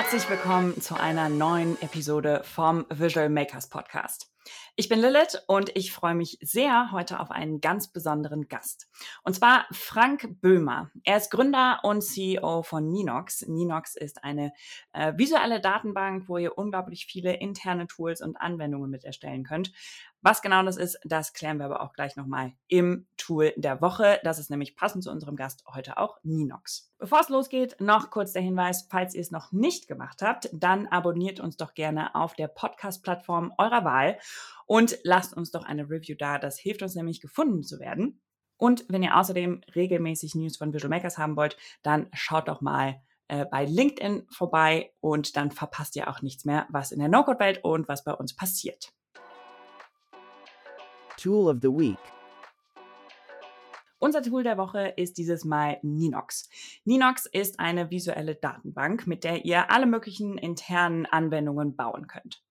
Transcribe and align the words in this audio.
Herzlich 0.00 0.30
willkommen 0.30 0.80
zu 0.80 0.94
einer 0.94 1.28
neuen 1.28 1.76
Episode 1.82 2.42
vom 2.44 2.86
Visual 2.88 3.28
Makers 3.28 3.68
Podcast. 3.68 4.30
Ich 4.76 4.88
bin 4.88 5.00
Lilith 5.00 5.42
und 5.46 5.70
ich 5.76 5.92
freue 5.92 6.14
mich 6.14 6.38
sehr 6.40 6.92
heute 6.92 7.20
auf 7.20 7.30
einen 7.30 7.60
ganz 7.60 7.88
besonderen 7.88 8.48
Gast. 8.48 8.88
Und 9.24 9.34
zwar 9.34 9.66
Frank 9.72 10.40
Böhmer. 10.40 10.90
Er 11.04 11.16
ist 11.16 11.30
Gründer 11.30 11.80
und 11.82 12.02
CEO 12.02 12.62
von 12.62 12.88
Ninox. 12.88 13.46
Ninox 13.46 13.96
ist 13.96 14.24
eine 14.24 14.52
äh, 14.92 15.12
visuelle 15.16 15.60
Datenbank, 15.60 16.28
wo 16.28 16.38
ihr 16.38 16.56
unglaublich 16.56 17.06
viele 17.06 17.34
interne 17.34 17.86
Tools 17.86 18.20
und 18.20 18.36
Anwendungen 18.36 18.90
mit 18.90 19.04
erstellen 19.04 19.44
könnt. 19.44 19.72
Was 20.20 20.42
genau 20.42 20.64
das 20.64 20.76
ist, 20.76 20.98
das 21.04 21.32
klären 21.32 21.58
wir 21.58 21.66
aber 21.66 21.80
auch 21.80 21.92
gleich 21.92 22.16
nochmal 22.16 22.52
im 22.66 23.06
Tool 23.16 23.52
der 23.56 23.80
Woche. 23.80 24.18
Das 24.24 24.40
ist 24.40 24.50
nämlich 24.50 24.74
passend 24.74 25.04
zu 25.04 25.12
unserem 25.12 25.36
Gast 25.36 25.62
heute 25.72 25.96
auch 25.96 26.18
Ninox. 26.24 26.92
Bevor 26.98 27.20
es 27.20 27.28
losgeht, 27.28 27.76
noch 27.78 28.10
kurz 28.10 28.32
der 28.32 28.42
Hinweis, 28.42 28.88
falls 28.90 29.14
ihr 29.14 29.20
es 29.20 29.30
noch 29.30 29.52
nicht 29.52 29.86
gemacht 29.86 30.20
habt, 30.20 30.48
dann 30.52 30.88
abonniert 30.88 31.38
uns 31.38 31.56
doch 31.56 31.72
gerne 31.74 32.16
auf 32.16 32.34
der 32.34 32.48
Podcast-Plattform 32.48 33.52
eurer 33.58 33.84
Wahl 33.84 34.18
und 34.66 34.98
lasst 35.02 35.36
uns 35.36 35.50
doch 35.50 35.64
eine 35.64 35.88
Review 35.88 36.16
da. 36.18 36.38
Das 36.38 36.58
hilft 36.58 36.82
uns 36.82 36.94
nämlich 36.94 37.20
gefunden 37.20 37.62
zu 37.62 37.78
werden. 37.78 38.20
Und 38.56 38.84
wenn 38.88 39.02
ihr 39.02 39.16
außerdem 39.16 39.62
regelmäßig 39.74 40.34
News 40.34 40.56
von 40.56 40.72
Visual 40.72 40.90
Makers 40.90 41.16
haben 41.16 41.36
wollt, 41.36 41.56
dann 41.82 42.08
schaut 42.12 42.48
doch 42.48 42.60
mal 42.60 43.00
äh, 43.28 43.46
bei 43.46 43.64
LinkedIn 43.64 44.26
vorbei 44.30 44.92
und 45.00 45.36
dann 45.36 45.50
verpasst 45.50 45.94
ihr 45.96 46.08
auch 46.08 46.22
nichts 46.22 46.44
mehr, 46.44 46.66
was 46.70 46.92
in 46.92 46.98
der 46.98 47.08
No-Code-Welt 47.08 47.62
und 47.62 47.86
was 47.88 48.02
bei 48.02 48.12
uns 48.12 48.34
passiert. 48.34 48.92
Tool 51.16 51.50
of 51.50 51.58
the 51.62 51.68
Week. 51.68 51.98
Unser 54.00 54.22
Tool 54.22 54.44
der 54.44 54.58
Woche 54.58 54.94
ist 54.96 55.18
dieses 55.18 55.44
Mal 55.44 55.78
Ninox. 55.82 56.48
Ninox 56.84 57.26
ist 57.26 57.58
eine 57.58 57.90
visuelle 57.90 58.36
Datenbank, 58.36 59.08
mit 59.08 59.24
der 59.24 59.44
ihr 59.44 59.70
alle 59.72 59.86
möglichen 59.86 60.38
internen 60.38 61.04
Anwendungen 61.04 61.74
bauen 61.74 62.06
könnt. 62.06 62.42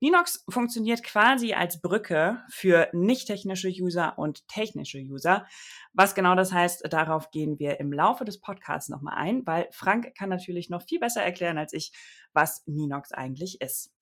Ninox 0.00 0.44
funktioniert 0.48 1.02
quasi 1.02 1.54
als 1.54 1.80
Brücke 1.80 2.42
für 2.48 2.88
nicht 2.92 3.26
technische 3.26 3.68
User 3.68 4.16
und 4.16 4.46
technische 4.46 4.98
User. 4.98 5.44
Was 5.92 6.14
genau 6.14 6.36
das 6.36 6.52
heißt, 6.52 6.92
darauf 6.92 7.32
gehen 7.32 7.58
wir 7.58 7.80
im 7.80 7.92
Laufe 7.92 8.24
des 8.24 8.40
Podcasts 8.40 8.88
nochmal 8.88 9.14
ein, 9.16 9.44
weil 9.44 9.68
Frank 9.72 10.14
kann 10.16 10.28
natürlich 10.28 10.70
noch 10.70 10.82
viel 10.82 11.00
besser 11.00 11.22
erklären 11.22 11.58
als 11.58 11.72
ich, 11.72 11.92
was 12.32 12.62
Ninox 12.66 13.10
eigentlich 13.10 13.60
ist. 13.60 13.92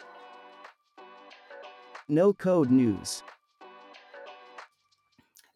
No 2.09 2.35
Code 2.35 2.73
News. 2.73 3.25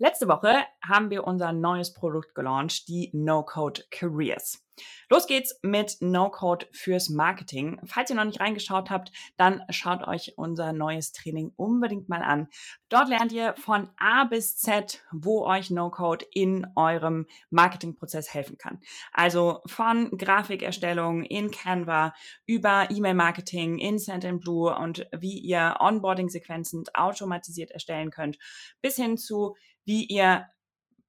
Letzte 0.03 0.29
Woche 0.29 0.65
haben 0.83 1.11
wir 1.11 1.25
unser 1.25 1.53
neues 1.53 1.93
Produkt 1.93 2.35
gelauncht, 2.35 2.89
die 2.89 3.11
No-Code 3.13 3.83
Careers. 3.91 4.65
Los 5.11 5.27
geht's 5.27 5.59
mit 5.63 5.99
No-Code 6.01 6.69
fürs 6.73 7.11
Marketing. 7.11 7.79
Falls 7.85 8.09
ihr 8.09 8.17
noch 8.17 8.25
nicht 8.25 8.41
reingeschaut 8.41 8.89
habt, 8.89 9.13
dann 9.37 9.61
schaut 9.69 10.07
euch 10.09 10.39
unser 10.39 10.73
neues 10.73 11.13
Training 11.13 11.53
unbedingt 11.57 12.09
mal 12.09 12.23
an. 12.23 12.49
Dort 12.89 13.09
lernt 13.09 13.33
ihr 13.33 13.55
von 13.59 13.91
A 13.99 14.25
bis 14.25 14.57
Z, 14.57 15.03
wo 15.13 15.45
euch 15.45 15.71
No-Code 15.71 16.25
in 16.33 16.67
eurem 16.77 17.27
Marketingprozess 17.51 18.33
helfen 18.33 18.57
kann. 18.57 18.81
Also 19.13 19.61
von 19.67 20.17
Grafikerstellung 20.17 21.25
in 21.25 21.51
Canva 21.51 22.15
über 22.47 22.89
E-Mail-Marketing 22.91 23.79
in 23.79 23.99
Sendinblue 23.99 24.75
und 24.75 25.07
wie 25.13 25.39
ihr 25.39 25.77
Onboarding-Sequenzen 25.81 26.85
automatisiert 26.95 27.71
erstellen 27.73 28.11
könnt, 28.11 28.39
bis 28.81 28.97
hin 28.97 29.19
zu 29.19 29.57
wie 29.91 30.05
ihr 30.05 30.47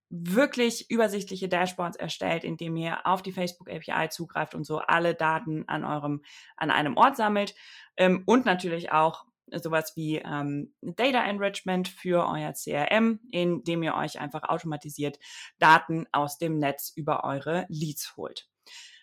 wirklich 0.09 0.89
übersichtliche 0.89 1.47
Dashboards 1.47 1.97
erstellt, 1.97 2.43
indem 2.43 2.75
ihr 2.77 3.05
auf 3.05 3.21
die 3.21 3.31
Facebook 3.31 3.69
API 3.69 4.09
zugreift 4.09 4.55
und 4.55 4.65
so 4.65 4.79
alle 4.79 5.13
Daten 5.13 5.65
an 5.67 5.83
eurem, 5.85 6.23
an 6.57 6.71
einem 6.71 6.97
Ort 6.97 7.15
sammelt 7.15 7.53
ähm, 7.95 8.23
und 8.25 8.47
natürlich 8.47 8.91
auch 8.91 9.25
sowas 9.51 9.93
wie 9.95 10.15
ähm, 10.17 10.73
Data 10.81 11.23
Enrichment 11.23 11.89
für 11.89 12.25
euer 12.27 12.53
CRM, 12.53 13.19
indem 13.29 13.83
ihr 13.83 13.93
euch 13.93 14.19
einfach 14.19 14.49
automatisiert 14.49 15.19
Daten 15.59 16.07
aus 16.11 16.39
dem 16.39 16.57
Netz 16.57 16.91
über 16.95 17.23
eure 17.23 17.67
Leads 17.69 18.17
holt. 18.17 18.49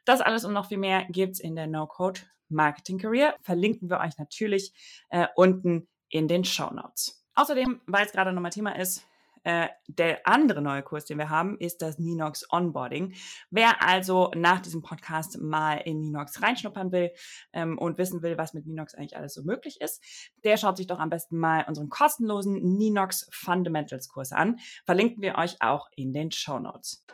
Das 0.05 0.21
alles 0.21 0.45
und 0.45 0.55
noch 0.55 0.67
viel 0.67 0.79
mehr 0.79 1.07
gibt's 1.09 1.39
in 1.39 1.55
der 1.55 1.69
No-Code 1.69 2.23
Marketing 2.49 2.99
Career. 2.99 3.37
Verlinken 3.43 3.89
wir 3.91 4.01
euch 4.01 4.19
natürlich 4.19 4.73
äh, 5.11 5.29
unten 5.37 5.87
in 6.09 6.27
den 6.27 6.43
Show 6.43 6.71
Notes. 6.73 7.25
Außerdem, 7.37 7.81
weil 7.87 8.05
es 8.05 8.11
gerade 8.11 8.33
nochmal 8.33 8.51
Thema 8.51 8.77
ist, 8.77 9.07
äh, 9.45 9.69
der 9.87 10.27
andere 10.27 10.63
neue 10.63 10.83
Kurs, 10.83 11.05
den 11.05 11.19
wir 11.19 11.31
haben, 11.31 11.59
ist 11.59 11.83
das 11.83 11.99
Ninox 11.99 12.47
Onboarding. 12.51 13.15
Wer 13.51 13.83
also 13.83 14.31
nach 14.35 14.61
diesem 14.61 14.83
Podcast 14.83 15.41
mal 15.41 15.77
in 15.77 16.01
Ninox 16.01 16.43
reinschnuppern 16.43 16.93
will 16.93 17.11
ähm, 17.53 17.79
und 17.79 17.99
wissen 17.99 18.23
will, 18.23 18.39
was 18.39 18.55
mit 18.55 18.67
Ninox 18.67 18.95
eigentlich 18.95 19.17
alles 19.17 19.35
so 19.35 19.43
möglich 19.43 19.81
ist, 19.81 20.03
der 20.45 20.57
schaut 20.57 20.77
sich 20.77 20.87
doch 20.87 20.99
am 20.99 21.11
besten 21.11 21.39
mal 21.39 21.65
unseren 21.67 21.89
kostenlosen 21.89 22.77
Ninox 22.77 23.29
Fundamentals 23.33 24.09
Kurs 24.09 24.33
an. 24.33 24.59
Verlinken 24.85 25.23
wir 25.23 25.37
euch 25.37 25.57
auch 25.61 25.89
in 25.97 26.13
den 26.13 26.33
Show 26.33 26.59
Notes. 26.59 27.05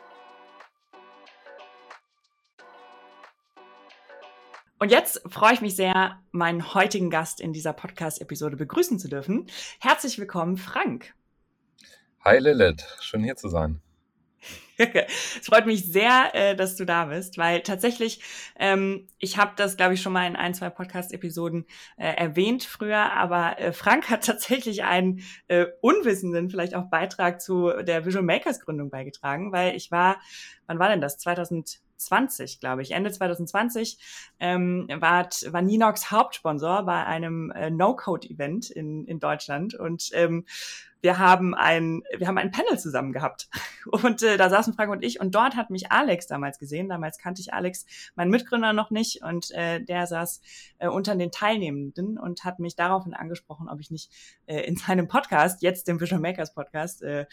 Und 4.77 4.91
jetzt 4.91 5.21
freue 5.27 5.53
ich 5.53 5.61
mich 5.61 5.75
sehr, 5.75 6.19
meinen 6.31 6.73
heutigen 6.73 7.09
Gast 7.09 7.39
in 7.39 7.53
dieser 7.53 7.71
Podcast-Episode 7.71 8.57
begrüßen 8.57 8.99
zu 8.99 9.07
dürfen. 9.07 9.47
Herzlich 9.79 10.19
willkommen, 10.19 10.57
Frank. 10.57 11.15
Hi 12.27 12.39
Lilith, 12.39 12.83
schön 13.01 13.23
hier 13.23 13.35
zu 13.35 13.49
sein. 13.49 13.81
es 14.79 15.45
freut 15.45 15.67
mich 15.67 15.85
sehr, 15.85 16.31
äh, 16.33 16.55
dass 16.55 16.75
du 16.75 16.83
da 16.83 17.05
bist, 17.05 17.37
weil 17.37 17.61
tatsächlich, 17.61 18.19
ähm, 18.57 19.07
ich 19.19 19.37
habe 19.37 19.51
das, 19.55 19.77
glaube 19.77 19.93
ich, 19.93 20.01
schon 20.01 20.11
mal 20.11 20.25
in 20.25 20.35
ein, 20.35 20.55
zwei 20.55 20.71
Podcast-Episoden 20.71 21.67
äh, 21.97 22.15
erwähnt 22.15 22.63
früher, 22.63 23.13
aber 23.13 23.59
äh, 23.59 23.73
Frank 23.73 24.09
hat 24.09 24.23
tatsächlich 24.25 24.83
einen 24.83 25.21
äh, 25.49 25.67
unwissenden, 25.81 26.49
vielleicht 26.49 26.73
auch 26.73 26.85
Beitrag 26.85 27.41
zu 27.41 27.69
der 27.83 28.07
Visual 28.07 28.25
Makers 28.25 28.59
Gründung 28.59 28.89
beigetragen, 28.89 29.51
weil 29.51 29.75
ich 29.75 29.91
war, 29.91 30.19
wann 30.65 30.79
war 30.79 30.89
denn 30.89 31.01
das? 31.01 31.19
2020, 31.19 32.59
glaube 32.59 32.81
ich, 32.81 32.89
Ende 32.89 33.11
2020 33.11 33.99
ähm, 34.39 34.87
war, 34.89 35.29
war 35.51 35.61
Ninox 35.61 36.09
Hauptsponsor 36.09 36.87
bei 36.87 37.05
einem 37.05 37.51
äh, 37.51 37.69
No-Code-Event 37.69 38.71
in, 38.71 39.05
in 39.05 39.19
Deutschland 39.19 39.75
und 39.75 40.09
ähm, 40.13 40.45
wir 41.05 41.19
haben 41.19 41.53
ein, 41.53 42.01
wir 42.17 42.25
haben 42.25 42.39
ein 42.39 42.49
Panel 42.49 42.79
zusammen 42.79 43.13
gehabt. 43.13 43.47
Und 43.85 44.23
äh, 44.23 44.37
da 44.37 44.49
saßen 44.49 44.73
Frank 44.73 44.91
und 44.91 45.03
ich 45.03 45.19
und 45.19 45.35
dort 45.35 45.55
hat 45.55 45.69
mich 45.69 45.91
Alex 45.91 46.25
damals 46.25 46.57
gesehen. 46.57 46.89
Damals 46.89 47.19
kannte 47.19 47.39
ich 47.39 47.53
Alex, 47.53 47.85
meinen 48.15 48.31
Mitgründer, 48.31 48.73
noch 48.73 48.89
nicht. 48.89 49.21
Und 49.21 49.51
äh, 49.51 49.79
der 49.79 50.07
saß 50.07 50.41
äh, 50.79 50.87
unter 50.87 51.15
den 51.15 51.29
Teilnehmenden 51.31 52.17
und 52.17 52.43
hat 52.43 52.57
mich 52.57 52.75
daraufhin 52.75 53.13
angesprochen, 53.13 53.69
ob 53.69 53.79
ich 53.79 53.91
nicht 53.91 54.11
äh, 54.47 54.61
in 54.61 54.75
seinem 54.75 55.07
Podcast, 55.07 55.61
jetzt 55.61 55.87
dem 55.87 56.01
Visual 56.01 56.19
Makers 56.19 56.55
Podcast, 56.55 57.03
äh, 57.03 57.27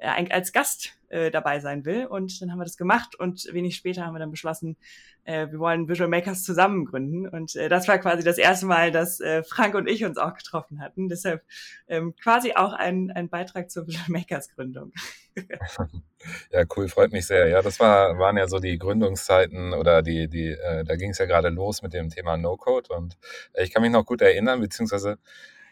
als 0.00 0.52
Gast 0.52 0.96
äh, 1.10 1.30
dabei 1.30 1.60
sein 1.60 1.84
will. 1.84 2.06
Und 2.06 2.40
dann 2.40 2.50
haben 2.50 2.58
wir 2.58 2.64
das 2.64 2.76
gemacht 2.76 3.14
und 3.16 3.52
wenig 3.52 3.76
später 3.76 4.06
haben 4.06 4.14
wir 4.14 4.18
dann 4.18 4.30
beschlossen, 4.30 4.76
äh, 5.24 5.48
wir 5.50 5.58
wollen 5.58 5.88
Visual 5.88 6.08
Makers 6.08 6.42
zusammen 6.44 6.86
gründen. 6.86 7.28
Und 7.28 7.56
äh, 7.56 7.68
das 7.68 7.88
war 7.88 7.98
quasi 7.98 8.22
das 8.22 8.38
erste 8.38 8.66
Mal, 8.66 8.90
dass 8.90 9.20
äh, 9.20 9.42
Frank 9.42 9.74
und 9.74 9.88
ich 9.88 10.04
uns 10.04 10.18
auch 10.18 10.34
getroffen 10.34 10.80
hatten. 10.80 11.08
Deshalb 11.08 11.42
ähm, 11.88 12.14
quasi 12.16 12.52
auch 12.54 12.72
ein, 12.72 13.10
ein 13.10 13.28
Beitrag 13.28 13.70
zur 13.70 13.86
Visual 13.86 14.06
Makers 14.08 14.50
Gründung. 14.54 14.92
ja, 16.52 16.64
cool, 16.76 16.88
freut 16.88 17.12
mich 17.12 17.26
sehr. 17.26 17.48
Ja, 17.48 17.62
das 17.62 17.80
war, 17.80 18.18
waren 18.18 18.36
ja 18.36 18.48
so 18.48 18.58
die 18.58 18.78
Gründungszeiten 18.78 19.74
oder 19.74 20.02
die, 20.02 20.28
die, 20.28 20.48
äh, 20.48 20.84
da 20.84 20.96
ging 20.96 21.10
es 21.10 21.18
ja 21.18 21.26
gerade 21.26 21.48
los 21.48 21.82
mit 21.82 21.92
dem 21.92 22.08
Thema 22.08 22.36
No-Code 22.36 22.94
und 22.94 23.18
äh, 23.52 23.64
ich 23.64 23.72
kann 23.72 23.82
mich 23.82 23.92
noch 23.92 24.06
gut 24.06 24.22
erinnern, 24.22 24.60
beziehungsweise 24.60 25.18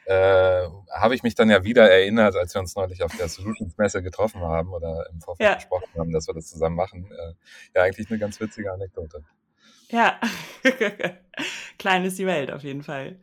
äh, 0.09 0.69
habe 0.91 1.15
ich 1.15 1.23
mich 1.23 1.35
dann 1.35 1.51
ja 1.51 1.65
wieder 1.65 1.91
erinnert, 1.91 2.35
als 2.35 2.55
wir 2.55 2.61
uns 2.63 2.75
neulich 2.75 3.03
auf 3.03 3.15
der 3.15 3.29
Solutions-Messe 3.29 4.03
getroffen 4.03 4.41
haben 4.41 4.73
oder 4.73 5.07
im 5.13 5.21
Vorfeld 5.21 5.47
ja. 5.47 5.55
gesprochen 5.57 5.91
haben, 5.99 6.13
dass 6.13 6.27
wir 6.27 6.35
das 6.35 6.47
zusammen 6.49 6.77
machen. 6.77 7.11
Äh, 7.13 7.35
ja, 7.77 7.83
eigentlich 7.83 8.09
eine 8.09 8.19
ganz 8.19 8.41
witzige 8.41 8.73
Anekdote. 8.73 9.23
Ja, 9.91 10.19
klein 11.79 12.07
ist 12.07 12.19
die 12.19 12.27
Welt 12.27 12.51
auf 12.51 12.63
jeden 12.63 12.83
Fall. 12.83 13.21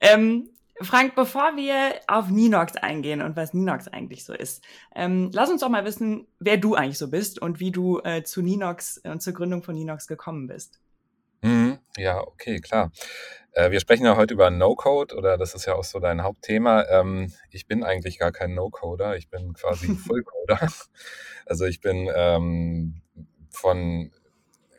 Ähm, 0.00 0.50
Frank, 0.80 1.16
bevor 1.16 1.56
wir 1.56 2.00
auf 2.06 2.30
Ninox 2.30 2.76
eingehen 2.76 3.22
und 3.22 3.34
was 3.34 3.52
Ninox 3.52 3.88
eigentlich 3.88 4.24
so 4.24 4.32
ist, 4.32 4.62
ähm, 4.94 5.30
lass 5.32 5.50
uns 5.50 5.62
doch 5.62 5.68
mal 5.68 5.84
wissen, 5.84 6.28
wer 6.38 6.58
du 6.58 6.76
eigentlich 6.76 6.98
so 6.98 7.10
bist 7.10 7.42
und 7.42 7.58
wie 7.58 7.72
du 7.72 7.98
äh, 8.04 8.22
zu 8.22 8.40
Ninox 8.40 8.98
und 8.98 9.20
zur 9.20 9.32
Gründung 9.32 9.64
von 9.64 9.74
Ninox 9.74 10.06
gekommen 10.06 10.46
bist. 10.46 10.80
Mhm. 11.42 11.79
Ja, 12.00 12.18
okay, 12.26 12.60
klar. 12.60 12.92
Äh, 13.52 13.70
wir 13.70 13.80
sprechen 13.80 14.06
ja 14.06 14.16
heute 14.16 14.32
über 14.32 14.50
No-Code 14.50 15.14
oder 15.14 15.36
das 15.36 15.54
ist 15.54 15.66
ja 15.66 15.74
auch 15.74 15.84
so 15.84 15.98
dein 15.98 16.22
Hauptthema. 16.22 16.84
Ähm, 16.88 17.30
ich 17.50 17.66
bin 17.66 17.84
eigentlich 17.84 18.18
gar 18.18 18.32
kein 18.32 18.54
No-Coder, 18.54 19.16
ich 19.16 19.28
bin 19.28 19.52
quasi 19.52 19.86
Full-Coder. 19.96 20.66
Also 21.44 21.66
ich 21.66 21.80
bin 21.82 22.10
ähm, 22.14 23.02
von 23.50 24.12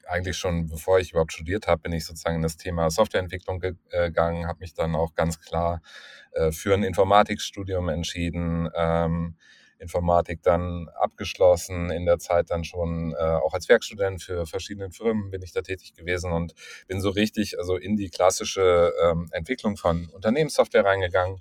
eigentlich 0.07 0.35
schon, 0.35 0.68
bevor 0.68 1.00
ich 1.00 1.12
überhaupt 1.12 1.31
studiert 1.31 1.68
habe, 1.68 1.83
bin 1.83 1.94
ich 1.94 2.06
sozusagen 2.06 2.38
in 2.38 2.41
das 2.41 2.57
Thema 2.57 2.89
Softwareentwicklung 2.89 3.62
äh, 3.62 3.74
gegangen, 3.91 4.47
habe 4.47 4.59
mich 4.59 4.74
dann 4.74 4.95
auch 4.95 5.13
ganz 5.13 5.39
klar 5.39 5.81
äh, 6.31 6.51
für 6.51 6.74
ein 6.74 6.83
Informatikstudium 6.83 7.88
entschieden. 7.88 8.67
Ähm, 8.75 9.35
Informatik 9.81 10.44
dann 10.44 10.89
abgeschlossen, 11.00 11.89
in 11.89 12.06
der 12.06 12.19
Zeit 12.19 12.51
dann 12.51 12.63
schon 12.63 13.13
äh, 13.18 13.22
auch 13.22 13.54
als 13.54 13.68
Werkstudent 13.68 14.22
für 14.22 14.45
verschiedene 14.45 14.92
Firmen 14.92 15.31
bin 15.31 15.42
ich 15.42 15.51
da 15.51 15.62
tätig 15.62 15.94
gewesen 15.94 16.31
und 16.31 16.54
bin 16.88 17.01
so 17.01 17.10
richtig 17.10 17.57
also 17.57 17.75
in 17.75 17.95
die 17.98 18.10
klassische 18.10 18.94
ähm, 19.04 19.28
Entwicklung 19.31 19.78
von 19.78 20.10
Unternehmenssoftware 20.10 20.86
reingegangen 20.86 21.39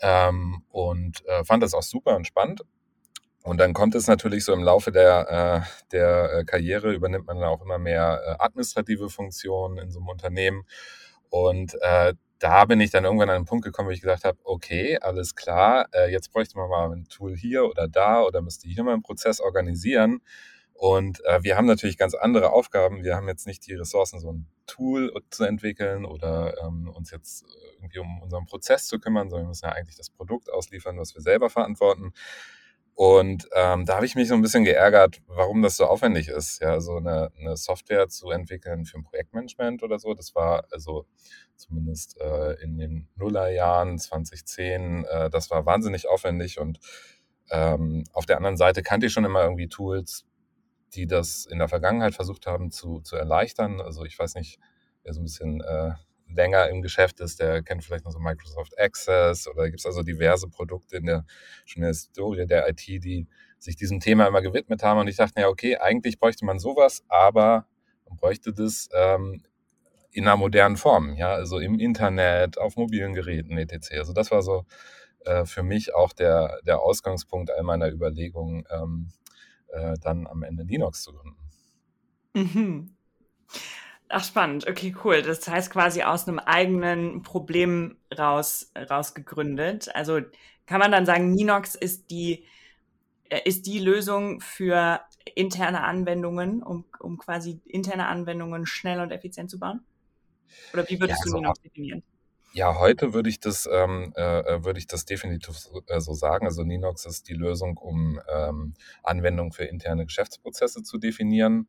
ähm, 0.00 0.62
und 0.70 1.24
äh, 1.26 1.44
fand 1.44 1.62
das 1.62 1.74
auch 1.74 1.82
super 1.82 2.16
und 2.16 2.26
spannend. 2.26 2.62
Und 3.42 3.58
dann 3.58 3.72
kommt 3.72 3.94
es 3.94 4.06
natürlich 4.06 4.44
so 4.44 4.52
im 4.52 4.62
Laufe 4.62 4.92
der, 4.92 5.64
äh, 5.64 5.86
der 5.92 6.32
äh, 6.32 6.44
Karriere, 6.44 6.92
übernimmt 6.92 7.26
man 7.26 7.40
dann 7.40 7.48
auch 7.48 7.62
immer 7.62 7.78
mehr 7.78 8.20
äh, 8.24 8.42
administrative 8.42 9.08
Funktionen 9.08 9.78
in 9.78 9.90
so 9.90 9.98
einem 9.98 10.08
Unternehmen. 10.08 10.64
Und 11.30 11.74
äh, 11.80 12.14
da 12.40 12.64
bin 12.64 12.80
ich 12.80 12.90
dann 12.90 13.04
irgendwann 13.04 13.28
an 13.28 13.36
einen 13.36 13.44
Punkt 13.44 13.64
gekommen, 13.64 13.88
wo 13.88 13.92
ich 13.92 14.00
gesagt 14.00 14.24
habe, 14.24 14.38
okay, 14.44 14.98
alles 14.98 15.36
klar, 15.36 15.86
äh, 15.92 16.10
jetzt 16.10 16.32
bräuchte 16.32 16.56
man 16.58 16.70
mal 16.70 16.90
ein 16.90 17.04
Tool 17.04 17.36
hier 17.36 17.66
oder 17.66 17.86
da 17.86 18.22
oder 18.22 18.40
müsste 18.40 18.66
hier 18.66 18.82
mal 18.82 18.94
einen 18.94 19.02
Prozess 19.02 19.40
organisieren. 19.40 20.20
Und 20.72 21.22
äh, 21.26 21.42
wir 21.42 21.58
haben 21.58 21.66
natürlich 21.66 21.98
ganz 21.98 22.14
andere 22.14 22.52
Aufgaben. 22.52 23.04
Wir 23.04 23.14
haben 23.14 23.28
jetzt 23.28 23.46
nicht 23.46 23.66
die 23.66 23.74
Ressourcen, 23.74 24.18
so 24.18 24.32
ein 24.32 24.46
Tool 24.66 25.12
zu 25.28 25.44
entwickeln 25.44 26.06
oder 26.06 26.56
ähm, 26.64 26.88
uns 26.88 27.10
jetzt 27.10 27.44
irgendwie 27.76 27.98
um 27.98 28.22
unseren 28.22 28.46
Prozess 28.46 28.86
zu 28.86 28.98
kümmern, 28.98 29.28
sondern 29.28 29.44
wir 29.46 29.48
müssen 29.48 29.66
ja 29.66 29.72
eigentlich 29.72 29.96
das 29.96 30.08
Produkt 30.08 30.50
ausliefern, 30.50 30.96
was 30.98 31.14
wir 31.14 31.20
selber 31.20 31.50
verantworten. 31.50 32.14
Und 33.00 33.48
ähm, 33.54 33.86
da 33.86 33.96
habe 33.96 34.04
ich 34.04 34.14
mich 34.14 34.28
so 34.28 34.34
ein 34.34 34.42
bisschen 34.42 34.64
geärgert, 34.64 35.22
warum 35.26 35.62
das 35.62 35.78
so 35.78 35.86
aufwendig 35.86 36.28
ist, 36.28 36.60
ja, 36.60 36.82
so 36.82 36.96
eine, 36.96 37.32
eine 37.38 37.56
Software 37.56 38.10
zu 38.10 38.28
entwickeln 38.28 38.84
für 38.84 38.98
ein 38.98 39.04
Projektmanagement 39.04 39.82
oder 39.82 39.98
so. 39.98 40.12
Das 40.12 40.34
war 40.34 40.66
also 40.70 41.06
zumindest 41.56 42.20
äh, 42.20 42.62
in 42.62 42.76
den 42.76 43.08
Nullerjahren 43.16 43.98
2010, 43.98 45.06
äh, 45.06 45.30
das 45.30 45.50
war 45.50 45.64
wahnsinnig 45.64 46.10
aufwendig. 46.10 46.60
Und 46.60 46.78
ähm, 47.50 48.04
auf 48.12 48.26
der 48.26 48.36
anderen 48.36 48.58
Seite 48.58 48.82
kannte 48.82 49.06
ich 49.06 49.14
schon 49.14 49.24
immer 49.24 49.44
irgendwie 49.44 49.68
Tools, 49.68 50.26
die 50.92 51.06
das 51.06 51.46
in 51.46 51.58
der 51.58 51.68
Vergangenheit 51.68 52.14
versucht 52.14 52.46
haben 52.46 52.70
zu, 52.70 53.00
zu 53.00 53.16
erleichtern. 53.16 53.80
Also 53.80 54.04
ich 54.04 54.18
weiß 54.18 54.34
nicht, 54.34 54.60
wer 55.04 55.14
so 55.14 55.22
ein 55.22 55.24
bisschen 55.24 55.62
äh, 55.62 55.92
länger 56.34 56.68
im 56.68 56.82
Geschäft 56.82 57.20
ist, 57.20 57.40
der 57.40 57.62
kennt 57.62 57.84
vielleicht 57.84 58.04
noch 58.04 58.12
so 58.12 58.18
Microsoft 58.18 58.78
Access 58.78 59.48
oder 59.48 59.66
gibt 59.66 59.80
es 59.80 59.86
also 59.86 60.02
diverse 60.02 60.48
Produkte 60.48 60.96
in 60.96 61.06
der 61.06 61.24
schon 61.64 61.82
in 61.82 61.82
der 61.82 61.90
Historie 61.90 62.46
der 62.46 62.68
IT, 62.68 62.86
die 62.86 63.26
sich 63.58 63.76
diesem 63.76 64.00
Thema 64.00 64.26
immer 64.26 64.42
gewidmet 64.42 64.82
haben. 64.82 65.00
Und 65.00 65.08
ich 65.08 65.16
dachte, 65.16 65.40
ja, 65.40 65.48
okay, 65.48 65.76
eigentlich 65.76 66.18
bräuchte 66.18 66.44
man 66.44 66.58
sowas, 66.58 67.04
aber 67.08 67.66
man 68.08 68.16
bräuchte 68.16 68.52
das 68.52 68.88
ähm, 68.92 69.42
in 70.12 70.26
einer 70.26 70.36
modernen 70.36 70.76
Form, 70.76 71.14
ja, 71.14 71.32
also 71.32 71.58
im 71.58 71.78
Internet, 71.78 72.58
auf 72.58 72.76
mobilen 72.76 73.14
Geräten, 73.14 73.56
etc. 73.58 73.92
Also 73.98 74.12
das 74.12 74.30
war 74.30 74.42
so 74.42 74.64
äh, 75.24 75.44
für 75.44 75.62
mich 75.62 75.94
auch 75.94 76.12
der, 76.12 76.60
der 76.66 76.80
Ausgangspunkt 76.80 77.50
all 77.50 77.62
meiner 77.62 77.92
Überlegungen, 77.92 78.64
ähm, 78.70 79.10
äh, 79.68 79.94
dann 80.00 80.26
am 80.26 80.42
Ende 80.42 80.64
Linux 80.64 81.02
zu 81.02 81.12
gründen. 81.12 81.36
Mhm. 82.34 82.96
Ach, 84.12 84.24
spannend. 84.24 84.68
Okay, 84.68 84.94
cool. 85.04 85.22
Das 85.22 85.46
heißt 85.46 85.70
quasi 85.70 86.02
aus 86.02 86.26
einem 86.26 86.40
eigenen 86.40 87.22
Problem 87.22 87.96
raus, 88.16 88.72
raus 88.76 89.14
gegründet. 89.14 89.88
Also 89.94 90.20
kann 90.66 90.80
man 90.80 90.90
dann 90.90 91.06
sagen, 91.06 91.30
Ninox 91.30 91.76
ist 91.76 92.10
die, 92.10 92.44
äh, 93.28 93.40
ist 93.44 93.66
die 93.66 93.78
Lösung 93.78 94.40
für 94.40 95.00
interne 95.36 95.84
Anwendungen, 95.84 96.60
um, 96.60 96.86
um 96.98 97.18
quasi 97.18 97.60
interne 97.64 98.08
Anwendungen 98.08 98.66
schnell 98.66 99.00
und 99.00 99.12
effizient 99.12 99.48
zu 99.48 99.60
bauen? 99.60 99.84
Oder 100.72 100.88
wie 100.88 101.00
würdest 101.00 101.20
ja, 101.20 101.24
du 101.26 101.30
also, 101.30 101.36
Ninox 101.36 101.60
definieren? 101.60 102.02
Ja, 102.52 102.80
heute 102.80 103.12
würde 103.12 103.28
ich 103.28 103.38
das, 103.38 103.68
ähm, 103.72 104.12
äh, 104.16 104.40
äh, 104.40 104.64
würde 104.64 104.80
ich 104.80 104.88
das 104.88 105.04
definitiv 105.04 105.56
so, 105.56 105.82
äh, 105.86 106.00
so 106.00 106.14
sagen. 106.14 106.46
Also 106.46 106.64
Ninox 106.64 107.06
ist 107.06 107.28
die 107.28 107.34
Lösung, 107.34 107.76
um 107.76 108.20
ähm, 108.28 108.74
Anwendungen 109.04 109.52
für 109.52 109.66
interne 109.66 110.04
Geschäftsprozesse 110.04 110.82
zu 110.82 110.98
definieren. 110.98 111.68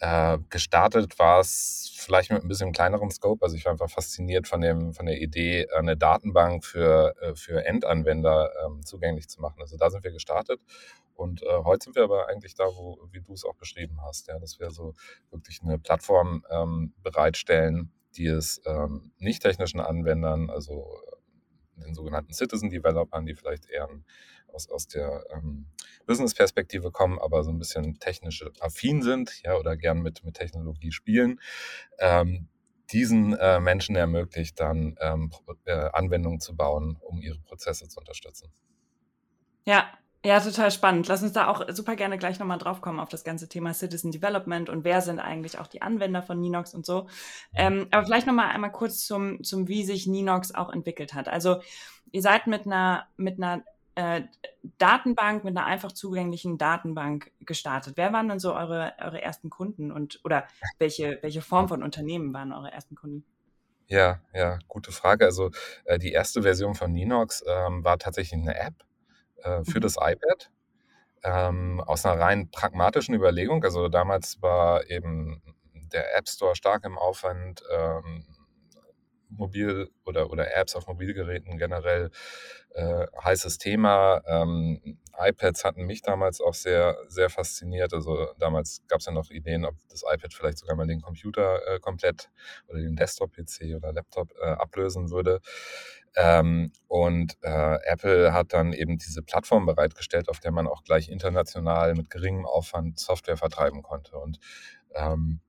Äh, 0.00 0.38
gestartet 0.48 1.18
war 1.18 1.40
es 1.40 1.92
vielleicht 1.94 2.30
mit 2.30 2.42
ein 2.42 2.48
bisschen 2.48 2.72
kleinerem 2.72 3.10
Scope. 3.10 3.44
Also 3.44 3.54
ich 3.54 3.66
war 3.66 3.72
einfach 3.72 3.90
fasziniert 3.90 4.48
von, 4.48 4.62
dem, 4.62 4.94
von 4.94 5.04
der 5.04 5.20
Idee, 5.20 5.68
eine 5.76 5.94
Datenbank 5.94 6.64
für, 6.64 7.14
äh, 7.20 7.34
für 7.34 7.66
Endanwender 7.66 8.50
ähm, 8.64 8.84
zugänglich 8.84 9.28
zu 9.28 9.42
machen. 9.42 9.60
Also 9.60 9.76
da 9.76 9.90
sind 9.90 10.02
wir 10.02 10.10
gestartet. 10.10 10.58
Und 11.14 11.42
äh, 11.42 11.64
heute 11.64 11.84
sind 11.84 11.96
wir 11.96 12.04
aber 12.04 12.28
eigentlich 12.28 12.54
da, 12.54 12.64
wo, 12.64 12.98
wie 13.12 13.20
du 13.20 13.34
es 13.34 13.44
auch 13.44 13.56
beschrieben 13.56 14.00
hast, 14.02 14.26
ja, 14.28 14.38
dass 14.38 14.58
wir 14.58 14.70
so 14.70 14.94
wirklich 15.30 15.60
eine 15.62 15.78
Plattform 15.78 16.46
ähm, 16.50 16.94
bereitstellen, 17.02 17.92
die 18.16 18.26
es 18.26 18.62
ähm, 18.64 19.12
nicht 19.18 19.42
technischen 19.42 19.80
Anwendern, 19.80 20.48
also 20.48 20.86
äh, 21.76 21.84
den 21.84 21.94
sogenannten 21.94 22.32
Citizen 22.32 22.70
Developern, 22.70 23.26
die 23.26 23.34
vielleicht 23.34 23.68
eher 23.68 23.88
aus, 24.52 24.68
aus 24.70 24.86
der 24.88 25.24
ähm, 25.30 25.66
Business-Perspektive 26.06 26.90
kommen, 26.90 27.18
aber 27.18 27.44
so 27.44 27.50
ein 27.50 27.58
bisschen 27.58 27.98
technisch 27.98 28.44
affin 28.60 29.02
sind, 29.02 29.42
ja, 29.44 29.56
oder 29.56 29.76
gern 29.76 30.00
mit, 30.00 30.24
mit 30.24 30.34
Technologie 30.34 30.92
spielen, 30.92 31.40
ähm, 31.98 32.48
diesen 32.92 33.34
äh, 33.34 33.60
Menschen 33.60 33.96
ermöglicht, 33.96 34.58
dann 34.58 34.96
ähm, 35.00 35.30
äh, 35.64 35.90
Anwendungen 35.92 36.40
zu 36.40 36.56
bauen, 36.56 36.96
um 37.00 37.20
ihre 37.20 37.38
Prozesse 37.38 37.88
zu 37.88 38.00
unterstützen. 38.00 38.50
Ja, 39.64 39.86
ja, 40.22 40.38
total 40.38 40.70
spannend. 40.70 41.08
Lass 41.08 41.22
uns 41.22 41.32
da 41.32 41.46
auch 41.46 41.66
super 41.70 41.96
gerne 41.96 42.18
gleich 42.18 42.38
nochmal 42.38 42.58
drauf 42.58 42.82
kommen 42.82 43.00
auf 43.00 43.08
das 43.08 43.24
ganze 43.24 43.48
Thema 43.48 43.72
Citizen 43.72 44.10
Development 44.10 44.68
und 44.68 44.84
wer 44.84 45.00
sind 45.00 45.18
eigentlich 45.18 45.58
auch 45.58 45.66
die 45.66 45.80
Anwender 45.80 46.22
von 46.22 46.38
Ninox 46.38 46.74
und 46.74 46.84
so. 46.84 47.08
Ähm, 47.54 47.88
aber 47.90 48.04
vielleicht 48.04 48.26
nochmal 48.26 48.50
einmal 48.50 48.70
kurz 48.70 49.06
zum, 49.06 49.42
zum, 49.42 49.66
wie 49.66 49.82
sich 49.82 50.06
Ninox 50.06 50.54
auch 50.54 50.70
entwickelt 50.70 51.14
hat. 51.14 51.28
Also 51.28 51.62
ihr 52.12 52.20
seid 52.20 52.46
mit 52.48 52.66
einer, 52.66 53.06
mit 53.16 53.38
einer 53.38 53.64
äh, 53.94 54.22
Datenbank, 54.78 55.44
mit 55.44 55.56
einer 55.56 55.66
einfach 55.66 55.92
zugänglichen 55.92 56.58
Datenbank 56.58 57.32
gestartet. 57.40 57.96
Wer 57.96 58.12
waren 58.12 58.28
denn 58.28 58.38
so 58.38 58.54
eure, 58.54 58.94
eure 59.00 59.22
ersten 59.22 59.50
Kunden 59.50 59.90
und 59.90 60.20
oder 60.24 60.46
welche, 60.78 61.18
welche 61.22 61.42
Form 61.42 61.68
von 61.68 61.82
Unternehmen 61.82 62.32
waren 62.32 62.52
eure 62.52 62.70
ersten 62.70 62.94
Kunden? 62.94 63.24
Ja, 63.86 64.20
ja, 64.32 64.58
gute 64.68 64.92
Frage. 64.92 65.24
Also 65.24 65.50
äh, 65.84 65.98
die 65.98 66.12
erste 66.12 66.42
Version 66.42 66.74
von 66.74 66.92
Ninox 66.92 67.42
ähm, 67.46 67.82
war 67.82 67.98
tatsächlich 67.98 68.40
eine 68.40 68.56
App 68.56 68.74
äh, 69.42 69.64
für 69.64 69.78
mhm. 69.78 69.82
das 69.82 69.96
iPad. 69.96 70.50
Ähm, 71.22 71.82
aus 71.84 72.06
einer 72.06 72.20
rein 72.20 72.50
pragmatischen 72.50 73.14
Überlegung. 73.14 73.64
Also 73.64 73.88
damals 73.88 74.40
war 74.40 74.88
eben 74.88 75.42
der 75.92 76.16
App 76.16 76.28
Store 76.28 76.54
stark 76.54 76.84
im 76.84 76.98
Aufwand. 76.98 77.62
Ähm, 77.76 78.24
Mobil- 79.30 79.90
oder, 80.04 80.30
oder 80.30 80.54
Apps 80.56 80.76
auf 80.76 80.86
Mobilgeräten 80.86 81.58
generell 81.58 82.10
äh, 82.74 83.06
heißes 83.22 83.58
Thema. 83.58 84.22
Ähm, 84.26 84.98
iPads 85.18 85.64
hatten 85.64 85.84
mich 85.84 86.02
damals 86.02 86.40
auch 86.40 86.54
sehr, 86.54 86.96
sehr 87.08 87.30
fasziniert. 87.30 87.92
Also 87.92 88.28
damals 88.38 88.82
gab 88.88 89.00
es 89.00 89.06
ja 89.06 89.12
noch 89.12 89.30
Ideen, 89.30 89.64
ob 89.64 89.74
das 89.88 90.02
iPad 90.02 90.32
vielleicht 90.32 90.58
sogar 90.58 90.76
mal 90.76 90.86
den 90.86 91.00
Computer 91.00 91.60
äh, 91.66 91.78
komplett 91.80 92.30
oder 92.68 92.78
den 92.78 92.96
Desktop-PC 92.96 93.76
oder 93.76 93.92
Laptop 93.92 94.32
äh, 94.40 94.46
ablösen 94.46 95.10
würde. 95.10 95.40
Ähm, 96.16 96.72
und 96.88 97.36
äh, 97.42 97.78
Apple 97.84 98.32
hat 98.32 98.52
dann 98.52 98.72
eben 98.72 98.98
diese 98.98 99.22
Plattform 99.22 99.66
bereitgestellt, 99.66 100.28
auf 100.28 100.40
der 100.40 100.50
man 100.50 100.66
auch 100.66 100.82
gleich 100.82 101.08
international 101.08 101.94
mit 101.94 102.10
geringem 102.10 102.46
Aufwand 102.46 102.98
Software 102.98 103.36
vertreiben 103.36 103.82
konnte. 103.82 104.16
Und 104.16 104.38
ähm, 104.94 105.40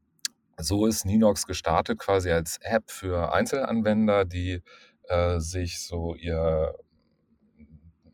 so 0.61 0.85
ist 0.85 1.05
Ninox 1.05 1.45
gestartet 1.47 1.99
quasi 1.99 2.31
als 2.31 2.57
App 2.61 2.89
für 2.89 3.33
Einzelanwender, 3.33 4.25
die 4.25 4.61
äh, 5.07 5.39
sich 5.39 5.81
so 5.81 6.15
ihr 6.15 6.75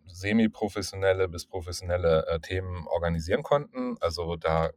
semi-professionelle 0.07 1.27
bis 1.27 1.45
professionelle 1.45 2.25
äh, 2.27 2.39
Themen 2.39 2.87
organisieren 2.87 3.43
konnten. 3.43 3.97
Also 4.01 4.35
da 4.35 4.71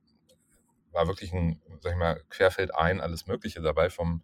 war 0.93 1.07
wirklich 1.07 1.33
ein, 1.33 1.61
sag 1.81 1.93
ich 1.93 1.99
mal, 1.99 2.21
querfeld 2.29 2.75
ein 2.75 3.00
alles 3.00 3.27
Mögliche 3.27 3.61
dabei, 3.62 3.91
vom 3.91 4.23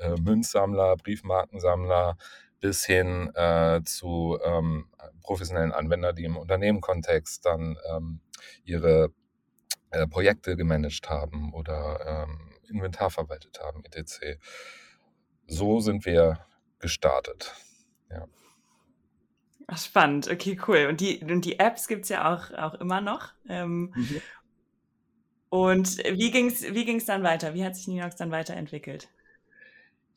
äh, 0.00 0.14
Münzsammler, 0.20 0.96
Briefmarkensammler 0.96 2.16
bis 2.60 2.84
hin 2.86 3.30
äh, 3.34 3.82
zu 3.84 4.38
ähm, 4.42 4.88
professionellen 5.20 5.72
Anwendern, 5.72 6.14
die 6.14 6.24
im 6.24 6.36
Unternehmenkontext 6.36 7.44
dann 7.44 7.76
ähm, 7.90 8.20
ihre 8.64 9.12
äh, 9.90 10.06
Projekte 10.06 10.56
gemanagt 10.56 11.10
haben 11.10 11.52
oder 11.52 12.26
ähm, 12.26 12.53
Inventar 12.74 13.10
verwaltet 13.10 13.60
haben, 13.60 13.84
etc. 13.84 14.38
So 15.46 15.80
sind 15.80 16.04
wir 16.04 16.44
gestartet. 16.78 17.54
Ja. 18.10 18.26
Ach, 19.66 19.78
spannend, 19.78 20.28
okay, 20.30 20.58
cool. 20.68 20.86
Und 20.88 21.00
die, 21.00 21.20
und 21.24 21.44
die 21.44 21.58
Apps 21.58 21.88
gibt 21.88 22.02
es 22.04 22.10
ja 22.10 22.34
auch, 22.34 22.50
auch 22.52 22.74
immer 22.74 23.00
noch. 23.00 23.32
Ähm, 23.48 23.92
mhm. 23.94 24.20
Und 25.48 25.98
wie 25.98 26.30
ging 26.30 26.48
es 26.48 26.62
wie 26.74 26.84
ging's 26.84 27.04
dann 27.04 27.22
weiter? 27.22 27.54
Wie 27.54 27.64
hat 27.64 27.76
sich 27.76 27.86
Ninox 27.86 28.16
dann 28.16 28.32
weiterentwickelt? 28.32 29.08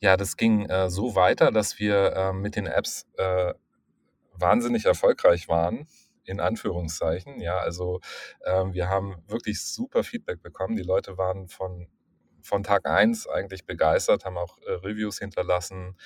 Ja, 0.00 0.16
das 0.16 0.36
ging 0.36 0.66
äh, 0.66 0.90
so 0.90 1.14
weiter, 1.14 1.52
dass 1.52 1.78
wir 1.78 2.12
äh, 2.12 2.32
mit 2.32 2.56
den 2.56 2.66
Apps 2.66 3.06
äh, 3.16 3.54
wahnsinnig 4.32 4.84
erfolgreich 4.84 5.48
waren 5.48 5.86
in 6.24 6.40
Anführungszeichen. 6.40 7.40
Ja, 7.40 7.58
also 7.58 8.00
ähm, 8.44 8.74
wir 8.74 8.88
haben 8.88 9.22
wirklich 9.26 9.62
super 9.62 10.04
Feedback 10.04 10.42
bekommen. 10.42 10.76
Die 10.76 10.82
Leute 10.82 11.16
waren 11.18 11.48
von 11.48 11.88
von 12.42 12.62
Tag 12.62 12.86
1 12.86 13.26
eigentlich 13.26 13.64
begeistert, 13.64 14.24
haben 14.24 14.36
auch 14.36 14.58
äh, 14.66 14.72
Reviews 14.72 15.18
hinterlassen 15.18 15.96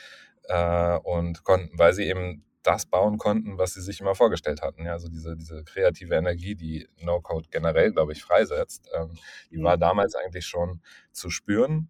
äh, 0.45 0.99
und 0.99 1.45
konnten, 1.45 1.79
weil 1.79 1.93
sie 1.93 2.05
eben 2.05 2.45
das 2.63 2.87
bauen 2.87 3.19
konnten, 3.19 3.59
was 3.59 3.75
sie 3.75 3.81
sich 3.81 4.01
immer 4.01 4.15
vorgestellt 4.15 4.63
hatten. 4.63 4.85
Ja, 4.85 4.93
also 4.93 5.09
diese, 5.09 5.37
diese 5.37 5.65
kreative 5.65 6.15
Energie, 6.15 6.55
die 6.55 6.89
No-Code 7.01 7.49
generell, 7.51 7.93
glaube 7.93 8.13
ich, 8.13 8.23
freisetzt, 8.23 8.89
ähm, 8.95 9.19
die 9.51 9.59
mhm. 9.59 9.65
war 9.65 9.79
damals 9.79 10.15
eigentlich 10.15 10.47
schon 10.47 10.81
zu 11.11 11.31
spüren. 11.31 11.89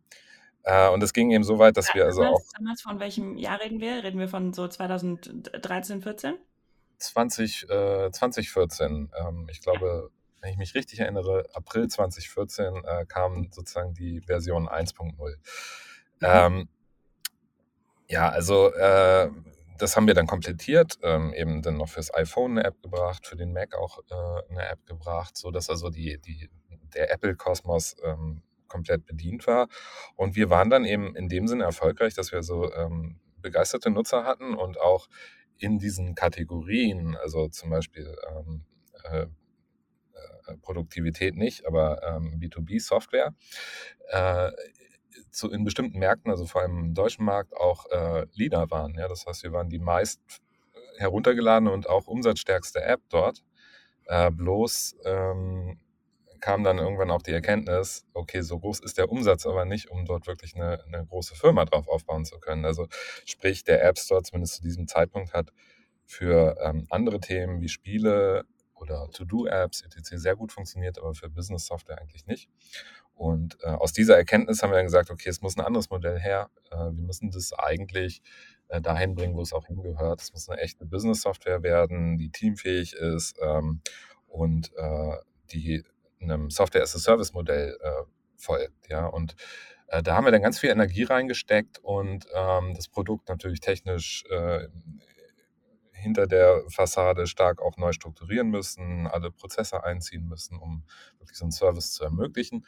Äh, 0.64 0.88
und 0.90 1.02
es 1.02 1.12
ging 1.12 1.30
eben 1.30 1.44
so 1.44 1.58
weit, 1.58 1.76
dass 1.76 1.88
ja, 1.88 1.94
wir 1.94 2.04
also 2.06 2.22
damals, 2.22 2.48
auch. 2.48 2.58
Damals 2.58 2.82
von 2.82 3.00
welchem 3.00 3.36
Jahr 3.36 3.60
reden 3.60 3.80
wir? 3.80 4.02
Reden 4.02 4.18
wir 4.18 4.28
von 4.28 4.52
so 4.52 4.66
2013, 4.68 6.02
14? 6.02 6.34
20, 6.98 7.68
äh, 7.68 8.10
2014. 8.10 9.10
Ähm, 9.20 9.46
ich 9.50 9.60
glaube, 9.60 10.10
wenn 10.42 10.50
ich 10.50 10.58
mich 10.58 10.74
richtig 10.74 11.00
erinnere, 11.00 11.46
April 11.54 11.88
2014 11.88 12.84
äh, 12.84 13.06
kam 13.06 13.48
sozusagen 13.52 13.94
die 13.94 14.20
Version 14.20 14.68
1.0. 14.68 15.12
Mhm. 15.14 15.36
Ähm, 16.20 16.68
ja, 18.08 18.28
also 18.28 18.72
äh, 18.74 19.30
das 19.78 19.96
haben 19.96 20.06
wir 20.06 20.14
dann 20.14 20.26
komplettiert, 20.26 20.98
ähm, 21.02 21.32
eben 21.32 21.62
dann 21.62 21.76
noch 21.76 21.88
fürs 21.88 22.12
iPhone 22.12 22.52
eine 22.52 22.64
App 22.64 22.82
gebracht, 22.82 23.26
für 23.26 23.36
den 23.36 23.52
Mac 23.52 23.74
auch 23.74 24.00
äh, 24.10 24.50
eine 24.50 24.68
App 24.68 24.84
gebracht, 24.86 25.36
sodass 25.36 25.70
also 25.70 25.90
die, 25.90 26.18
die, 26.18 26.50
der 26.94 27.12
Apple-Kosmos 27.12 27.96
ähm, 28.04 28.42
komplett 28.68 29.06
bedient 29.06 29.46
war. 29.46 29.68
Und 30.16 30.34
wir 30.34 30.50
waren 30.50 30.70
dann 30.70 30.84
eben 30.84 31.14
in 31.14 31.28
dem 31.28 31.46
Sinne 31.46 31.64
erfolgreich, 31.64 32.14
dass 32.14 32.32
wir 32.32 32.42
so 32.42 32.72
ähm, 32.72 33.20
begeisterte 33.40 33.90
Nutzer 33.90 34.24
hatten 34.24 34.54
und 34.54 34.80
auch 34.80 35.08
in 35.58 35.78
diesen 35.78 36.14
Kategorien, 36.14 37.16
also 37.16 37.48
zum 37.48 37.70
Beispiel 37.70 38.16
ähm, 38.28 38.64
äh, 39.04 39.22
äh 39.22 39.26
Produktivität 40.62 41.36
nicht, 41.36 41.66
aber 41.66 42.02
ähm, 42.02 42.38
B2B-Software, 42.40 43.34
äh, 44.10 44.50
in 45.50 45.64
bestimmten 45.64 45.98
Märkten, 45.98 46.30
also 46.30 46.46
vor 46.46 46.62
allem 46.62 46.78
im 46.78 46.94
deutschen 46.94 47.24
Markt, 47.24 47.54
auch 47.56 47.86
äh, 47.90 48.26
Leader 48.34 48.70
waren. 48.70 48.94
Ja? 48.94 49.08
Das 49.08 49.26
heißt, 49.26 49.42
wir 49.42 49.52
waren 49.52 49.68
die 49.68 49.78
meist 49.78 50.20
heruntergeladene 50.98 51.72
und 51.72 51.88
auch 51.88 52.06
umsatzstärkste 52.06 52.82
App 52.82 53.00
dort. 53.08 53.42
Äh, 54.06 54.30
bloß 54.30 54.96
ähm, 55.04 55.78
kam 56.40 56.64
dann 56.64 56.78
irgendwann 56.78 57.10
auch 57.10 57.22
die 57.22 57.30
Erkenntnis, 57.30 58.04
okay, 58.14 58.42
so 58.42 58.58
groß 58.58 58.80
ist 58.80 58.98
der 58.98 59.10
Umsatz 59.10 59.46
aber 59.46 59.64
nicht, 59.64 59.90
um 59.90 60.04
dort 60.04 60.26
wirklich 60.26 60.56
eine, 60.56 60.82
eine 60.84 61.06
große 61.06 61.36
Firma 61.36 61.64
drauf 61.64 61.88
aufbauen 61.88 62.24
zu 62.24 62.38
können. 62.40 62.64
Also 62.64 62.88
sprich, 63.24 63.64
der 63.64 63.84
App 63.84 63.98
Store 63.98 64.22
zumindest 64.22 64.56
zu 64.56 64.62
diesem 64.62 64.88
Zeitpunkt 64.88 65.32
hat 65.32 65.50
für 66.04 66.56
ähm, 66.60 66.86
andere 66.90 67.20
Themen 67.20 67.60
wie 67.60 67.68
Spiele 67.68 68.44
oder 68.82 69.08
To-Do-Apps 69.10 69.82
etc. 69.82 70.16
sehr 70.16 70.36
gut 70.36 70.52
funktioniert, 70.52 70.98
aber 70.98 71.14
für 71.14 71.30
Business-Software 71.30 71.98
eigentlich 71.98 72.26
nicht. 72.26 72.50
Und 73.14 73.58
äh, 73.62 73.68
aus 73.68 73.92
dieser 73.92 74.16
Erkenntnis 74.16 74.62
haben 74.62 74.70
wir 74.70 74.76
dann 74.76 74.86
gesagt, 74.86 75.10
okay, 75.10 75.28
es 75.28 75.40
muss 75.40 75.56
ein 75.56 75.64
anderes 75.64 75.90
Modell 75.90 76.18
her. 76.18 76.50
Äh, 76.70 76.76
wir 76.76 76.92
müssen 76.92 77.30
das 77.30 77.52
eigentlich 77.52 78.22
äh, 78.68 78.80
dahin 78.80 79.14
bringen, 79.14 79.36
wo 79.36 79.42
es 79.42 79.52
auch 79.52 79.66
hingehört. 79.66 80.20
Es 80.20 80.32
muss 80.32 80.48
eine 80.48 80.60
echte 80.60 80.84
Business-Software 80.84 81.62
werden, 81.62 82.18
die 82.18 82.30
teamfähig 82.30 82.94
ist 82.94 83.38
ähm, 83.40 83.80
und 84.26 84.72
äh, 84.76 85.16
die 85.52 85.84
einem 86.20 86.50
Software-as-a-Service-Modell 86.50 87.78
äh, 87.80 88.02
folgt. 88.36 88.88
Ja? 88.88 89.06
Und 89.06 89.36
äh, 89.88 90.02
da 90.02 90.16
haben 90.16 90.24
wir 90.24 90.32
dann 90.32 90.42
ganz 90.42 90.58
viel 90.58 90.70
Energie 90.70 91.04
reingesteckt 91.04 91.78
und 91.78 92.26
ähm, 92.34 92.74
das 92.74 92.88
Produkt 92.88 93.28
natürlich 93.28 93.60
technisch 93.60 94.24
äh, 94.30 94.68
hinter 96.02 96.26
der 96.26 96.62
Fassade 96.68 97.26
stark 97.26 97.62
auch 97.62 97.76
neu 97.76 97.92
strukturieren 97.92 98.48
müssen, 98.50 99.06
alle 99.06 99.30
Prozesse 99.30 99.84
einziehen 99.84 100.26
müssen, 100.26 100.58
um 100.58 100.84
wirklich 101.18 101.38
so 101.38 101.44
einen 101.44 101.52
Service 101.52 101.92
zu 101.92 102.04
ermöglichen. 102.04 102.66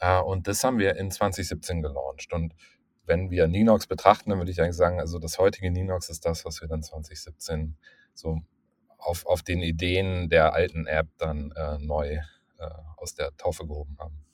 Äh, 0.00 0.20
und 0.20 0.46
das 0.46 0.64
haben 0.64 0.78
wir 0.78 0.96
in 0.96 1.10
2017 1.10 1.82
gelauncht. 1.82 2.32
Und 2.32 2.54
wenn 3.04 3.30
wir 3.30 3.48
Ninox 3.48 3.86
betrachten, 3.86 4.30
dann 4.30 4.38
würde 4.38 4.50
ich 4.50 4.60
eigentlich 4.60 4.76
sagen, 4.76 5.00
also 5.00 5.18
das 5.18 5.38
heutige 5.38 5.70
Ninox 5.70 6.08
ist 6.10 6.24
das, 6.24 6.44
was 6.44 6.60
wir 6.60 6.68
dann 6.68 6.82
2017 6.82 7.76
so 8.14 8.40
auf, 8.98 9.26
auf 9.26 9.42
den 9.42 9.62
Ideen 9.62 10.28
der 10.28 10.52
alten 10.52 10.86
App 10.86 11.08
dann 11.18 11.52
äh, 11.52 11.78
neu 11.78 12.18
äh, 12.58 12.70
aus 12.96 13.14
der 13.14 13.36
Taufe 13.36 13.66
gehoben 13.66 13.96
haben. 13.98 14.24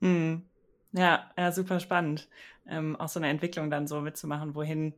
Hm. 0.00 0.42
Ja, 0.92 1.30
ja, 1.36 1.52
super 1.52 1.80
spannend. 1.80 2.28
Ähm, 2.66 2.96
auch 2.96 3.08
so 3.08 3.20
eine 3.20 3.28
Entwicklung 3.28 3.70
dann 3.70 3.86
so 3.86 4.00
mitzumachen, 4.00 4.54
wohin, 4.54 4.94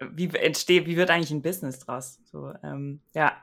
wie 0.00 0.28
entsteht, 0.34 0.86
wie 0.86 0.96
wird 0.96 1.10
eigentlich 1.10 1.30
ein 1.30 1.42
Business 1.42 1.78
draus? 1.78 2.20
So, 2.24 2.52
ähm, 2.62 3.00
ja. 3.14 3.40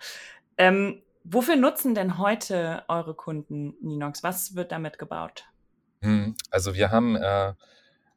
Ähm, 0.57 1.01
wofür 1.23 1.55
nutzen 1.55 1.95
denn 1.95 2.17
heute 2.17 2.83
eure 2.87 3.15
Kunden 3.15 3.75
Ninox? 3.81 4.23
Was 4.23 4.55
wird 4.55 4.71
damit 4.71 4.99
gebaut? 4.99 5.45
Hm, 6.01 6.35
also 6.51 6.75
wir 6.75 6.91
haben 6.91 7.15
äh, 7.15 7.53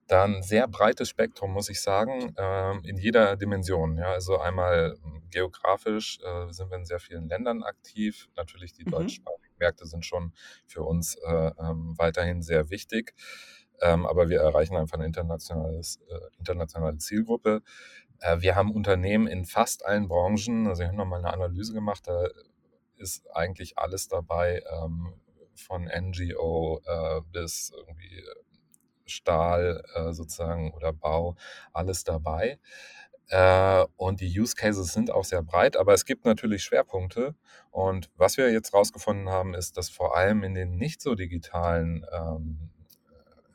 da 0.08 0.24
ein 0.24 0.42
sehr 0.42 0.68
breites 0.68 1.08
Spektrum, 1.08 1.52
muss 1.52 1.68
ich 1.68 1.80
sagen, 1.80 2.34
äh, 2.36 2.88
in 2.88 2.96
jeder 2.96 3.36
Dimension. 3.36 3.98
Ja, 3.98 4.12
also 4.12 4.38
einmal 4.38 4.96
hm, 5.02 5.22
geografisch 5.30 6.18
äh, 6.22 6.52
sind 6.52 6.70
wir 6.70 6.78
in 6.78 6.84
sehr 6.84 7.00
vielen 7.00 7.28
Ländern 7.28 7.62
aktiv. 7.62 8.28
Natürlich 8.36 8.72
die 8.72 8.84
mhm. 8.84 8.90
deutschsprachigen 8.90 9.56
Märkte 9.58 9.86
sind 9.86 10.04
schon 10.04 10.32
für 10.66 10.82
uns 10.82 11.16
äh, 11.16 11.50
ähm, 11.58 11.94
weiterhin 11.96 12.42
sehr 12.42 12.70
wichtig. 12.70 13.14
Ähm, 13.82 14.06
aber 14.06 14.28
wir 14.28 14.40
erreichen 14.40 14.76
einfach 14.76 14.96
eine 14.96 15.06
internationales, 15.06 16.00
äh, 16.08 16.18
internationale 16.38 16.96
Zielgruppe. 16.98 17.62
Äh, 18.20 18.40
wir 18.40 18.54
haben 18.54 18.72
Unternehmen 18.72 19.26
in 19.26 19.44
fast 19.44 19.84
allen 19.84 20.08
Branchen. 20.08 20.66
Also 20.66 20.80
wir 20.80 20.88
haben 20.88 20.96
nochmal 20.96 21.20
eine 21.20 21.32
Analyse 21.32 21.72
gemacht. 21.72 22.06
Da 22.06 22.28
ist 22.96 23.26
eigentlich 23.34 23.78
alles 23.78 24.08
dabei, 24.08 24.62
ähm, 24.72 25.14
von 25.54 25.84
NGO 25.84 26.80
äh, 26.84 27.20
bis 27.32 27.72
irgendwie 27.74 28.22
Stahl 29.06 29.82
äh, 29.94 30.12
sozusagen 30.12 30.72
oder 30.72 30.92
Bau, 30.92 31.36
alles 31.72 32.04
dabei. 32.04 32.58
Und 33.96 34.20
die 34.20 34.38
Use 34.40 34.54
Cases 34.54 34.92
sind 34.92 35.10
auch 35.10 35.24
sehr 35.24 35.42
breit, 35.42 35.76
aber 35.76 35.92
es 35.94 36.04
gibt 36.04 36.24
natürlich 36.24 36.62
Schwerpunkte. 36.62 37.34
Und 37.72 38.08
was 38.16 38.36
wir 38.36 38.52
jetzt 38.52 38.72
rausgefunden 38.72 39.28
haben, 39.28 39.52
ist, 39.52 39.76
dass 39.76 39.88
vor 39.88 40.16
allem 40.16 40.44
in 40.44 40.54
den 40.54 40.76
nicht 40.76 41.02
so 41.02 41.16
digitalen 41.16 42.06
ähm, 42.12 42.70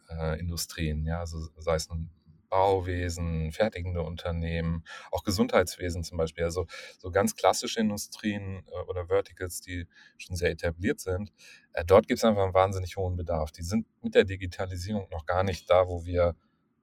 äh, 0.10 0.38
Industrien, 0.39 1.06
ja, 1.06 1.20
also 1.22 1.39
sei 1.58 1.75
es 1.75 1.88
nun 1.88 2.10
Bauwesen, 2.51 3.51
fertigende 3.51 4.03
Unternehmen, 4.03 4.84
auch 5.10 5.24
Gesundheitswesen 5.24 6.03
zum 6.03 6.20
Beispiel, 6.20 6.43
also 6.43 6.67
so 7.00 7.10
ganz 7.10 7.36
klassische 7.36 7.79
Industrien 7.79 8.63
äh, 8.67 8.89
oder 8.89 9.08
Verticals, 9.08 9.62
die 9.62 9.88
schon 10.17 10.36
sehr 10.36 10.51
etabliert 10.51 11.00
sind. 11.00 11.31
Äh, 11.74 11.84
dort 11.86 12.08
gibt 12.08 12.20
es 12.20 12.24
einfach 12.24 12.43
einen 12.43 12.53
wahnsinnig 12.53 12.98
hohen 12.98 13.15
Bedarf. 13.15 13.51
Die 13.51 13.63
sind 13.63 13.88
mit 14.03 14.13
der 14.13 14.25
Digitalisierung 14.25 15.08
noch 15.12 15.25
gar 15.25 15.43
nicht 15.43 15.70
da, 15.70 15.88
wo 15.88 16.05
wir 16.05 16.36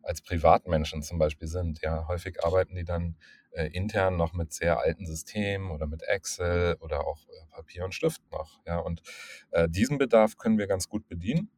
als 0.03 0.23
Privatmenschen 0.23 1.03
zum 1.03 1.19
Beispiel 1.19 1.49
sind. 1.49 1.83
Ja, 1.83 2.09
häufig 2.09 2.43
arbeiten 2.45 2.75
die 2.75 2.85
dann 2.85 3.17
äh, 3.53 3.67
intern 3.69 4.17
noch 4.17 4.33
mit 4.33 4.53
sehr 4.53 4.79
alten 4.81 5.07
Systemen 5.07 5.71
oder 5.71 5.87
mit 5.87 6.03
Excel 6.03 6.77
oder 6.81 7.07
auch 7.07 7.29
äh, 7.29 7.47
Papier 7.51 7.85
und 7.85 7.95
Stift 7.95 8.23
noch. 8.33 8.61
Ja, 8.67 8.79
und 8.79 9.03
äh, 9.51 9.69
diesen 9.69 9.99
Bedarf 9.99 10.39
können 10.39 10.59
wir 10.59 10.67
ganz 10.67 10.89
gut 10.89 11.07
bedienen. 11.09 11.51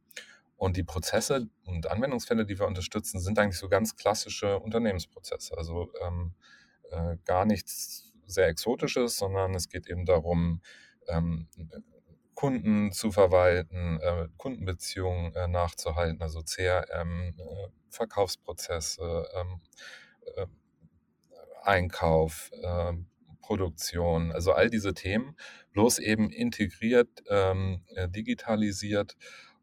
Und 0.61 0.77
die 0.77 0.83
Prozesse 0.83 1.49
und 1.65 1.89
Anwendungsfälle, 1.89 2.45
die 2.45 2.59
wir 2.59 2.67
unterstützen, 2.67 3.19
sind 3.19 3.39
eigentlich 3.39 3.57
so 3.57 3.67
ganz 3.67 3.95
klassische 3.95 4.59
Unternehmensprozesse. 4.59 5.57
Also 5.57 5.91
ähm, 6.05 6.35
äh, 6.91 7.17
gar 7.25 7.45
nichts 7.45 8.13
sehr 8.27 8.47
Exotisches, 8.47 9.17
sondern 9.17 9.55
es 9.55 9.69
geht 9.69 9.87
eben 9.87 10.05
darum, 10.05 10.61
ähm, 11.07 11.47
Kunden 12.35 12.91
zu 12.91 13.11
verwalten, 13.11 13.99
äh, 14.01 14.27
Kundenbeziehungen 14.37 15.33
äh, 15.33 15.47
nachzuhalten, 15.47 16.21
also 16.21 16.43
CRM, 16.43 17.33
äh, 17.39 17.67
Verkaufsprozesse, 17.89 19.27
ähm, 19.33 19.61
äh, 20.35 20.45
Einkauf, 21.63 22.51
ähm, 22.61 23.07
Produktion, 23.41 24.31
also 24.31 24.51
all 24.51 24.69
diese 24.69 24.93
Themen, 24.93 25.35
bloß 25.71 25.97
eben 25.97 26.29
integriert, 26.29 27.09
ähm, 27.29 27.81
äh, 27.95 28.07
digitalisiert 28.07 29.17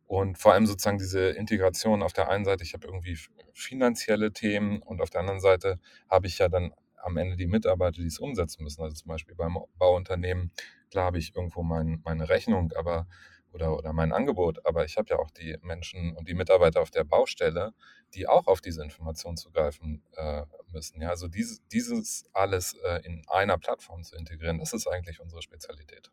und 0.08 0.38
vor 0.38 0.54
allem 0.54 0.66
sozusagen 0.66 0.96
diese 0.96 1.28
Integration 1.28 2.02
auf 2.02 2.14
der 2.14 2.30
einen 2.30 2.46
Seite, 2.46 2.64
ich 2.64 2.72
habe 2.72 2.86
irgendwie 2.86 3.18
finanzielle 3.52 4.32
Themen 4.32 4.80
und 4.80 5.02
auf 5.02 5.10
der 5.10 5.20
anderen 5.20 5.40
Seite 5.40 5.78
habe 6.10 6.26
ich 6.26 6.38
ja 6.38 6.48
dann 6.48 6.72
am 6.96 7.18
Ende 7.18 7.36
die 7.36 7.46
Mitarbeiter, 7.46 8.00
die 8.00 8.06
es 8.06 8.18
umsetzen 8.18 8.64
müssen. 8.64 8.82
Also 8.82 8.96
zum 8.96 9.08
Beispiel 9.08 9.34
beim 9.34 9.58
Bauunternehmen, 9.76 10.50
klar 10.90 11.04
habe 11.04 11.18
ich 11.18 11.36
irgendwo 11.36 11.62
mein, 11.62 12.00
meine 12.04 12.30
Rechnung 12.30 12.72
aber 12.72 13.06
oder, 13.52 13.76
oder 13.76 13.92
mein 13.92 14.12
Angebot, 14.12 14.64
aber 14.64 14.86
ich 14.86 14.96
habe 14.96 15.10
ja 15.10 15.18
auch 15.18 15.30
die 15.30 15.58
Menschen 15.60 16.16
und 16.16 16.26
die 16.26 16.34
Mitarbeiter 16.34 16.80
auf 16.80 16.90
der 16.90 17.04
Baustelle, 17.04 17.74
die 18.14 18.26
auch 18.26 18.46
auf 18.46 18.62
diese 18.62 18.82
Information 18.82 19.36
zugreifen 19.36 20.02
äh, 20.16 20.44
müssen. 20.72 21.02
Ja, 21.02 21.10
also 21.10 21.28
dieses, 21.28 21.66
dieses 21.68 22.24
alles 22.32 22.74
äh, 22.82 23.02
in 23.04 23.22
einer 23.28 23.58
Plattform 23.58 24.02
zu 24.04 24.16
integrieren, 24.16 24.58
das 24.58 24.72
ist 24.72 24.86
eigentlich 24.86 25.20
unsere 25.20 25.42
Spezialität. 25.42 26.10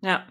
Ja, 0.00 0.26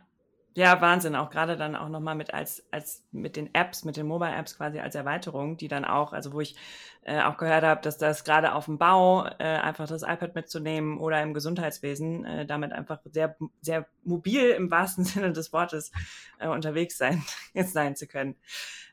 Ja, 0.56 0.82
Wahnsinn. 0.82 1.16
Auch 1.16 1.30
gerade 1.30 1.58
dann 1.58 1.76
auch 1.76 1.90
nochmal 1.90 2.16
mit 2.16 2.34
als, 2.34 2.66
als 2.72 3.04
mit 3.12 3.36
den 3.36 3.54
Apps, 3.54 3.86
mit 3.86 3.98
den 3.98 4.08
Mobile 4.08 4.36
Apps 4.36 4.58
quasi 4.58 4.80
als 4.80 4.96
Erweiterung, 4.96 5.58
die 5.58 5.68
dann 5.68 5.86
auch, 5.86 6.12
also 6.12 6.34
wo 6.34 6.42
ich 6.42 6.56
äh, 7.04 7.22
auch 7.22 7.38
gehört 7.38 7.64
habe, 7.64 7.82
dass 7.82 7.98
das 7.98 8.24
gerade 8.24 8.54
auf 8.54 8.66
dem 8.66 8.78
Bau 8.78 9.26
äh, 9.26 9.44
einfach 9.44 9.88
das 9.88 10.02
iPad 10.02 10.36
mitzunehmen 10.36 10.98
oder 10.98 11.22
im 11.22 11.34
Gesundheitswesen 11.34 12.26
äh, 12.26 12.46
damit 12.46 12.72
einfach 12.72 13.00
sehr, 13.06 13.38
sehr 13.62 13.88
mobil 14.04 14.50
im 14.50 14.72
wahrsten 14.72 15.04
Sinne 15.06 15.34
des 15.34 15.54
Wortes 15.54 15.92
äh, 16.40 16.48
unterwegs 16.48 16.98
sein, 16.98 17.24
jetzt 17.54 17.74
sein 17.74 17.96
zu 17.96 18.08
können. 18.08 18.36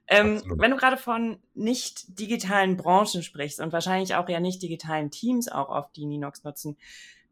Ähm, 0.08 0.42
wenn 0.58 0.70
du 0.70 0.76
gerade 0.76 0.98
von 0.98 1.38
nicht 1.54 2.20
digitalen 2.20 2.76
Branchen 2.76 3.22
sprichst 3.22 3.60
und 3.60 3.72
wahrscheinlich 3.72 4.14
auch 4.14 4.28
ja 4.28 4.38
nicht 4.38 4.62
digitalen 4.62 5.10
Teams 5.10 5.48
auch 5.48 5.68
auf 5.68 5.90
die 5.92 6.06
Ninox 6.06 6.44
nutzen, 6.44 6.76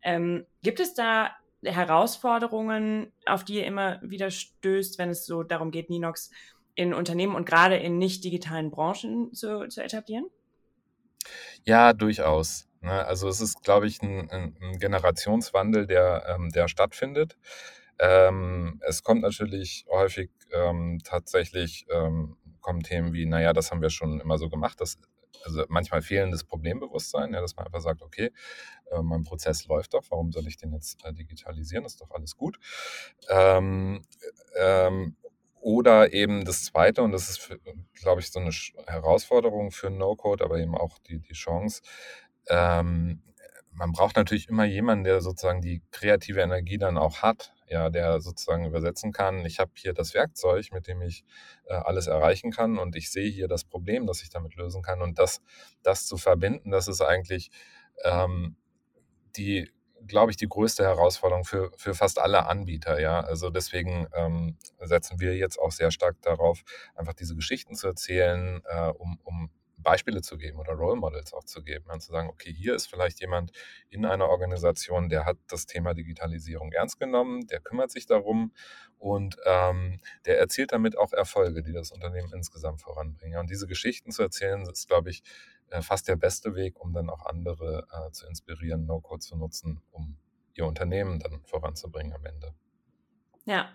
ähm, 0.03 0.45
gibt 0.63 0.81
es 0.81 0.95
da 0.95 1.31
Herausforderungen, 1.65 3.13
auf 3.27 3.45
die 3.45 3.57
ihr 3.57 3.67
immer 3.67 4.01
wieder 4.03 4.31
stößt, 4.31 4.99
wenn 4.99 5.11
es 5.11 5.27
so 5.27 5.43
darum 5.43 5.71
geht, 5.71 5.91
Ninox 5.91 6.31
in 6.75 6.95
Unternehmen 6.95 7.35
und 7.35 7.47
gerade 7.47 7.77
in 7.77 7.99
nicht 7.99 8.25
digitalen 8.25 8.71
Branchen 8.71 9.33
zu, 9.33 9.69
zu 9.69 9.83
etablieren? 9.83 10.27
Ja, 11.65 11.93
durchaus. 11.93 12.69
Ne? 12.81 13.05
Also 13.07 13.29
es 13.29 13.41
ist, 13.41 13.63
glaube 13.63 13.87
ich, 13.87 14.03
ein, 14.03 14.31
ein 14.31 14.79
Generationswandel, 14.79 15.87
der, 15.87 16.25
ähm, 16.29 16.51
der 16.51 16.69
stattfindet. 16.69 17.37
Ähm, 17.99 18.81
es 18.87 19.03
kommt 19.03 19.23
natürlich 19.23 19.87
häufig 19.89 20.31
ähm, 20.53 21.01
tatsächlich, 21.05 21.87
kommen 22.61 22.83
Themen 22.83 23.13
wie, 23.13 23.27
naja, 23.27 23.53
das 23.53 23.71
haben 23.71 23.83
wir 23.83 23.91
schon 23.91 24.21
immer 24.21 24.39
so 24.39 24.49
gemacht, 24.49 24.81
das 24.81 24.99
also 25.45 25.65
manchmal 25.69 26.03
fehlendes 26.03 26.45
Problembewusstsein, 26.45 27.33
ja, 27.33 27.41
dass 27.41 27.57
man 27.57 27.67
einfach 27.67 27.81
sagt, 27.81 28.03
okay, 28.03 28.33
äh, 28.91 29.03
mein 29.03 29.25
Prozess 29.25 29.67
läuft 29.67 29.95
doch, 29.95 30.05
warum 30.11 30.33
soll 30.33 30.47
ich 30.47 30.57
den 30.57 30.73
jetzt 30.73 31.05
äh, 31.05 31.13
digitalisieren? 31.13 31.85
Ist 31.85 32.01
doch 32.01 32.11
alles 32.11 32.37
gut. 32.37 32.59
Ähm, 33.29 34.03
ähm, 34.57 35.17
oder 35.61 36.13
eben 36.13 36.45
das 36.45 36.65
Zweite, 36.65 37.03
und 37.03 37.13
das 37.13 37.31
ist, 37.31 37.59
glaube 37.95 38.21
ich, 38.21 38.31
so 38.31 38.39
eine 38.39 38.51
Herausforderung 38.87 39.71
für 39.71 39.89
No-Code, 39.89 40.45
aber 40.45 40.59
eben 40.59 40.77
auch 40.77 40.99
die, 40.99 41.21
die 41.21 41.33
Chance. 41.33 41.81
Ähm, 42.49 43.23
man 43.73 43.93
braucht 43.93 44.17
natürlich 44.17 44.49
immer 44.49 44.65
jemanden, 44.65 45.05
der 45.05 45.21
sozusagen 45.21 45.61
die 45.61 45.83
kreative 45.91 46.41
Energie 46.41 46.79
dann 46.79 46.99
auch 46.99 47.23
hat, 47.23 47.55
ja, 47.75 47.91
der 47.91 48.21
sozusagen 48.21 48.65
übersetzen 48.65 49.11
kann, 49.13 49.45
ich 49.45 49.59
habe 49.59 49.73
hier 49.75 49.93
das 49.93 50.15
Werkzeug, 50.15 50.71
mit 50.73 50.87
dem 50.87 51.03
ich 51.03 51.25
äh, 51.67 51.75
alles 51.75 52.07
erreichen 52.07 52.53
kann 52.53 52.79
und 52.79 52.95
ich 52.95 53.11
sehe 53.11 53.29
hier 53.29 53.49
das 53.49 53.65
Problem, 53.65 54.07
das 54.07 54.23
ich 54.23 54.31
damit 54.31 54.55
lösen 54.55 54.81
kann. 54.81 55.03
Und 55.03 55.19
das, 55.19 55.43
das 55.83 56.07
zu 56.07 56.17
verbinden, 56.17 56.71
das 56.71 56.87
ist 56.87 57.01
eigentlich 57.01 57.51
ähm, 58.05 58.57
die, 59.37 59.73
glaube 60.07 60.31
ich, 60.31 60.37
die 60.37 60.47
größte 60.47 60.85
Herausforderung 60.85 61.45
für, 61.45 61.73
für 61.77 61.95
fast 61.95 62.21
alle 62.21 62.47
Anbieter, 62.47 63.01
ja. 63.01 63.21
Also 63.21 63.51
deswegen 63.51 64.07
ähm, 64.15 64.57
setzen 64.81 65.19
wir 65.19 65.37
jetzt 65.37 65.59
auch 65.59 65.73
sehr 65.73 65.91
stark 65.91 66.23
darauf, 66.23 66.63
einfach 66.95 67.15
diese 67.15 67.35
Geschichten 67.35 67.75
zu 67.75 67.89
erzählen, 67.89 68.63
äh, 68.67 68.91
um, 68.91 69.19
um 69.25 69.51
Beispiele 69.85 70.23
zu 70.23 70.37
geben 70.37 70.59
oder 70.59 70.73
Role 70.73 70.97
Models 70.97 71.33
auch 71.33 71.45
zu 71.45 71.63
geben 71.63 71.89
und 71.91 72.01
zu 72.01 72.11
sagen, 72.11 72.29
okay, 72.29 72.53
hier 72.53 72.75
ist 72.75 72.89
vielleicht 72.89 73.21
jemand 73.21 73.53
in 73.91 74.05
einer 74.05 74.29
Organisation, 74.29 75.09
der 75.09 75.25
hat 75.25 75.37
das 75.47 75.67
Thema 75.67 75.95
Digitalisierung 75.95 76.73
ernst 76.73 76.99
genommen, 76.99 77.47
der 77.47 77.61
kümmert 77.61 77.93
sich 77.93 78.07
darum 78.07 78.53
und 78.99 79.37
ähm, 79.45 80.01
der 80.27 80.41
erzielt 80.41 80.73
damit 80.73 80.99
auch 80.99 81.13
Erfolge, 81.13 81.63
die 81.63 81.73
das 81.73 81.93
Unternehmen 81.93 82.33
insgesamt 82.35 82.81
voranbringen. 82.81 83.39
Und 83.39 83.51
diese 83.51 83.69
Geschichten 83.69 84.11
zu 84.11 84.23
erzählen, 84.23 84.63
ist, 84.63 84.89
glaube 84.89 85.11
ich, 85.11 85.23
äh, 85.71 85.83
fast 85.83 86.09
der 86.09 86.17
beste 86.17 86.55
Weg, 86.55 86.81
um 86.81 86.93
dann 86.93 87.09
auch 87.11 87.27
andere 87.27 87.87
äh, 87.93 88.11
zu 88.11 88.27
inspirieren, 88.27 88.87
No-Code 88.87 89.21
zu 89.21 89.37
nutzen, 89.37 89.81
um 89.93 90.17
ihr 90.55 90.67
Unternehmen 90.67 91.19
dann 91.19 91.43
voranzubringen 91.45 92.13
am 92.13 92.25
Ende. 92.25 92.55
Ja, 93.45 93.69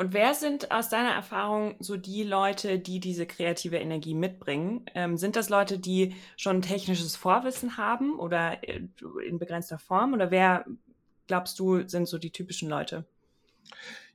und 0.00 0.14
wer 0.14 0.32
sind 0.32 0.70
aus 0.70 0.88
deiner 0.88 1.10
Erfahrung 1.10 1.76
so 1.78 1.98
die 1.98 2.22
Leute, 2.22 2.78
die 2.78 3.00
diese 3.00 3.26
kreative 3.26 3.76
Energie 3.76 4.14
mitbringen? 4.14 4.86
Ähm, 4.94 5.18
sind 5.18 5.36
das 5.36 5.50
Leute, 5.50 5.78
die 5.78 6.16
schon 6.38 6.62
technisches 6.62 7.16
Vorwissen 7.16 7.76
haben 7.76 8.18
oder 8.18 8.66
äh, 8.66 8.80
in 9.26 9.38
begrenzter 9.38 9.78
Form? 9.78 10.14
Oder 10.14 10.30
wer, 10.30 10.64
glaubst 11.26 11.58
du, 11.58 11.86
sind 11.86 12.08
so 12.08 12.16
die 12.16 12.30
typischen 12.30 12.70
Leute? 12.70 13.04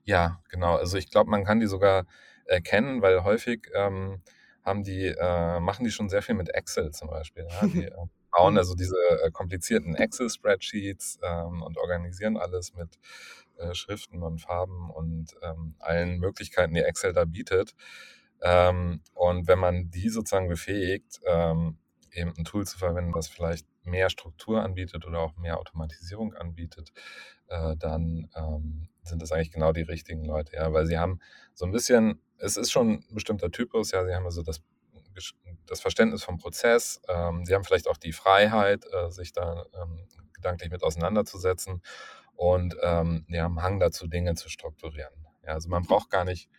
Ja, 0.06 0.42
genau. 0.50 0.76
Also 0.76 0.98
ich 0.98 1.12
glaube, 1.12 1.30
man 1.30 1.46
kann 1.46 1.60
die 1.60 1.68
sogar 1.68 2.08
erkennen, 2.46 3.04
weil 3.04 3.24
häufig 3.24 3.70
ähm, 3.76 4.24
haben 4.64 4.84
die, 4.84 5.06
äh, 5.06 5.60
machen 5.60 5.84
die 5.84 5.92
schon 5.92 6.10
sehr 6.10 6.24
viel 6.24 6.34
mit 6.34 6.50
Excel 6.50 6.94
zum 6.94 7.10
Beispiel. 7.12 7.46
Ja? 7.48 7.68
Die 7.68 7.84
äh, 7.84 8.08
bauen 8.36 8.54
mhm. 8.54 8.60
also 8.60 8.76
diese 8.76 8.98
äh, 9.24 9.32
komplizierten 9.32 9.96
Excel-Spreadsheets 9.96 11.20
ähm, 11.24 11.62
und 11.62 11.78
organisieren 11.78 12.38
alles 12.38 12.74
mit 12.74 13.00
äh, 13.58 13.74
Schriften 13.74 14.22
und 14.22 14.42
Farben 14.42 14.90
und 14.90 15.36
ähm, 15.42 15.76
allen 15.80 16.20
Möglichkeiten, 16.20 16.74
die 16.74 16.82
Excel 16.82 17.14
da 17.14 17.26
bietet. 17.26 17.74
Ähm, 18.42 19.02
und 19.14 19.48
wenn 19.48 19.60
man 19.60 19.90
die 19.90 20.10
sozusagen 20.10 20.50
befähigt, 20.50 21.22
ähm, 21.26 21.78
eben 22.12 22.34
ein 22.38 22.46
Tool 22.46 22.66
zu 22.66 22.78
verwenden, 22.78 23.12
das 23.14 23.28
vielleicht 23.28 23.68
mehr 23.84 24.10
Struktur 24.10 24.62
anbietet 24.64 25.06
oder 25.06 25.20
auch 25.20 25.36
mehr 25.38 25.60
Automatisierung 25.60 26.34
anbietet, 26.34 26.92
äh, 27.48 27.76
dann 27.78 28.30
ähm, 28.36 28.90
sind 29.04 29.22
das 29.22 29.32
eigentlich 29.32 29.52
genau 29.52 29.72
die 29.72 29.82
richtigen 29.82 30.26
Leute, 30.26 30.56
ja, 30.56 30.74
weil 30.74 30.86
sie 30.86 30.98
haben 30.98 31.20
so 31.54 31.66
ein 31.66 31.72
bisschen, 31.72 32.20
es 32.38 32.58
ist 32.58 32.72
schon 32.72 33.04
ein 33.10 33.14
bestimmter 33.14 33.52
Typus, 33.52 33.92
ja, 33.92 34.06
sie 34.06 34.14
haben 34.14 34.26
also 34.26 34.42
das, 34.42 34.62
das 35.68 35.82
Verständnis 35.82 36.24
vom 36.24 36.38
Prozess, 36.38 37.02
ähm, 37.08 37.46
sie 37.46 37.54
haben 37.56 37.64
vielleicht 37.64 37.88
auch 37.88 37.98
die 37.98 38.14
Freiheit, 38.14 38.86
äh, 38.92 39.10
sich 39.10 39.34
da 39.34 39.66
ähm, 39.82 40.08
gedanklich 40.34 40.72
mit 40.72 40.84
auseinanderzusetzen 40.84 41.82
und 42.36 42.76
ähm, 42.82 43.26
die 43.30 43.42
haben 43.42 43.62
Hang 43.62 43.80
dazu, 43.80 44.08
Dinge 44.08 44.36
zu 44.36 44.50
strukturieren. 44.50 45.14
Ja, 45.46 45.54
also 45.54 45.70
man 45.70 45.84
braucht 45.84 46.10
gar 46.10 46.26
nicht 46.26 46.50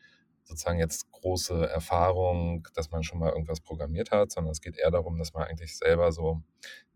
sozusagen 0.47 0.79
jetzt 0.79 1.11
große 1.11 1.69
Erfahrung, 1.69 2.67
dass 2.75 2.91
man 2.91 3.03
schon 3.03 3.19
mal 3.19 3.31
irgendwas 3.31 3.61
programmiert 3.61 4.13
hat, 4.13 4.31
sondern 4.31 4.53
es 4.53 4.61
geht 4.61 4.79
eher 4.79 4.91
darum, 4.91 5.19
dass 5.19 5.35
man 5.35 5.43
eigentlich 5.43 5.77
selber 5.77 6.13
so 6.13 6.43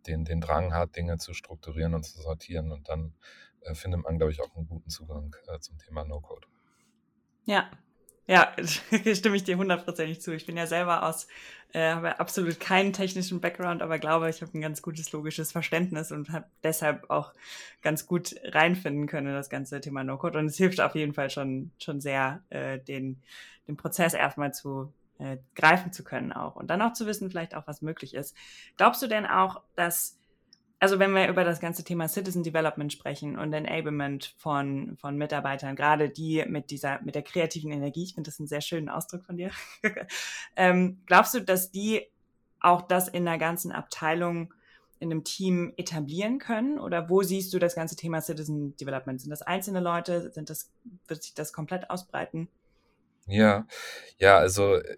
den, 0.06 0.24
den 0.24 0.40
Drang 0.40 0.72
hat, 0.72 0.96
Dinge 0.96 1.18
zu 1.18 1.34
strukturieren 1.34 1.94
und 1.94 2.04
zu 2.04 2.20
sortieren. 2.20 2.70
Und 2.70 2.88
dann 2.88 3.14
äh, 3.62 3.74
findet 3.74 4.02
man, 4.02 4.18
glaube 4.18 4.32
ich, 4.32 4.40
auch 4.40 4.54
einen 4.54 4.68
guten 4.68 4.88
Zugang 4.88 5.34
äh, 5.48 5.58
zum 5.58 5.78
Thema 5.78 6.04
No-Code. 6.04 6.46
Ja, 7.44 7.70
ja, 8.30 8.52
stimme 9.14 9.34
ich 9.34 9.42
dir 9.42 9.56
hundertprozentig 9.56 10.20
zu. 10.20 10.32
Ich 10.32 10.46
bin 10.46 10.56
ja 10.56 10.68
selber 10.68 11.02
aus, 11.02 11.26
äh, 11.72 11.90
habe 11.90 12.20
absolut 12.20 12.60
keinen 12.60 12.92
technischen 12.92 13.40
Background, 13.40 13.82
aber 13.82 13.98
glaube, 13.98 14.30
ich 14.30 14.40
habe 14.40 14.56
ein 14.56 14.60
ganz 14.60 14.82
gutes 14.82 15.10
logisches 15.10 15.50
Verständnis 15.50 16.12
und 16.12 16.30
habe 16.30 16.46
deshalb 16.62 17.10
auch 17.10 17.34
ganz 17.82 18.06
gut 18.06 18.36
reinfinden 18.44 19.08
können 19.08 19.26
in 19.26 19.34
das 19.34 19.50
ganze 19.50 19.80
Thema 19.80 20.04
No-Code. 20.04 20.38
Und 20.38 20.46
es 20.46 20.56
hilft 20.56 20.80
auf 20.80 20.94
jeden 20.94 21.12
Fall 21.12 21.28
schon, 21.28 21.72
schon 21.80 22.00
sehr, 22.00 22.44
äh, 22.50 22.78
den, 22.78 23.20
den 23.66 23.76
Prozess 23.76 24.14
erstmal 24.14 24.54
zu 24.54 24.92
äh, 25.18 25.38
greifen 25.56 25.92
zu 25.92 26.04
können 26.04 26.32
auch 26.32 26.54
und 26.54 26.68
dann 26.68 26.82
auch 26.82 26.92
zu 26.92 27.06
wissen, 27.06 27.30
vielleicht 27.30 27.56
auch, 27.56 27.66
was 27.66 27.82
möglich 27.82 28.14
ist. 28.14 28.36
Glaubst 28.76 29.02
du 29.02 29.08
denn 29.08 29.26
auch, 29.26 29.60
dass 29.74 30.19
also 30.80 30.98
wenn 30.98 31.12
wir 31.12 31.28
über 31.28 31.44
das 31.44 31.60
ganze 31.60 31.84
Thema 31.84 32.08
Citizen 32.08 32.42
Development 32.42 32.90
sprechen 32.90 33.38
und 33.38 33.52
Enablement 33.52 34.34
von, 34.38 34.96
von 34.96 35.16
Mitarbeitern, 35.16 35.76
gerade 35.76 36.08
die 36.08 36.42
mit 36.48 36.70
dieser, 36.70 37.00
mit 37.02 37.14
der 37.14 37.22
kreativen 37.22 37.70
Energie, 37.70 38.04
ich 38.04 38.14
finde 38.14 38.30
das 38.30 38.40
einen 38.40 38.48
sehr 38.48 38.62
schönen 38.62 38.88
Ausdruck 38.88 39.24
von 39.24 39.36
dir, 39.36 39.50
ähm, 40.56 41.02
glaubst 41.04 41.34
du, 41.34 41.40
dass 41.40 41.70
die 41.70 42.06
auch 42.60 42.82
das 42.82 43.08
in 43.08 43.26
der 43.26 43.36
ganzen 43.36 43.72
Abteilung 43.72 44.54
in 45.00 45.10
einem 45.10 45.24
Team 45.24 45.72
etablieren 45.76 46.38
können? 46.38 46.78
Oder 46.78 47.08
wo 47.08 47.22
siehst 47.22 47.52
du 47.52 47.58
das 47.58 47.74
ganze 47.74 47.96
Thema 47.96 48.20
Citizen 48.20 48.76
Development? 48.76 49.20
Sind 49.20 49.30
das 49.30 49.42
einzelne 49.42 49.80
Leute? 49.80 50.30
Sind 50.30 50.50
das, 50.50 50.70
wird 51.08 51.22
sich 51.22 51.34
das 51.34 51.52
komplett 51.52 51.90
ausbreiten? 51.90 52.48
Ja, 53.26 53.66
ja, 54.18 54.38
also 54.38 54.76
äh, 54.76 54.96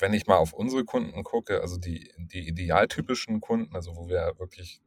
wenn 0.00 0.14
ich 0.14 0.26
mal 0.26 0.36
auf 0.36 0.52
unsere 0.52 0.84
Kunden 0.84 1.22
gucke, 1.24 1.60
also 1.60 1.76
die, 1.78 2.10
die 2.18 2.48
idealtypischen 2.48 3.40
Kunden, 3.40 3.74
also 3.74 3.96
wo 3.96 4.08
wir 4.08 4.34
wirklich 4.38 4.80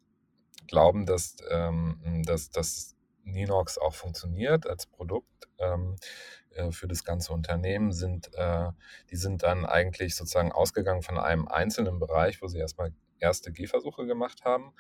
glauben, 0.68 1.06
dass, 1.06 1.38
ähm, 1.50 2.24
dass, 2.26 2.50
dass 2.50 2.96
Ninox 3.24 3.78
auch 3.78 3.94
funktioniert 3.94 4.68
als 4.68 4.86
Produkt 4.86 5.48
ähm, 5.58 5.96
äh, 6.52 6.72
für 6.72 6.88
das 6.88 7.04
ganze 7.04 7.34
Unternehmen, 7.34 7.92
sind, 7.92 8.30
äh, 8.34 8.72
die 9.10 9.16
sind 9.16 9.44
dann 9.44 9.66
eigentlich 9.66 10.16
sozusagen 10.16 10.52
ausgegangen 10.52 11.02
von 11.02 11.18
einem 11.18 11.48
einzelnen 11.48 12.00
Bereich, 12.00 12.42
wo 12.42 12.48
sie 12.48 12.60
erstmal 12.60 12.94
erste 13.20 13.52
Gehversuche 13.52 14.06
gemacht 14.06 14.46
haben. 14.46 14.74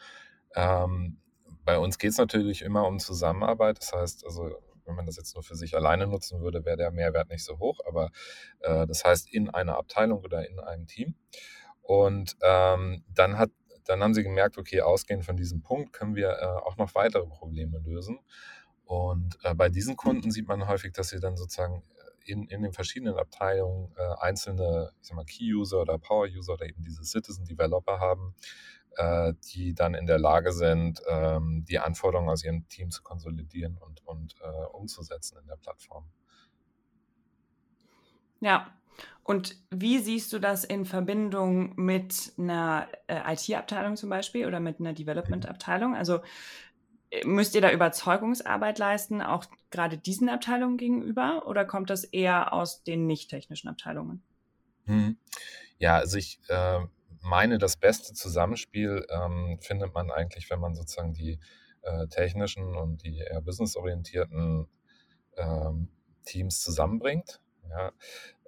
Ähm, 0.55 1.19
bei 1.63 1.77
uns 1.77 1.97
geht 1.97 2.11
es 2.11 2.17
natürlich 2.17 2.61
immer 2.61 2.87
um 2.87 2.99
Zusammenarbeit. 2.99 3.79
Das 3.79 3.93
heißt, 3.93 4.25
also 4.25 4.55
wenn 4.89 4.95
man 4.95 5.05
das 5.05 5.15
jetzt 5.15 5.35
nur 5.35 5.43
für 5.43 5.55
sich 5.55 5.75
alleine 5.75 6.07
nutzen 6.07 6.41
würde, 6.41 6.65
wäre 6.65 6.77
der 6.77 6.91
Mehrwert 6.91 7.29
nicht 7.29 7.45
so 7.45 7.59
hoch. 7.59 7.79
Aber 7.87 8.11
äh, 8.59 8.85
das 8.85 9.05
heißt 9.05 9.31
in 9.33 9.49
einer 9.49 9.77
Abteilung 9.77 10.21
oder 10.21 10.47
in 10.47 10.59
einem 10.59 10.87
Team. 10.87 11.15
Und 11.81 12.35
ähm, 12.41 13.03
dann 13.13 13.37
hat 13.37 13.51
dann 13.85 14.03
haben 14.03 14.13
sie 14.13 14.21
gemerkt, 14.21 14.59
okay, 14.59 14.81
ausgehend 14.81 15.25
von 15.25 15.35
diesem 15.35 15.63
Punkt 15.63 15.93
können 15.93 16.15
wir 16.15 16.29
äh, 16.29 16.45
auch 16.45 16.77
noch 16.77 16.93
weitere 16.93 17.25
Probleme 17.25 17.79
lösen. 17.79 18.19
Und 18.85 19.37
äh, 19.43 19.55
bei 19.55 19.69
diesen 19.69 19.95
Kunden 19.95 20.29
sieht 20.29 20.47
man 20.47 20.67
häufig, 20.67 20.93
dass 20.93 21.09
sie 21.09 21.19
dann 21.19 21.37
sozusagen 21.37 21.83
in, 22.25 22.43
in 22.47 22.61
den 22.61 22.73
verschiedenen 22.73 23.17
Abteilungen 23.17 23.91
äh, 23.97 24.15
einzelne, 24.19 24.91
Key-User 25.25 25.81
oder 25.81 25.97
Power-User 25.97 26.53
oder 26.53 26.67
eben 26.67 26.83
diese 26.83 27.03
Citizen-Developer 27.03 27.99
haben, 27.99 28.35
äh, 28.99 29.33
die 29.53 29.73
dann 29.73 29.93
in 29.93 30.05
der 30.05 30.19
Lage 30.19 30.51
sind, 30.51 31.01
ähm, 31.07 31.63
die 31.67 31.79
Anforderungen 31.79 32.29
aus 32.29 32.43
ihrem 32.43 32.67
Team 32.67 32.91
zu 32.91 33.01
konsolidieren 33.01 33.77
und, 33.77 34.05
und 34.05 34.35
äh, 34.41 34.65
umzusetzen 34.73 35.37
in 35.41 35.47
der 35.47 35.55
Plattform. 35.55 36.05
Ja, 38.41 38.73
und 39.23 39.55
wie 39.69 39.99
siehst 39.99 40.33
du 40.33 40.39
das 40.39 40.65
in 40.65 40.85
Verbindung 40.85 41.75
mit 41.77 42.33
einer 42.37 42.87
äh, 43.07 43.33
IT-Abteilung 43.33 43.95
zum 43.95 44.09
Beispiel 44.09 44.45
oder 44.45 44.59
mit 44.59 44.81
einer 44.81 44.91
Development-Abteilung? 44.91 45.95
Also 45.95 46.19
äh, 47.09 47.25
müsst 47.25 47.55
ihr 47.55 47.61
da 47.61 47.71
Überzeugungsarbeit 47.71 48.79
leisten, 48.79 49.21
auch 49.21 49.45
gerade 49.71 49.97
diesen 49.97 50.27
Abteilungen 50.27 50.77
gegenüber, 50.77 51.47
oder 51.47 51.63
kommt 51.63 51.89
das 51.89 52.03
eher 52.03 52.51
aus 52.51 52.83
den 52.83 53.07
nicht 53.07 53.29
technischen 53.29 53.69
Abteilungen? 53.69 54.21
Hm. 54.85 55.17
Ja, 55.77 55.95
also 55.95 56.17
ich 56.17 56.41
äh, 56.49 56.79
meine, 57.21 57.57
das 57.57 57.77
beste 57.77 58.13
Zusammenspiel 58.13 59.05
ähm, 59.09 59.59
findet 59.61 59.93
man 59.93 60.11
eigentlich, 60.11 60.49
wenn 60.49 60.59
man 60.59 60.75
sozusagen 60.75 61.13
die 61.13 61.39
äh, 61.81 62.07
technischen 62.07 62.75
und 62.75 63.03
die 63.03 63.19
eher 63.19 63.41
businessorientierten 63.41 64.67
ähm, 65.37 65.89
Teams 66.25 66.61
zusammenbringt. 66.61 67.41
Ja. 67.69 67.91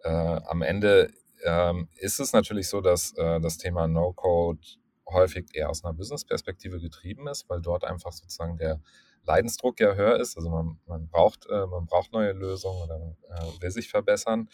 Äh, 0.04 0.42
am 0.46 0.62
Ende 0.62 1.12
ähm, 1.44 1.90
ist 1.96 2.20
es 2.20 2.34
natürlich 2.34 2.68
so, 2.68 2.82
dass 2.82 3.14
äh, 3.18 3.40
das 3.40 3.58
Thema 3.58 3.88
No-Code 3.88 4.62
häufig 5.08 5.50
eher 5.54 5.70
aus 5.70 5.84
einer 5.84 5.94
Business-Perspektive 5.94 6.80
getrieben 6.80 7.28
ist, 7.28 7.50
weil 7.50 7.62
dort 7.62 7.84
einfach 7.84 8.12
sozusagen 8.12 8.58
der 8.58 8.82
Leidensdruck 9.24 9.80
ja 9.80 9.94
höher 9.94 10.20
ist. 10.20 10.38
Also 10.38 10.50
man, 10.50 10.80
man 10.88 11.08
braucht, 11.08 11.48
äh, 11.48 11.66
man 11.68 11.86
braucht 11.86 12.12
neue 12.12 12.32
Lösungen 12.32 12.84
oder 12.84 13.16
äh, 13.30 13.62
will 13.62 13.72
sich 13.72 13.90
verbessern. 13.90 14.50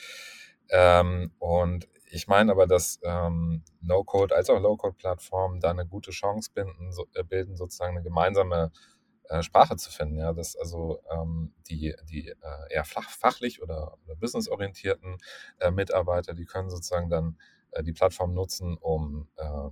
Ähm, 0.70 1.32
und 1.40 1.88
ich 2.10 2.28
meine 2.28 2.52
aber, 2.52 2.68
dass 2.68 3.00
ähm, 3.04 3.64
No-Code 3.82 4.36
als 4.36 4.50
auch 4.50 4.60
Low-Code-Plattformen 4.60 5.60
da 5.60 5.72
eine 5.72 5.86
gute 5.86 6.12
Chance 6.12 6.52
binden, 6.54 6.92
so, 6.92 7.08
äh, 7.14 7.24
bilden, 7.24 7.56
sozusagen 7.56 7.96
eine 7.96 8.04
gemeinsame 8.04 8.72
äh, 9.30 9.44
Sprache 9.44 9.76
zu 9.76 9.92
finden. 9.92 10.18
Ja, 10.18 10.34
dass 10.34 10.56
also 10.56 11.00
ähm, 11.12 11.54
die, 11.70 11.96
die 12.10 12.30
äh, 12.30 12.74
eher 12.74 12.86
flach, 12.86 13.10
fachlich 13.10 13.62
oder, 13.62 13.98
oder 14.06 14.16
businessorientierten 14.16 15.18
äh, 15.60 15.72
Mitarbeiter, 15.72 16.34
die 16.34 16.46
können 16.46 16.70
sozusagen 16.70 17.10
dann 17.10 17.38
äh, 17.72 17.84
die 17.84 17.94
Plattform 17.94 18.34
nutzen, 18.34 18.78
um 18.78 19.28
ähm, 19.38 19.72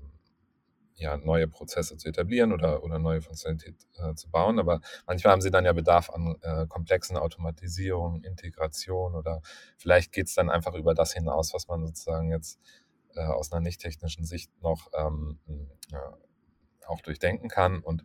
ja, 0.98 1.18
neue 1.18 1.48
Prozesse 1.48 1.98
zu 1.98 2.08
etablieren 2.08 2.54
oder, 2.54 2.84
oder 2.84 3.00
neue 3.00 3.22
Funktionalität 3.22 3.76
äh, 3.98 4.14
zu 4.16 4.30
bauen. 4.30 4.60
Aber 4.60 4.82
manchmal 5.06 5.34
haben 5.34 5.42
sie 5.42 5.52
dann 5.52 5.66
ja 5.66 5.74
Bedarf 5.74 6.10
an 6.10 6.36
äh, 6.42 6.66
komplexen 6.68 7.18
Automatisierung, 7.18 8.24
Integration 8.24 9.16
oder 9.16 9.42
vielleicht 9.78 10.12
geht 10.12 10.28
es 10.28 10.36
dann 10.36 10.50
einfach 10.50 10.74
über 10.74 10.94
das 10.94 11.14
hinaus, 11.14 11.54
was 11.54 11.68
man 11.68 11.86
sozusagen 11.86 12.32
jetzt 12.32 12.60
äh, 13.16 13.26
aus 13.26 13.52
einer 13.52 13.62
nicht 13.62 13.82
technischen 13.82 14.26
Sicht 14.26 14.52
noch 14.62 14.90
ähm, 14.98 15.40
ja, 15.92 16.18
auch 16.88 17.02
durchdenken 17.02 17.50
kann. 17.50 17.80
Und 17.80 18.04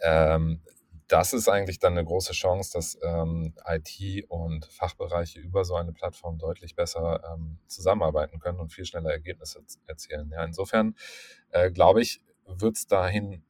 ähm, 0.00 0.62
das 1.08 1.32
ist 1.32 1.48
eigentlich 1.48 1.78
dann 1.78 1.94
eine 1.94 2.04
große 2.04 2.34
Chance, 2.34 2.70
dass 2.74 2.98
ähm, 3.02 3.54
IT 3.66 4.26
und 4.28 4.66
Fachbereiche 4.66 5.40
über 5.40 5.64
so 5.64 5.74
eine 5.74 5.92
Plattform 5.92 6.38
deutlich 6.38 6.76
besser 6.76 7.22
ähm, 7.32 7.58
zusammenarbeiten 7.66 8.38
können 8.38 8.60
und 8.60 8.72
viel 8.72 8.84
schneller 8.84 9.10
Ergebnisse 9.10 9.62
erzielen. 9.86 10.30
Ja, 10.30 10.44
insofern 10.44 10.94
äh, 11.50 11.70
glaube 11.70 12.02
ich, 12.02 12.20
wird 12.48 12.76
es 12.76 12.86
dahin 12.86 13.42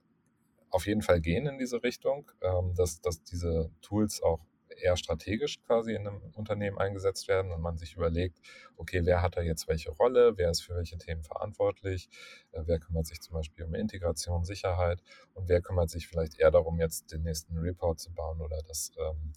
auf 0.70 0.86
jeden 0.86 1.02
Fall 1.02 1.20
gehen 1.20 1.46
in 1.46 1.58
diese 1.58 1.82
Richtung, 1.82 2.30
ähm, 2.42 2.74
dass, 2.76 3.00
dass 3.00 3.22
diese 3.22 3.70
Tools 3.80 4.22
auch 4.22 4.40
eher 4.80 4.96
strategisch 4.96 5.60
quasi 5.66 5.94
in 5.94 6.06
einem 6.06 6.20
Unternehmen 6.34 6.78
eingesetzt 6.78 7.28
werden 7.28 7.52
und 7.52 7.60
man 7.60 7.78
sich 7.78 7.96
überlegt, 7.96 8.38
okay, 8.76 9.00
wer 9.04 9.22
hat 9.22 9.36
da 9.36 9.40
jetzt 9.40 9.68
welche 9.68 9.90
Rolle, 9.90 10.36
wer 10.36 10.50
ist 10.50 10.62
für 10.62 10.76
welche 10.76 10.98
Themen 10.98 11.22
verantwortlich, 11.22 12.08
äh, 12.52 12.62
wer 12.66 12.78
kümmert 12.78 13.06
sich 13.06 13.20
zum 13.20 13.34
Beispiel 13.34 13.64
um 13.64 13.74
Integration, 13.74 14.44
Sicherheit 14.44 15.02
und 15.34 15.48
wer 15.48 15.60
kümmert 15.60 15.90
sich 15.90 16.08
vielleicht 16.08 16.38
eher 16.38 16.50
darum, 16.50 16.78
jetzt 16.78 17.12
den 17.12 17.22
nächsten 17.22 17.56
Report 17.58 17.98
zu 17.98 18.12
bauen 18.12 18.40
oder 18.40 18.60
das 18.66 18.92
ähm, 18.98 19.32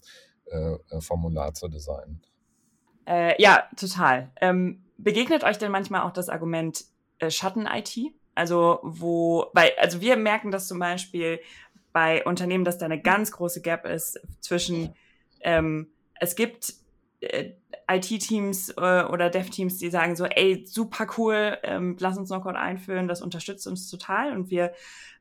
äh, 0.46 0.96
äh 0.96 1.00
Formular 1.00 1.54
zu 1.54 1.68
designen. 1.68 2.22
Äh, 3.06 3.40
ja, 3.42 3.68
total. 3.76 4.30
Ähm, 4.40 4.84
begegnet 4.96 5.44
euch 5.44 5.58
denn 5.58 5.72
manchmal 5.72 6.02
auch 6.02 6.12
das 6.12 6.28
Argument 6.28 6.84
äh, 7.18 7.30
Schatten-IT? 7.30 8.12
Also 8.34 8.80
wo, 8.82 9.46
weil, 9.52 9.72
also 9.78 10.00
wir 10.00 10.16
merken 10.16 10.50
das 10.50 10.68
zum 10.68 10.78
Beispiel 10.78 11.40
bei 11.92 12.24
Unternehmen, 12.24 12.64
dass 12.64 12.78
da 12.78 12.86
eine 12.86 13.00
ganz 13.00 13.32
große 13.32 13.60
Gap 13.60 13.84
ist 13.86 14.20
zwischen, 14.40 14.94
ähm, 15.40 15.88
es 16.18 16.34
gibt 16.34 16.74
äh, 17.20 17.52
IT-Teams 17.90 18.70
äh, 18.70 19.04
oder 19.04 19.28
Dev-Teams, 19.28 19.78
die 19.78 19.90
sagen 19.90 20.16
so, 20.16 20.24
ey, 20.24 20.64
super 20.66 21.06
cool, 21.18 21.58
ähm, 21.62 21.96
lass 22.00 22.16
uns 22.16 22.30
No-Code 22.30 22.58
einführen, 22.58 23.08
das 23.08 23.20
unterstützt 23.22 23.66
uns 23.66 23.90
total 23.90 24.32
und 24.32 24.50
wir, 24.50 24.72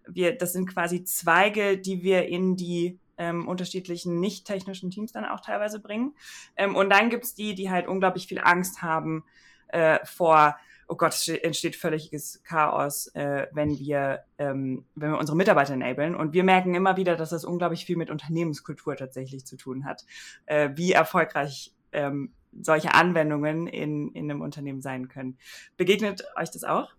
wir, 0.07 0.37
das 0.37 0.53
sind 0.53 0.67
quasi 0.67 1.03
Zweige, 1.03 1.77
die 1.77 2.03
wir 2.03 2.27
in 2.27 2.55
die 2.55 2.99
ähm, 3.17 3.47
unterschiedlichen 3.47 4.19
nicht-technischen 4.19 4.89
Teams 4.89 5.11
dann 5.11 5.25
auch 5.25 5.41
teilweise 5.41 5.79
bringen. 5.79 6.15
Ähm, 6.55 6.75
und 6.75 6.89
dann 6.89 7.09
gibt's 7.09 7.35
die, 7.35 7.53
die 7.53 7.69
halt 7.69 7.87
unglaublich 7.87 8.27
viel 8.27 8.39
Angst 8.39 8.81
haben 8.81 9.23
äh, 9.67 9.99
vor 10.05 10.57
oh 10.91 10.97
Gott, 10.97 11.13
es 11.13 11.25
entsteht 11.29 11.77
völliges 11.77 12.43
Chaos, 12.43 13.07
äh, 13.15 13.47
wenn 13.53 13.79
wir 13.79 14.25
ähm, 14.37 14.83
wenn 14.95 15.11
wir 15.11 15.19
unsere 15.19 15.37
Mitarbeiter 15.37 15.73
enablen. 15.73 16.15
Und 16.15 16.33
wir 16.33 16.43
merken 16.43 16.75
immer 16.75 16.97
wieder, 16.97 17.15
dass 17.15 17.29
das 17.29 17.45
unglaublich 17.45 17.85
viel 17.85 17.95
mit 17.95 18.09
Unternehmenskultur 18.11 18.97
tatsächlich 18.97 19.45
zu 19.45 19.55
tun 19.55 19.85
hat. 19.85 20.03
Äh, 20.47 20.71
wie 20.75 20.91
erfolgreich 20.91 21.73
ähm, 21.93 22.33
solche 22.61 22.93
Anwendungen 22.93 23.67
in, 23.67 24.11
in 24.11 24.29
einem 24.29 24.41
Unternehmen 24.41 24.81
sein 24.81 25.07
können. 25.07 25.37
Begegnet 25.77 26.25
euch 26.35 26.51
das 26.51 26.65
auch? 26.65 26.89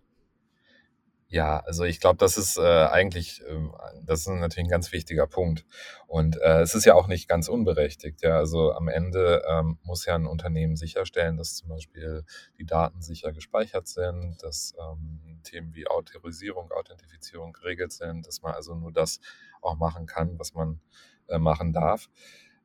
Ja, 1.33 1.61
also 1.61 1.85
ich 1.85 1.99
glaube, 1.99 2.18
das 2.18 2.37
ist 2.37 2.59
äh, 2.59 2.61
eigentlich, 2.61 3.40
äh, 3.40 3.68
das 4.05 4.21
ist 4.21 4.27
natürlich 4.29 4.66
ein 4.66 4.71
ganz 4.71 4.92
wichtiger 4.92 5.27
Punkt. 5.27 5.64
Und 6.07 6.37
äh, 6.37 6.61
es 6.61 6.75
ist 6.75 6.85
ja 6.85 6.92
auch 6.92 7.09
nicht 7.09 7.27
ganz 7.27 7.49
unberechtigt. 7.49 8.21
Ja, 8.23 8.37
also 8.37 8.75
am 8.75 8.87
Ende 8.88 9.42
ähm, 9.49 9.79
muss 9.83 10.05
ja 10.05 10.14
ein 10.14 10.27
Unternehmen 10.27 10.77
sicherstellen, 10.77 11.38
dass 11.38 11.55
zum 11.55 11.71
Beispiel 11.71 12.27
die 12.59 12.66
Daten 12.66 13.01
sicher 13.01 13.33
gespeichert 13.33 13.88
sind, 13.88 14.42
dass 14.42 14.75
ähm, 14.79 15.40
Themen 15.42 15.75
wie 15.75 15.87
Autorisierung, 15.87 16.71
Authentifizierung 16.71 17.55
geregelt 17.55 17.92
sind, 17.92 18.27
dass 18.27 18.42
man 18.42 18.53
also 18.53 18.75
nur 18.75 18.92
das 18.92 19.18
auch 19.62 19.77
machen 19.79 20.05
kann, 20.05 20.38
was 20.38 20.53
man 20.53 20.83
äh, 21.29 21.38
machen 21.38 21.73
darf. 21.73 22.11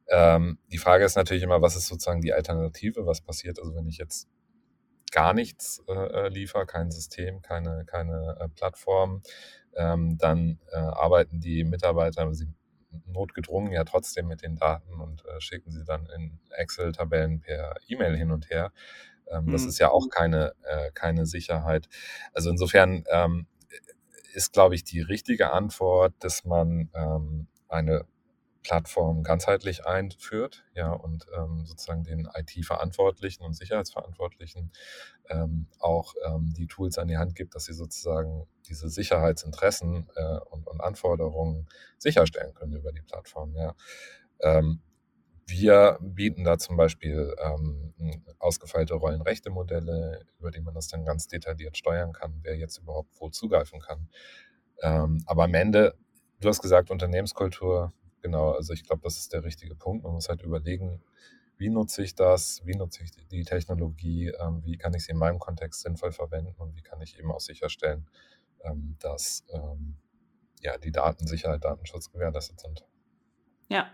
Ähm, 0.09 0.59
die 0.69 0.77
Frage 0.77 1.05
ist 1.05 1.15
natürlich 1.15 1.43
immer, 1.43 1.61
was 1.61 1.77
ist 1.77 1.87
sozusagen 1.87 2.19
die 2.19 2.33
Alternative? 2.33 3.05
Was 3.05 3.21
passiert 3.21 3.59
also, 3.59 3.73
wenn 3.75 3.87
ich 3.87 3.97
jetzt 3.97 4.27
gar 5.11 5.33
nichts 5.33 5.83
äh, 5.87 5.93
äh, 5.93 6.27
liefere, 6.29 6.65
kein 6.65 6.91
System, 6.91 7.41
keine, 7.41 7.85
keine 7.85 8.37
äh, 8.39 8.49
Plattform, 8.49 9.21
ähm, 9.75 10.17
dann 10.17 10.59
äh, 10.71 10.77
arbeiten 10.77 11.39
die 11.39 11.63
Mitarbeiter 11.63 12.33
sie 12.33 12.47
notgedrungen 13.05 13.71
ja 13.71 13.83
trotzdem 13.83 14.27
mit 14.27 14.41
den 14.41 14.55
Daten 14.55 14.99
und 14.99 15.25
äh, 15.25 15.39
schicken 15.39 15.71
sie 15.71 15.83
dann 15.83 16.07
in 16.15 16.39
Excel-Tabellen 16.51 17.41
per 17.41 17.75
E-Mail 17.87 18.15
hin 18.15 18.31
und 18.31 18.49
her. 18.49 18.71
Ähm, 19.29 19.45
mhm. 19.45 19.51
Das 19.51 19.65
ist 19.65 19.79
ja 19.79 19.89
auch 19.89 20.09
keine, 20.09 20.53
äh, 20.63 20.91
keine 20.93 21.25
Sicherheit. 21.25 21.89
Also 22.33 22.49
insofern 22.49 23.03
ähm, 23.09 23.47
ist, 24.33 24.53
glaube 24.53 24.75
ich, 24.75 24.83
die 24.83 25.01
richtige 25.01 25.51
Antwort, 25.51 26.13
dass 26.19 26.45
man 26.45 26.89
ähm, 26.93 27.47
eine 27.67 28.05
Plattform 28.67 29.23
ganzheitlich 29.23 29.85
einführt, 29.85 30.65
ja, 30.73 30.91
und 30.91 31.25
ähm, 31.37 31.65
sozusagen 31.65 32.03
den 32.03 32.27
IT-Verantwortlichen 32.33 33.43
und 33.43 33.53
Sicherheitsverantwortlichen 33.53 34.73
ähm, 35.29 35.67
auch 35.79 36.15
ähm, 36.25 36.53
die 36.53 36.67
Tools 36.67 36.97
an 36.97 37.07
die 37.07 37.15
Hand 37.15 37.35
gibt, 37.35 37.55
dass 37.55 37.63
sie 37.63 37.73
sozusagen 37.73 38.45
diese 38.67 38.89
Sicherheitsinteressen 38.89 40.09
äh, 40.15 40.39
und, 40.49 40.67
und, 40.67 40.81
Anforderungen 40.81 41.69
sicherstellen 41.97 42.53
können 42.55 42.73
über 42.73 42.91
die 42.91 43.01
Plattform, 43.01 43.55
ja. 43.55 43.73
Ähm, 44.41 44.81
wir 45.45 45.97
bieten 46.01 46.43
da 46.43 46.57
zum 46.57 46.75
Beispiel 46.75 47.33
ähm, 47.41 47.93
ausgefeilte 48.37 48.95
Rollenrechte-Modelle, 48.95 50.25
über 50.39 50.51
die 50.51 50.59
man 50.59 50.73
das 50.73 50.89
dann 50.89 51.05
ganz 51.05 51.29
detailliert 51.29 51.77
steuern 51.77 52.11
kann, 52.11 52.41
wer 52.43 52.57
jetzt 52.57 52.79
überhaupt 52.79 53.11
wo 53.17 53.29
zugreifen 53.29 53.79
kann. 53.79 54.09
Ähm, 54.81 55.23
aber 55.25 55.45
am 55.45 55.53
Ende, 55.53 55.95
du 56.41 56.49
hast 56.49 56.61
gesagt, 56.61 56.91
Unternehmenskultur, 56.91 57.93
Genau, 58.27 58.51
also 58.51 58.73
ich 58.73 58.83
glaube, 58.83 59.03
das 59.03 59.17
ist 59.17 59.31
der 59.31 59.45
richtige 59.45 59.73
Punkt. 59.73 60.03
Man 60.03 60.11
muss 60.11 60.27
halt 60.27 60.41
überlegen, 60.41 61.01
wie 61.57 61.69
nutze 61.69 62.03
ich 62.03 62.13
das, 62.13 62.61
wie 62.65 62.75
nutze 62.75 63.01
ich 63.01 63.11
die 63.11 63.45
Technologie, 63.45 64.33
ähm, 64.37 64.61
wie 64.65 64.77
kann 64.77 64.93
ich 64.93 65.05
sie 65.05 65.13
in 65.13 65.17
meinem 65.17 65.39
Kontext 65.39 65.79
sinnvoll 65.79 66.11
verwenden 66.11 66.53
und 66.57 66.75
wie 66.75 66.81
kann 66.81 67.01
ich 67.01 67.17
eben 67.17 67.31
auch 67.31 67.39
sicherstellen, 67.39 68.05
ähm, 68.65 68.97
dass 68.99 69.45
ähm, 69.53 69.95
ja, 70.59 70.77
die 70.77 70.91
Datensicherheit, 70.91 71.63
Datenschutz 71.63 72.11
gewährleistet 72.11 72.59
sind. 72.59 72.85
Ja, 73.69 73.89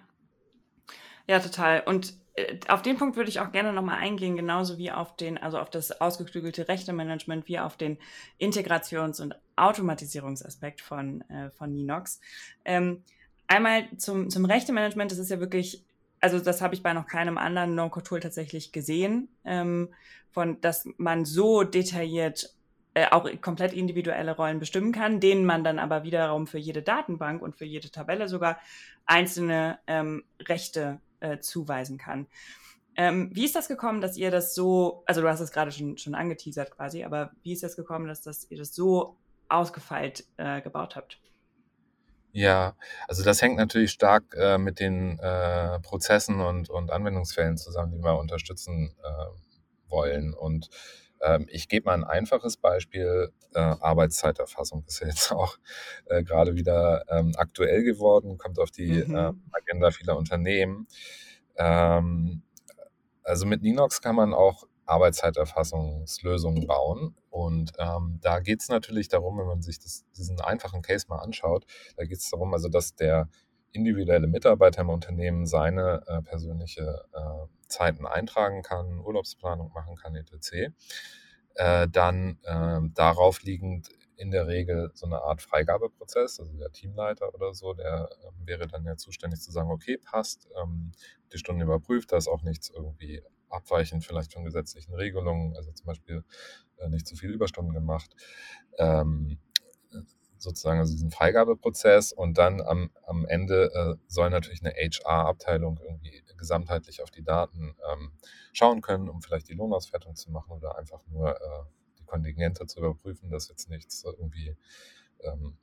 ja, 1.27 1.39
total. 1.39 1.81
Und 1.81 2.15
äh, 2.33 2.57
auf 2.69 2.81
den 2.81 2.97
Punkt 2.97 3.15
würde 3.15 3.29
ich 3.29 3.39
auch 3.39 3.51
gerne 3.51 3.71
nochmal 3.71 3.99
eingehen, 3.99 4.35
genauso 4.35 4.79
wie 4.79 4.91
auf 4.91 5.15
den, 5.15 5.37
also 5.37 5.59
auf 5.59 5.69
das 5.69 6.01
ausgeklügelte 6.01 6.67
Rechtemanagement, 6.67 7.47
wie 7.47 7.59
auf 7.59 7.77
den 7.77 7.99
Integrations- 8.39 9.21
und 9.21 9.35
Automatisierungsaspekt 9.55 10.81
von, 10.81 11.21
äh, 11.29 11.51
von 11.51 11.71
Ninox. 11.71 12.19
Ähm, 12.65 13.03
einmal 13.47 13.87
zum, 13.97 14.29
zum 14.29 14.45
Rechtemanagement, 14.45 15.11
das 15.11 15.19
ist 15.19 15.29
ja 15.29 15.39
wirklich, 15.39 15.83
also 16.19 16.39
das 16.39 16.61
habe 16.61 16.75
ich 16.75 16.83
bei 16.83 16.93
noch 16.93 17.07
keinem 17.07 17.37
anderen 17.37 17.75
No-Code-Tool 17.75 18.19
tatsächlich 18.19 18.71
gesehen, 18.71 19.29
ähm, 19.45 19.89
von, 20.31 20.59
dass 20.61 20.87
man 20.97 21.25
so 21.25 21.63
detailliert 21.63 22.55
äh, 22.95 23.07
auch 23.09 23.29
komplett 23.41 23.73
individuelle 23.73 24.35
Rollen 24.35 24.59
bestimmen 24.59 24.91
kann, 24.91 25.19
denen 25.19 25.45
man 25.45 25.63
dann 25.63 25.79
aber 25.79 26.03
wiederum 26.03 26.47
für 26.47 26.59
jede 26.59 26.81
Datenbank 26.81 27.41
und 27.41 27.55
für 27.55 27.65
jede 27.65 27.89
Tabelle 27.89 28.27
sogar 28.27 28.59
einzelne 29.05 29.79
ähm, 29.87 30.23
Rechte 30.39 30.99
äh, 31.19 31.39
zuweisen 31.39 31.97
kann. 31.97 32.27
Ähm, 32.95 33.31
wie 33.33 33.45
ist 33.45 33.55
das 33.55 33.67
gekommen, 33.67 34.01
dass 34.01 34.17
ihr 34.17 34.29
das 34.29 34.53
so, 34.53 35.03
also 35.07 35.21
du 35.21 35.27
hast 35.27 35.39
es 35.39 35.51
gerade 35.51 35.71
schon, 35.71 35.97
schon 35.97 36.13
angeteasert 36.13 36.71
quasi, 36.71 37.03
aber 37.03 37.31
wie 37.41 37.53
ist 37.53 37.63
das 37.63 37.75
gekommen, 37.75 38.07
dass 38.07 38.21
das, 38.21 38.49
ihr 38.51 38.57
das 38.57 38.75
so 38.75 39.17
ausgefeilt 39.49 40.25
äh, 40.37 40.61
gebaut 40.61 40.95
habt? 40.95 41.19
Ja, 42.35 42.75
also 43.07 43.23
das 43.23 43.43
hängt 43.43 43.57
natürlich 43.57 43.91
stark 43.91 44.35
äh, 44.35 44.57
mit 44.57 44.79
den 44.79 45.19
äh, 45.19 45.79
Prozessen 45.81 46.41
und, 46.41 46.67
und 46.67 46.89
Anwendungsfällen 46.89 47.57
zusammen, 47.57 47.91
die 47.91 48.03
wir 48.03 48.17
unterstützen 48.17 48.95
äh, 49.03 49.89
wollen. 49.91 50.33
Und 50.33 50.69
ähm, 51.21 51.45
ich 51.51 51.69
gebe 51.69 51.85
mal 51.85 51.93
ein 51.93 52.03
einfaches 52.03 52.57
Beispiel. 52.57 53.31
Äh, 53.53 53.59
Arbeitszeiterfassung 53.59 54.83
ist 54.87 54.99
ja 55.01 55.07
jetzt 55.07 55.31
auch 55.31 55.57
äh, 56.05 56.23
gerade 56.23 56.55
wieder 56.55 57.05
ähm, 57.07 57.33
aktuell 57.37 57.83
geworden, 57.83 58.39
kommt 58.39 58.57
auf 58.57 58.71
die 58.71 59.03
mhm. 59.03 59.15
äh, 59.15 59.31
Agenda 59.51 59.91
vieler 59.91 60.17
Unternehmen. 60.17 60.87
Ähm, 61.55 62.41
also 63.21 63.45
mit 63.45 63.61
Linux 63.61 64.01
kann 64.01 64.15
man 64.15 64.33
auch 64.33 64.63
Arbeitszeiterfassungslösungen 64.85 66.67
bauen. 66.67 67.15
Und 67.29 67.73
ähm, 67.79 68.19
da 68.21 68.39
geht 68.39 68.61
es 68.61 68.69
natürlich 68.69 69.07
darum, 69.07 69.37
wenn 69.37 69.47
man 69.47 69.61
sich 69.61 69.79
das, 69.79 70.05
diesen 70.17 70.39
einfachen 70.41 70.81
Case 70.81 71.05
mal 71.09 71.19
anschaut, 71.19 71.65
da 71.97 72.03
geht 72.03 72.17
es 72.17 72.29
darum, 72.29 72.53
also 72.53 72.69
dass 72.69 72.95
der 72.95 73.29
individuelle 73.71 74.27
Mitarbeiter 74.27 74.81
im 74.81 74.89
Unternehmen 74.89 75.45
seine 75.45 76.03
äh, 76.07 76.21
persönliche 76.21 77.05
äh, 77.13 77.47
Zeiten 77.67 78.05
eintragen 78.05 78.61
kann, 78.61 78.99
Urlaubsplanung 78.99 79.71
machen 79.73 79.95
kann, 79.95 80.15
etc. 80.15 80.73
Äh, 81.55 81.87
dann 81.89 82.37
äh, 82.43 82.79
darauf 82.93 83.41
liegend 83.43 83.89
in 84.15 84.31
der 84.31 84.47
Regel 84.47 84.91
so 84.93 85.05
eine 85.07 85.21
Art 85.21 85.41
Freigabeprozess, 85.41 86.39
also 86.39 86.55
der 86.57 86.71
Teamleiter 86.71 87.33
oder 87.33 87.53
so, 87.53 87.73
der 87.73 88.09
äh, 88.21 88.47
wäre 88.47 88.67
dann 88.67 88.85
ja 88.85 88.95
zuständig 88.95 89.41
zu 89.41 89.51
sagen, 89.51 89.71
okay, 89.71 89.97
passt, 89.97 90.47
ähm, 90.61 90.91
die 91.33 91.37
Stunden 91.39 91.61
überprüft, 91.61 92.11
da 92.11 92.17
ist 92.17 92.27
auch 92.27 92.43
nichts 92.43 92.69
irgendwie 92.69 93.23
abweichend 93.53 94.03
vielleicht 94.03 94.33
von 94.33 94.43
gesetzlichen 94.43 94.93
Regelungen, 94.93 95.55
also 95.55 95.71
zum 95.71 95.85
Beispiel 95.85 96.23
äh, 96.77 96.89
nicht 96.89 97.07
zu 97.07 97.15
viel 97.15 97.31
Überstunden 97.31 97.73
gemacht. 97.73 98.15
Ähm, 98.77 99.37
sozusagen 100.37 100.79
also 100.79 100.91
diesen 100.91 101.09
Freigabeprozess 101.09 102.11
und 102.11 102.37
dann 102.37 102.61
am, 102.61 102.91
am 103.05 103.25
Ende 103.25 103.71
äh, 103.73 103.95
soll 104.07 104.29
natürlich 104.29 104.61
eine 104.61 104.73
HR-Abteilung 104.73 105.79
irgendwie 105.81 106.21
gesamtheitlich 106.37 107.01
auf 107.01 107.11
die 107.11 107.23
Daten 107.23 107.75
ähm, 107.89 108.11
schauen 108.51 108.81
können, 108.81 109.07
um 109.07 109.21
vielleicht 109.21 109.47
die 109.47 109.53
Lohnauswertung 109.53 110.15
zu 110.15 110.31
machen 110.31 110.51
oder 110.51 110.77
einfach 110.77 110.99
nur 111.07 111.35
äh, 111.35 111.63
die 111.97 112.03
Kontingente 112.03 112.65
zu 112.65 112.79
überprüfen, 112.79 113.29
dass 113.29 113.47
jetzt 113.47 113.69
nichts 113.69 114.03
irgendwie 114.03 114.57
ähm, 115.21 115.57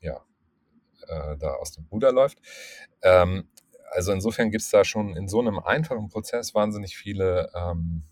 ja, 0.00 0.20
da 1.06 1.54
aus 1.54 1.72
dem 1.72 1.84
Ruder 1.90 2.12
läuft. 2.12 2.38
Also 3.90 4.12
insofern 4.12 4.50
gibt 4.50 4.62
es 4.62 4.70
da 4.70 4.84
schon 4.84 5.16
in 5.16 5.28
so 5.28 5.40
einem 5.40 5.58
einfachen 5.58 6.08
Prozess 6.08 6.54
wahnsinnig 6.54 6.96
viele 6.96 7.50
ähm, 7.54 8.04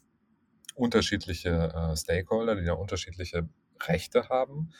unterschiedliche 0.75 1.73
äh, 1.75 1.97
Stakeholder, 1.97 2.57
die 2.57 2.65
da 2.65 2.75
unterschiedliche 2.75 3.49
Rechte 3.87 4.29
haben. 4.29 4.73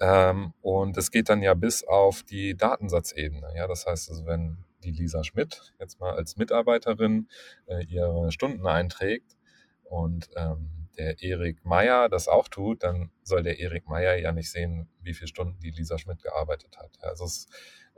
Ähm, 0.00 0.52
und 0.60 0.96
es 0.96 1.10
geht 1.10 1.28
dann 1.28 1.42
ja 1.42 1.54
bis 1.54 1.84
auf 1.84 2.22
die 2.22 2.56
Datensatzebene. 2.56 3.52
Ja, 3.56 3.66
das 3.66 3.86
heißt, 3.86 4.10
also 4.10 4.26
wenn 4.26 4.64
die 4.82 4.90
Lisa 4.90 5.24
Schmidt 5.24 5.72
jetzt 5.78 6.00
mal 6.00 6.14
als 6.14 6.36
Mitarbeiterin 6.36 7.28
äh, 7.66 7.84
ihre 7.84 8.30
Stunden 8.32 8.66
einträgt 8.66 9.36
und 9.84 10.28
ähm, 10.36 10.88
der 10.98 11.22
Erik 11.22 11.64
Meyer 11.64 12.08
das 12.08 12.28
auch 12.28 12.48
tut, 12.48 12.82
dann 12.82 13.10
soll 13.22 13.42
der 13.42 13.58
Erik 13.58 13.88
Meyer 13.88 14.16
ja 14.16 14.32
nicht 14.32 14.50
sehen, 14.50 14.88
wie 15.00 15.14
viele 15.14 15.28
Stunden 15.28 15.58
die 15.60 15.70
Lisa 15.70 15.98
Schmidt 15.98 16.22
gearbeitet 16.22 16.78
hat. 16.78 16.98
Also 17.02 17.24
es, 17.24 17.48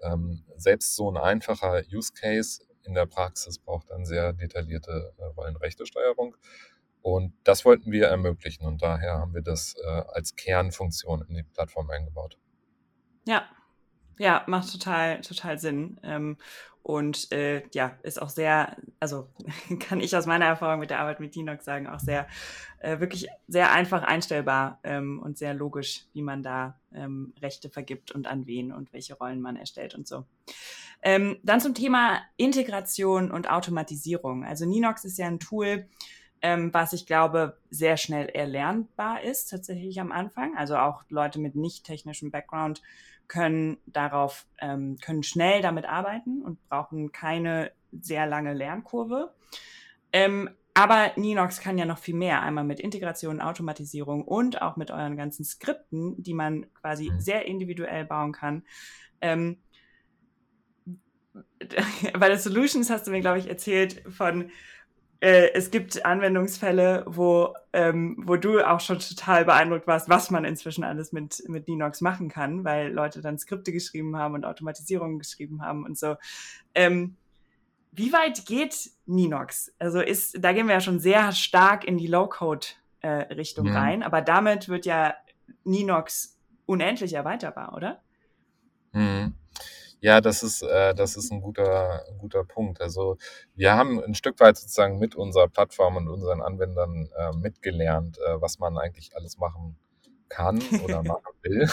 ähm, 0.03 0.45
selbst 0.57 0.95
so 0.95 1.11
ein 1.11 1.17
einfacher 1.17 1.83
Use 1.93 2.13
Case 2.13 2.63
in 2.85 2.95
der 2.95 3.07
Praxis 3.07 3.59
braucht 3.59 3.91
dann 3.91 4.05
sehr 4.05 4.33
detaillierte 4.33 5.15
äh, 5.19 5.25
Rollenrechtesteuerung. 5.25 6.37
Und 7.03 7.35
das 7.45 7.65
wollten 7.65 7.93
wir 7.93 8.09
ermöglichen 8.09 8.67
und 8.67 8.83
daher 8.83 9.19
haben 9.19 9.33
wir 9.33 9.43
das 9.43 9.77
äh, 9.77 9.89
als 9.89 10.35
Kernfunktion 10.35 11.25
in 11.29 11.37
die 11.37 11.43
Plattform 11.45 11.89
eingebaut. 11.91 12.37
Ja, 13.27 13.49
ja, 14.19 14.45
macht 14.47 14.73
total, 14.73 15.21
total 15.21 15.59
Sinn. 15.59 16.01
Ähm, 16.03 16.39
und 16.87 17.33
äh, 17.33 17.65
ja, 17.75 17.99
ist 18.05 18.23
auch 18.23 18.29
sehr, 18.29 18.77
also 19.01 19.27
kann 19.81 19.99
ich 19.99 20.17
aus 20.17 20.27
meiner 20.27 20.45
Erfahrung 20.45 20.79
mit 20.79 20.91
der 20.91 21.01
Arbeit 21.01 21.19
mit 21.19 21.35
Linux 21.35 21.65
sagen, 21.65 21.89
auch 21.89 21.99
sehr, 21.99 22.29
äh, 22.79 23.01
wirklich 23.01 23.27
sehr 23.49 23.73
einfach 23.73 24.05
einstellbar 24.05 24.79
ähm, 24.85 25.21
und 25.21 25.37
sehr 25.37 25.53
logisch, 25.53 26.05
wie 26.13 26.23
man 26.23 26.45
da 26.45 26.79
ähm, 26.95 27.35
Rechte 27.43 27.71
vergibt 27.71 28.13
und 28.13 28.29
an 28.29 28.47
wen 28.47 28.71
und 28.71 28.93
welche 28.93 29.15
Rollen 29.15 29.41
man 29.41 29.57
erstellt 29.57 29.97
und 29.97 30.07
so. 30.07 30.27
Ähm, 31.03 31.39
dann 31.43 31.61
zum 31.61 31.75
Thema 31.75 32.21
Integration 32.37 33.33
und 33.33 33.51
Automatisierung. 33.51 34.45
Also 34.45 34.65
Ninox 34.65 35.05
ist 35.05 35.19
ja 35.19 35.27
ein 35.27 35.41
Tool, 35.41 35.89
ähm, 36.41 36.73
was 36.73 36.93
ich 36.93 37.05
glaube 37.05 37.59
sehr 37.69 37.97
schnell 37.97 38.29
erlernbar 38.29 39.25
ist, 39.25 39.51
tatsächlich 39.51 40.01
am 40.01 40.13
Anfang. 40.13 40.57
Also 40.57 40.77
auch 40.77 41.03
Leute 41.09 41.41
mit 41.41 41.57
nicht 41.57 41.85
technischem 41.85 42.31
Background 42.31 42.81
können 43.29 43.79
darauf, 43.87 44.47
ähm, 44.61 44.97
können 45.01 45.23
schnell 45.23 45.63
damit 45.63 45.85
arbeiten 45.87 46.43
und 46.43 46.67
brauchen 46.69 47.13
keine 47.13 47.73
sehr 47.93 48.27
lange 48.27 48.55
Lernkurve. 48.55 49.35
Ähm, 50.13 50.51
aber 50.75 51.13
Ninox 51.17 51.61
kann 51.61 51.79
ja 51.79 51.87
noch 51.87 51.99
viel 51.99 52.15
mehr, 52.15 52.43
einmal 52.43 52.65
mit 52.65 52.81
Integration, 52.81 53.41
Automatisierung 53.41 54.25
und 54.25 54.61
auch 54.61 54.77
mit 54.77 54.91
euren 54.91 55.17
ganzen 55.17 55.45
Skripten, 55.45 56.23
die 56.23 56.35
man 56.35 56.67
quasi 56.75 57.11
mhm. 57.11 57.21
sehr 57.21 57.47
individuell 57.47 58.05
bauen 58.05 58.33
kann. 58.33 58.63
Ähm, 59.23 59.57
bei 62.19 62.29
der 62.29 62.39
Solutions 62.39 62.91
hast 62.91 63.07
du 63.07 63.11
mir, 63.11 63.21
glaube 63.21 63.39
ich, 63.39 63.49
erzählt 63.49 64.03
von 64.09 64.51
äh, 65.21 65.53
es 65.55 65.71
gibt 65.71 66.05
Anwendungsfälle, 66.05 67.05
wo, 67.07 67.55
ähm, 67.73 68.17
wo 68.19 68.37
du 68.37 68.61
auch 68.61 68.81
schon 68.81 68.99
total 68.99 69.45
beeindruckt 69.45 69.87
warst, 69.87 70.09
was 70.09 70.31
man 70.31 70.45
inzwischen 70.45 70.85
alles 70.85 71.13
mit, 71.13 71.43
mit 71.49 71.67
Linux 71.69 72.01
machen 72.01 72.29
kann, 72.29 72.65
weil 72.65 72.93
Leute 72.93 73.23
dann 73.23 73.39
Skripte 73.39 73.73
geschrieben 73.73 74.17
haben 74.17 74.35
und 74.35 74.45
Automatisierungen 74.45 75.19
geschrieben 75.19 75.63
haben 75.63 75.85
und 75.85 75.97
so. 75.97 76.17
Ähm, 76.75 77.17
wie 77.93 78.13
weit 78.13 78.45
geht 78.45 78.91
Ninox? 79.07 79.73
Also 79.79 80.01
ist, 80.01 80.37
da 80.45 80.53
gehen 80.53 80.67
wir 80.67 80.75
ja 80.75 80.81
schon 80.81 81.01
sehr 81.01 81.33
stark 81.33 81.85
in 81.85 81.97
die 81.97 82.09
Low-Code-Richtung 82.09 83.67
äh, 83.67 83.71
mhm. 83.71 83.77
rein, 83.77 84.03
aber 84.03 84.21
damit 84.21 84.69
wird 84.69 84.85
ja 84.85 85.15
Ninox 85.65 86.39
unendlich 86.67 87.15
erweiterbar, 87.15 87.75
oder? 87.75 88.03
Mhm. 88.93 89.35
Ja, 90.01 90.21
das 90.21 90.43
ist, 90.43 90.63
äh, 90.63 90.95
das 90.95 91.17
ist 91.17 91.33
ein 91.33 91.41
guter, 91.41 92.05
guter 92.19 92.45
Punkt. 92.45 92.81
Also 92.81 93.17
wir 93.55 93.75
haben 93.75 94.03
ein 94.03 94.15
Stück 94.15 94.39
weit 94.41 94.57
sozusagen 94.57 94.99
mit 94.99 95.15
unserer 95.15 95.49
Plattform 95.49 95.97
und 95.97 96.09
unseren 96.09 96.43
Anwendern 96.43 97.09
äh, 97.17 97.33
mitgelernt, 97.33 98.19
äh, 98.19 98.41
was 98.41 98.59
man 98.59 98.79
eigentlich 98.79 99.17
alles 99.17 99.39
machen 99.39 99.77
kann 100.29 100.61
oder 100.85 101.03
machen 101.03 101.33
will. 101.43 101.69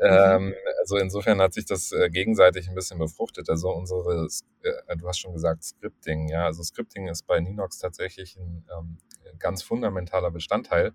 ähm, 0.00 0.54
also 0.80 0.96
insofern 0.96 1.40
hat 1.40 1.54
sich 1.54 1.64
das 1.64 1.92
äh, 1.92 2.10
gegenseitig 2.10 2.68
ein 2.68 2.74
bisschen 2.74 2.98
befruchtet. 2.98 3.48
Also 3.48 3.70
unsere, 3.70 4.26
äh, 4.62 4.96
du 4.96 5.08
hast 5.08 5.18
schon 5.18 5.32
gesagt, 5.32 5.64
Scripting, 5.64 6.28
ja, 6.28 6.44
also 6.44 6.62
Scripting 6.62 7.08
ist 7.08 7.26
bei 7.26 7.40
Ninox 7.40 7.78
tatsächlich 7.78 8.36
ein 8.36 8.64
ähm, 8.76 8.98
ganz 9.38 9.62
fundamentaler 9.62 10.30
Bestandteil. 10.30 10.92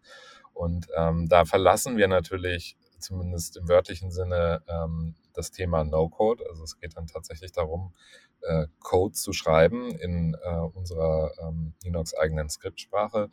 Und 0.54 0.88
ähm, 0.96 1.28
da 1.28 1.46
verlassen 1.46 1.98
wir 1.98 2.08
natürlich 2.08 2.78
zumindest 3.00 3.58
im 3.58 3.68
wörtlichen 3.68 4.12
Sinne 4.12 4.64
ähm, 4.68 5.16
das 5.38 5.52
Thema 5.52 5.84
No-Code. 5.84 6.44
Also 6.50 6.64
es 6.64 6.80
geht 6.80 6.98
dann 6.98 7.08
tatsächlich 7.08 7.52
darum, 7.52 7.94
äh, 8.42 8.68
Code 8.80 9.14
zu 9.14 9.34
schreiben 9.34 9.98
in 9.98 10.36
äh, 10.44 10.50
unserer 10.74 11.32
ähm, 11.40 11.74
Linux-eigenen 11.84 12.50
Skriptsprache, 12.50 13.30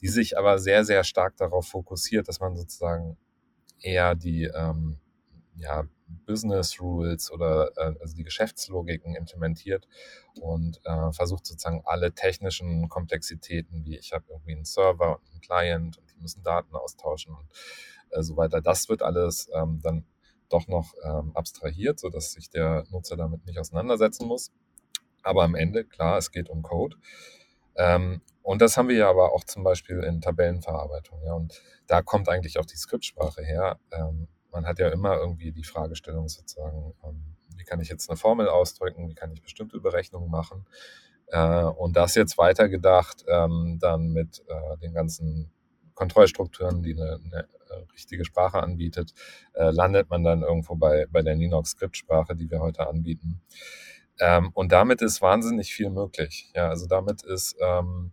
die 0.00 0.08
sich 0.08 0.38
aber 0.38 0.58
sehr, 0.58 0.84
sehr 0.84 1.04
stark 1.04 1.36
darauf 1.36 1.68
fokussiert, 1.68 2.28
dass 2.28 2.40
man 2.40 2.56
sozusagen 2.56 3.16
eher 3.80 4.14
die 4.14 4.44
ähm, 4.44 4.98
ja, 5.56 5.84
Business 6.26 6.80
Rules 6.80 7.30
oder 7.30 7.70
äh, 7.76 7.94
also 8.00 8.14
die 8.16 8.24
Geschäftslogiken 8.24 9.14
implementiert 9.14 9.86
und 10.40 10.80
äh, 10.84 11.12
versucht 11.12 11.46
sozusagen 11.46 11.82
alle 11.84 12.12
technischen 12.12 12.88
Komplexitäten, 12.88 13.84
wie 13.84 13.96
ich 13.96 14.12
habe 14.12 14.24
irgendwie 14.28 14.52
einen 14.52 14.64
Server 14.64 15.18
und 15.18 15.30
einen 15.30 15.40
Client 15.40 15.98
und 15.98 16.10
die 16.10 16.20
müssen 16.20 16.42
Daten 16.42 16.74
austauschen 16.74 17.34
und 17.34 17.48
äh, 18.10 18.22
so 18.22 18.36
weiter. 18.36 18.60
Das 18.60 18.88
wird 18.88 19.02
alles 19.02 19.48
ähm, 19.54 19.80
dann 19.82 20.04
doch 20.52 20.68
noch 20.68 20.94
ähm, 21.04 21.32
abstrahiert, 21.34 21.98
sodass 21.98 22.32
sich 22.32 22.50
der 22.50 22.84
Nutzer 22.90 23.16
damit 23.16 23.46
nicht 23.46 23.58
auseinandersetzen 23.58 24.26
muss. 24.26 24.52
Aber 25.22 25.44
am 25.44 25.54
Ende, 25.54 25.84
klar, 25.84 26.18
es 26.18 26.30
geht 26.30 26.48
um 26.48 26.62
Code. 26.62 26.96
Ähm, 27.76 28.20
und 28.42 28.62
das 28.62 28.76
haben 28.76 28.88
wir 28.88 28.96
ja 28.96 29.10
aber 29.10 29.32
auch 29.32 29.44
zum 29.44 29.62
Beispiel 29.64 30.02
in 30.02 30.20
Tabellenverarbeitung. 30.20 31.22
Ja, 31.24 31.34
und 31.34 31.62
da 31.86 32.02
kommt 32.02 32.28
eigentlich 32.28 32.58
auch 32.58 32.66
die 32.66 32.76
Skriptsprache 32.76 33.42
her. 33.42 33.78
Ähm, 33.92 34.28
man 34.50 34.66
hat 34.66 34.78
ja 34.78 34.88
immer 34.88 35.16
irgendwie 35.16 35.52
die 35.52 35.64
Fragestellung 35.64 36.28
sozusagen, 36.28 36.94
ähm, 37.04 37.36
wie 37.56 37.64
kann 37.64 37.80
ich 37.80 37.88
jetzt 37.88 38.08
eine 38.10 38.16
Formel 38.16 38.48
ausdrücken, 38.48 39.08
wie 39.08 39.14
kann 39.14 39.32
ich 39.32 39.42
bestimmte 39.42 39.80
Berechnungen 39.80 40.30
machen. 40.30 40.66
Äh, 41.28 41.64
und 41.64 41.96
das 41.96 42.14
jetzt 42.14 42.38
weitergedacht, 42.38 43.24
ähm, 43.28 43.78
dann 43.80 44.08
mit 44.08 44.42
äh, 44.48 44.76
den 44.78 44.92
ganzen 44.92 45.52
Kontrollstrukturen, 46.00 46.82
die 46.82 46.94
eine, 46.94 47.20
eine 47.22 47.40
äh, 47.68 47.92
richtige 47.92 48.24
Sprache 48.24 48.62
anbietet, 48.62 49.12
äh, 49.52 49.70
landet 49.70 50.08
man 50.08 50.24
dann 50.24 50.40
irgendwo 50.40 50.74
bei, 50.74 51.04
bei 51.10 51.20
der 51.20 51.34
Linux-Skriptsprache, 51.34 52.34
die 52.34 52.50
wir 52.50 52.60
heute 52.60 52.88
anbieten. 52.88 53.42
Ähm, 54.18 54.50
und 54.54 54.72
damit 54.72 55.02
ist 55.02 55.20
wahnsinnig 55.20 55.74
viel 55.74 55.90
möglich. 55.90 56.50
Ja, 56.56 56.70
also 56.70 56.86
damit 56.86 57.22
ist 57.22 57.54
ähm, 57.60 58.12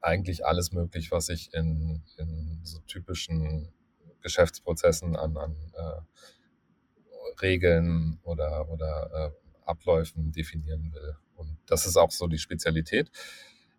eigentlich 0.00 0.44
alles 0.44 0.72
möglich, 0.72 1.12
was 1.12 1.28
ich 1.28 1.54
in, 1.54 2.02
in 2.16 2.58
so 2.64 2.80
typischen 2.88 3.68
Geschäftsprozessen 4.20 5.14
an, 5.14 5.36
an 5.36 5.54
äh, 5.74 7.40
Regeln 7.40 8.18
oder, 8.24 8.68
oder 8.68 9.10
äh, 9.14 9.30
Abläufen 9.64 10.32
definieren 10.32 10.92
will. 10.92 11.14
Und 11.36 11.56
das 11.66 11.86
ist 11.86 11.96
auch 11.96 12.10
so 12.10 12.26
die 12.26 12.38
Spezialität. 12.38 13.12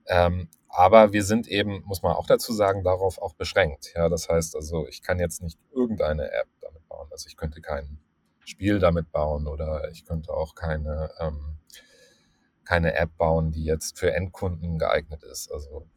Ähm, 0.08 0.50
aber 0.68 1.12
wir 1.12 1.24
sind 1.24 1.48
eben, 1.48 1.84
muss 1.86 2.02
man 2.02 2.14
auch 2.14 2.28
dazu 2.28 2.54
sagen, 2.54 2.84
darauf 2.84 3.18
auch 3.22 3.34
beschränkt. 3.34 3.94
Ja, 3.96 4.08
das 4.10 4.30
heißt 4.30 4.56
also, 4.56 4.88
ich 4.88 5.02
kann 5.02 5.20
jetzt 5.20 5.42
nicht 5.42 5.60
irgendeine 5.72 6.32
App 6.32 6.48
damit 6.62 6.88
bauen. 6.88 7.08
Also 7.12 7.28
ich 7.28 7.36
könnte 7.36 7.62
kein 7.62 8.00
Spiel 8.46 8.80
damit 8.80 9.12
bauen 9.12 9.48
oder 9.48 9.90
ich 9.92 10.06
könnte 10.06 10.34
auch 10.34 10.56
keine, 10.56 11.12
ähm, 11.20 11.58
keine 12.64 12.94
App 12.96 13.16
bauen, 13.18 13.52
die 13.52 13.66
jetzt 13.66 14.00
für 14.00 14.14
Endkunden 14.14 14.78
geeignet 14.80 15.24
ist. 15.24 15.52
Also 15.52 15.88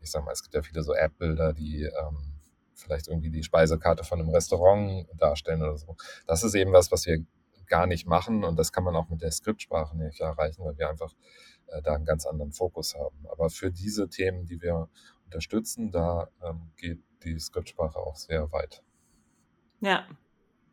ich 0.00 0.10
sag 0.10 0.24
mal, 0.24 0.32
es 0.32 0.42
gibt 0.42 0.54
ja 0.54 0.62
viele 0.62 0.82
so 0.82 0.94
App-Bilder, 0.94 1.52
die 1.52 1.84
ähm, 1.84 2.34
vielleicht 2.74 3.08
irgendwie 3.08 3.30
die 3.30 3.42
Speisekarte 3.42 4.04
von 4.04 4.20
einem 4.20 4.30
Restaurant 4.30 5.06
darstellen 5.16 5.62
oder 5.62 5.76
so. 5.76 5.96
Das 6.26 6.42
ist 6.44 6.54
eben 6.54 6.72
was, 6.72 6.90
was 6.92 7.06
wir 7.06 7.24
gar 7.66 7.86
nicht 7.86 8.06
machen 8.06 8.44
und 8.44 8.58
das 8.58 8.72
kann 8.72 8.84
man 8.84 8.96
auch 8.96 9.08
mit 9.08 9.22
der 9.22 9.30
Skriptsprache 9.30 9.96
nicht 9.96 10.20
erreichen, 10.20 10.64
weil 10.64 10.76
wir 10.76 10.90
einfach 10.90 11.14
äh, 11.68 11.82
da 11.82 11.94
einen 11.94 12.04
ganz 12.04 12.26
anderen 12.26 12.52
Fokus 12.52 12.94
haben. 12.94 13.26
Aber 13.30 13.50
für 13.50 13.70
diese 13.70 14.08
Themen, 14.08 14.46
die 14.46 14.60
wir 14.60 14.88
unterstützen, 15.24 15.90
da 15.90 16.28
ähm, 16.42 16.70
geht 16.76 17.02
die 17.24 17.38
Skriptsprache 17.38 17.98
auch 17.98 18.16
sehr 18.16 18.50
weit. 18.52 18.82
Ja, 19.80 20.06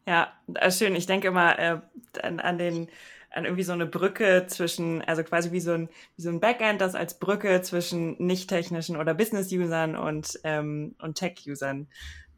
ja, 0.07 0.33
schön. 0.71 0.95
Ich 0.95 1.05
denke 1.05 1.27
immer 1.27 1.57
äh, 1.59 1.81
an, 2.21 2.39
an 2.39 2.57
den 2.57 2.89
an 3.31 3.45
irgendwie 3.45 3.63
so 3.63 3.71
eine 3.71 3.85
Brücke 3.85 4.45
zwischen, 4.47 5.01
also 5.03 5.23
quasi 5.23 5.51
wie 5.51 5.61
so 5.61 5.71
ein, 5.71 5.89
wie 6.17 6.21
so 6.21 6.29
ein 6.29 6.39
Backend, 6.39 6.81
das 6.81 6.95
als 6.95 7.17
Brücke 7.17 7.61
zwischen 7.61 8.21
nicht-technischen 8.23 8.97
oder 8.97 9.13
Business-Usern 9.13 9.95
und, 9.95 10.39
ähm, 10.43 10.95
und 10.99 11.15
Tech-Usern 11.15 11.87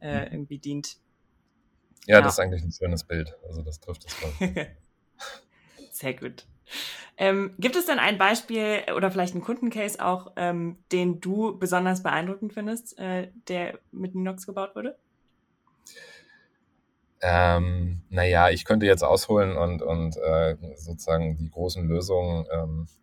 äh, 0.02 0.26
mhm. 0.28 0.34
irgendwie 0.34 0.60
dient. 0.60 0.98
Ja, 2.06 2.18
ja, 2.18 2.22
das 2.22 2.34
ist 2.34 2.40
eigentlich 2.40 2.64
ein 2.64 2.72
schönes 2.72 3.04
Bild. 3.06 3.36
Also 3.48 3.62
das 3.64 3.80
trifft 3.80 4.06
es 4.06 4.14
voll. 4.14 4.32
Sehr 5.92 6.14
gut. 6.14 6.46
Ähm, 7.18 7.54
gibt 7.60 7.76
es 7.76 7.86
denn 7.86 8.00
ein 8.00 8.18
Beispiel 8.18 8.84
oder 8.96 9.12
vielleicht 9.12 9.34
einen 9.34 9.44
Kundencase 9.44 10.04
auch, 10.04 10.32
ähm, 10.36 10.78
den 10.92 11.22
du 11.22 11.58
besonders 11.60 12.02
beeindruckend 12.02 12.54
findest, 12.54 12.98
äh, 12.98 13.30
der 13.48 13.78
mit 13.92 14.16
Linux 14.16 14.48
gebaut 14.48 14.76
wurde? 14.76 14.98
Ähm, 17.22 18.02
naja, 18.10 18.50
ich 18.50 18.66
könnte 18.66 18.86
jetzt 18.86 19.04
ausholen 19.04 19.56
und, 19.56 19.82
und 19.82 20.18
äh, 20.18 20.58
sozusagen 20.76 21.38
die 21.38 21.50
großen 21.50 21.88
Lösungen 21.88 22.46
ähm, 22.52 22.88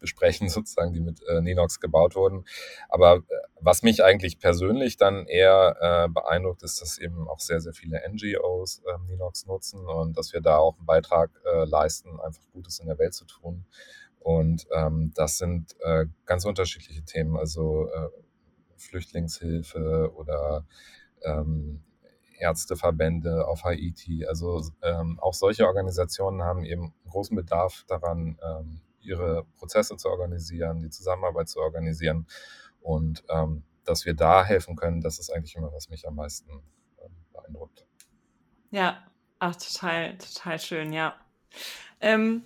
besprechen, 0.00 0.48
sozusagen, 0.48 0.92
die 0.92 1.00
mit 1.00 1.22
äh, 1.28 1.40
Linux 1.40 1.80
gebaut 1.80 2.14
wurden. 2.14 2.44
Aber 2.88 3.16
äh, 3.16 3.20
was 3.60 3.82
mich 3.82 4.02
eigentlich 4.04 4.38
persönlich 4.38 4.96
dann 4.96 5.26
eher 5.26 5.76
äh, 5.80 6.08
beeindruckt, 6.08 6.62
ist, 6.62 6.80
dass 6.80 6.98
eben 6.98 7.28
auch 7.28 7.40
sehr, 7.40 7.60
sehr 7.60 7.72
viele 7.72 8.00
NGOs 8.08 8.82
äh, 8.86 9.10
Linux 9.10 9.46
nutzen 9.46 9.86
und 9.86 10.16
dass 10.16 10.32
wir 10.32 10.40
da 10.40 10.56
auch 10.56 10.76
einen 10.76 10.86
Beitrag 10.86 11.30
äh, 11.44 11.64
leisten, 11.64 12.20
einfach 12.20 12.42
Gutes 12.52 12.80
in 12.80 12.86
der 12.86 12.98
Welt 12.98 13.14
zu 13.14 13.24
tun. 13.24 13.64
Und 14.20 14.66
ähm, 14.72 15.12
das 15.14 15.38
sind 15.38 15.74
äh, 15.80 16.06
ganz 16.26 16.44
unterschiedliche 16.44 17.02
Themen, 17.02 17.36
also 17.36 17.88
äh, 17.88 18.08
Flüchtlingshilfe 18.76 20.12
oder 20.14 20.64
ähm, 21.22 21.82
Ärzteverbände 22.38 23.46
auf 23.46 23.64
Haiti. 23.64 24.26
Also 24.26 24.62
ähm, 24.82 25.18
auch 25.20 25.34
solche 25.34 25.66
Organisationen 25.66 26.42
haben 26.42 26.64
eben 26.64 26.92
großen 27.08 27.36
Bedarf 27.36 27.84
daran, 27.86 28.38
ähm, 28.42 28.80
ihre 29.02 29.44
Prozesse 29.58 29.96
zu 29.96 30.08
organisieren, 30.08 30.80
die 30.80 30.90
Zusammenarbeit 30.90 31.48
zu 31.48 31.60
organisieren. 31.60 32.26
Und 32.80 33.24
ähm, 33.28 33.62
dass 33.84 34.04
wir 34.06 34.14
da 34.14 34.44
helfen 34.44 34.76
können, 34.76 35.00
das 35.00 35.18
ist 35.18 35.30
eigentlich 35.30 35.56
immer, 35.56 35.72
was 35.72 35.88
mich 35.88 36.06
am 36.06 36.16
meisten 36.16 36.50
ähm, 36.50 37.12
beeindruckt. 37.32 37.86
Ja, 38.70 39.02
ach, 39.38 39.56
total, 39.56 40.16
total 40.18 40.58
schön, 40.58 40.92
ja. 40.92 41.14
Ähm, 42.00 42.44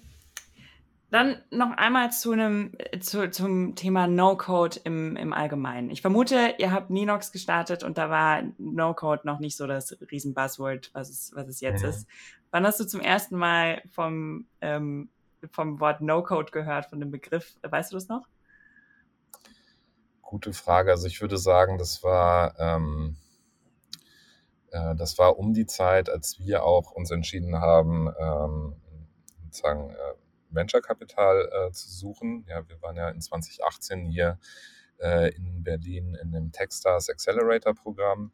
dann 1.10 1.40
noch 1.50 1.70
einmal 1.76 2.10
zu 2.10 2.32
einem, 2.32 2.72
zu, 3.00 3.30
zum 3.30 3.76
Thema 3.76 4.08
No-Code 4.08 4.80
im, 4.84 5.16
im 5.16 5.32
Allgemeinen. 5.32 5.90
Ich 5.90 6.02
vermute, 6.02 6.54
ihr 6.58 6.72
habt 6.72 6.90
Ninox 6.90 7.30
gestartet 7.30 7.84
und 7.84 7.96
da 7.96 8.10
war 8.10 8.42
No-Code 8.58 9.22
noch 9.24 9.38
nicht 9.38 9.56
so 9.56 9.66
das 9.66 9.96
Riesen-Buzzword, 10.10 10.90
was 10.94 11.08
es, 11.08 11.32
was 11.34 11.46
es 11.46 11.60
jetzt 11.60 11.84
mhm. 11.84 11.90
ist. 11.90 12.08
Wann 12.50 12.66
hast 12.66 12.80
du 12.80 12.84
zum 12.86 13.00
ersten 13.00 13.36
Mal 13.36 13.82
vom, 13.92 14.46
ähm, 14.60 15.08
vom 15.52 15.80
Wort 15.80 16.00
No-Code 16.00 16.50
gehört, 16.50 16.86
von 16.86 17.00
dem 17.00 17.10
Begriff? 17.10 17.56
Weißt 17.62 17.92
du 17.92 17.96
das 17.96 18.08
noch? 18.08 18.26
Gute 20.22 20.52
Frage. 20.52 20.90
Also 20.90 21.06
ich 21.06 21.20
würde 21.20 21.38
sagen, 21.38 21.78
das 21.78 22.02
war, 22.02 22.58
ähm, 22.58 23.16
äh, 24.70 24.94
das 24.96 25.18
war 25.18 25.38
um 25.38 25.54
die 25.54 25.66
Zeit, 25.66 26.10
als 26.10 26.38
wir 26.40 26.64
auch 26.64 26.90
uns 26.92 27.10
entschieden 27.10 27.60
haben, 27.60 28.12
ähm, 28.18 28.76
sozusagen 29.44 29.90
äh, 29.90 30.14
Venture-Kapital 30.50 31.48
äh, 31.52 31.72
zu 31.72 31.88
suchen. 31.90 32.44
Ja, 32.48 32.68
wir 32.68 32.80
waren 32.82 32.96
ja 32.96 33.08
in 33.08 33.20
2018 33.20 34.04
hier 34.04 34.38
äh, 34.98 35.34
in 35.34 35.62
Berlin 35.62 36.16
in 36.20 36.32
dem 36.32 36.52
Techstars 36.52 37.08
Accelerator-Programm. 37.08 38.32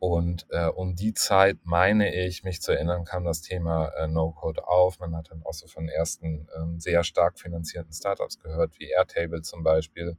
Und 0.00 0.46
äh, 0.48 0.64
um 0.64 0.96
die 0.96 1.12
Zeit, 1.12 1.58
meine 1.62 2.14
ich, 2.14 2.42
mich 2.42 2.62
zu 2.62 2.72
erinnern, 2.72 3.04
kam 3.04 3.22
das 3.22 3.42
Thema 3.42 3.88
äh, 3.98 4.08
No-Code 4.08 4.66
auf. 4.66 4.98
Man 4.98 5.14
hat 5.14 5.30
dann 5.30 5.42
auch 5.44 5.52
so 5.52 5.66
von 5.66 5.88
ersten 5.88 6.48
ähm, 6.56 6.80
sehr 6.80 7.04
stark 7.04 7.38
finanzierten 7.38 7.92
Startups 7.92 8.38
gehört, 8.40 8.78
wie 8.78 8.88
Airtable 8.88 9.42
zum 9.42 9.62
Beispiel. 9.62 10.16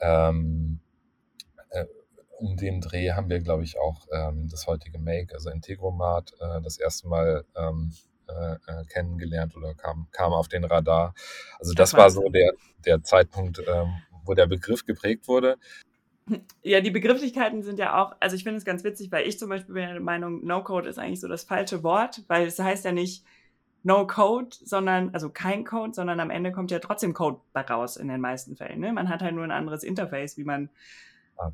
Ähm, 0.00 0.80
äh, 1.70 1.86
um 2.36 2.58
den 2.58 2.82
Dreh 2.82 3.12
haben 3.12 3.30
wir, 3.30 3.40
glaube 3.40 3.64
ich, 3.64 3.78
auch 3.78 4.06
ähm, 4.12 4.48
das 4.50 4.66
heutige 4.66 4.98
Make, 4.98 5.34
also 5.34 5.48
Integromat, 5.48 6.34
äh, 6.38 6.60
das 6.60 6.78
erste 6.78 7.08
Mal 7.08 7.46
ähm, 7.56 7.94
äh, 8.28 8.52
äh, 8.52 8.84
kennengelernt 8.84 9.56
oder 9.56 9.74
kam, 9.74 10.08
kam 10.12 10.34
auf 10.34 10.48
den 10.48 10.64
Radar. 10.64 11.14
Also 11.58 11.72
das 11.72 11.94
war 11.94 12.10
so 12.10 12.28
der, 12.28 12.52
der 12.84 13.02
Zeitpunkt, 13.02 13.62
ähm, 13.66 13.94
wo 14.24 14.34
der 14.34 14.46
Begriff 14.46 14.84
geprägt 14.84 15.26
wurde. 15.26 15.56
Ja, 16.62 16.80
die 16.80 16.90
Begrifflichkeiten 16.90 17.62
sind 17.62 17.78
ja 17.78 18.00
auch, 18.00 18.14
also 18.20 18.36
ich 18.36 18.44
finde 18.44 18.58
es 18.58 18.64
ganz 18.64 18.84
witzig, 18.84 19.10
weil 19.10 19.26
ich 19.26 19.38
zum 19.38 19.48
Beispiel 19.48 19.74
bin 19.74 19.88
der 19.88 20.00
Meinung, 20.00 20.44
No-Code 20.44 20.88
ist 20.88 20.98
eigentlich 20.98 21.20
so 21.20 21.28
das 21.28 21.44
falsche 21.44 21.82
Wort, 21.82 22.22
weil 22.28 22.46
es 22.46 22.58
heißt 22.58 22.84
ja 22.84 22.92
nicht 22.92 23.24
No 23.82 24.06
Code, 24.06 24.54
sondern, 24.62 25.10
also 25.14 25.30
kein 25.30 25.64
Code, 25.64 25.94
sondern 25.94 26.20
am 26.20 26.30
Ende 26.30 26.52
kommt 26.52 26.70
ja 26.70 26.78
trotzdem 26.78 27.14
Code 27.14 27.40
raus 27.56 27.96
in 27.96 28.08
den 28.08 28.20
meisten 28.20 28.56
Fällen. 28.56 28.80
Ne? 28.80 28.92
Man 28.92 29.08
hat 29.08 29.22
halt 29.22 29.34
nur 29.34 29.44
ein 29.44 29.50
anderes 29.50 29.82
Interface, 29.82 30.36
wie 30.36 30.44
man, 30.44 30.68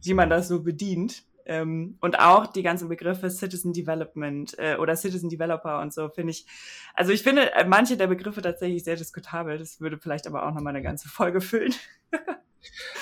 wie 0.02 0.14
man 0.14 0.28
das 0.28 0.48
so 0.48 0.62
bedient. 0.62 1.24
Ähm, 1.48 1.96
und 2.00 2.18
auch 2.18 2.48
die 2.48 2.64
ganzen 2.64 2.88
Begriffe 2.88 3.30
Citizen 3.30 3.72
Development 3.72 4.58
äh, 4.58 4.76
oder 4.76 4.96
Citizen 4.96 5.28
Developer 5.28 5.80
und 5.80 5.94
so 5.94 6.08
finde 6.08 6.32
ich, 6.32 6.44
also 6.92 7.12
ich 7.12 7.22
finde 7.22 7.52
äh, 7.52 7.64
manche 7.64 7.96
der 7.96 8.08
Begriffe 8.08 8.42
tatsächlich 8.42 8.82
sehr 8.82 8.96
diskutabel. 8.96 9.56
Das 9.56 9.80
würde 9.80 9.98
vielleicht 9.98 10.26
aber 10.26 10.44
auch 10.44 10.52
nochmal 10.52 10.74
eine 10.74 10.82
ganze 10.82 11.08
Folge 11.08 11.40
füllen. 11.40 11.72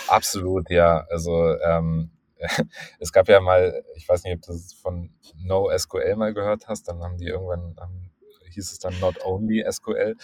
Absolut, 0.08 0.70
ja. 0.70 1.06
Also 1.10 1.58
ähm, 1.60 2.10
es 2.98 3.12
gab 3.12 3.28
ja 3.28 3.40
mal, 3.40 3.84
ich 3.96 4.08
weiß 4.08 4.24
nicht, 4.24 4.34
ob 4.34 4.42
du 4.42 4.52
das 4.52 4.72
von 4.74 5.10
NoSQL 5.36 6.16
mal 6.16 6.34
gehört 6.34 6.68
hast, 6.68 6.88
dann 6.88 7.02
haben 7.02 7.16
die 7.16 7.26
irgendwann, 7.26 7.76
haben, 7.78 8.10
hieß 8.50 8.72
es 8.72 8.78
dann 8.78 8.98
Not 9.00 9.24
Only 9.24 9.64
SQL. 9.70 10.16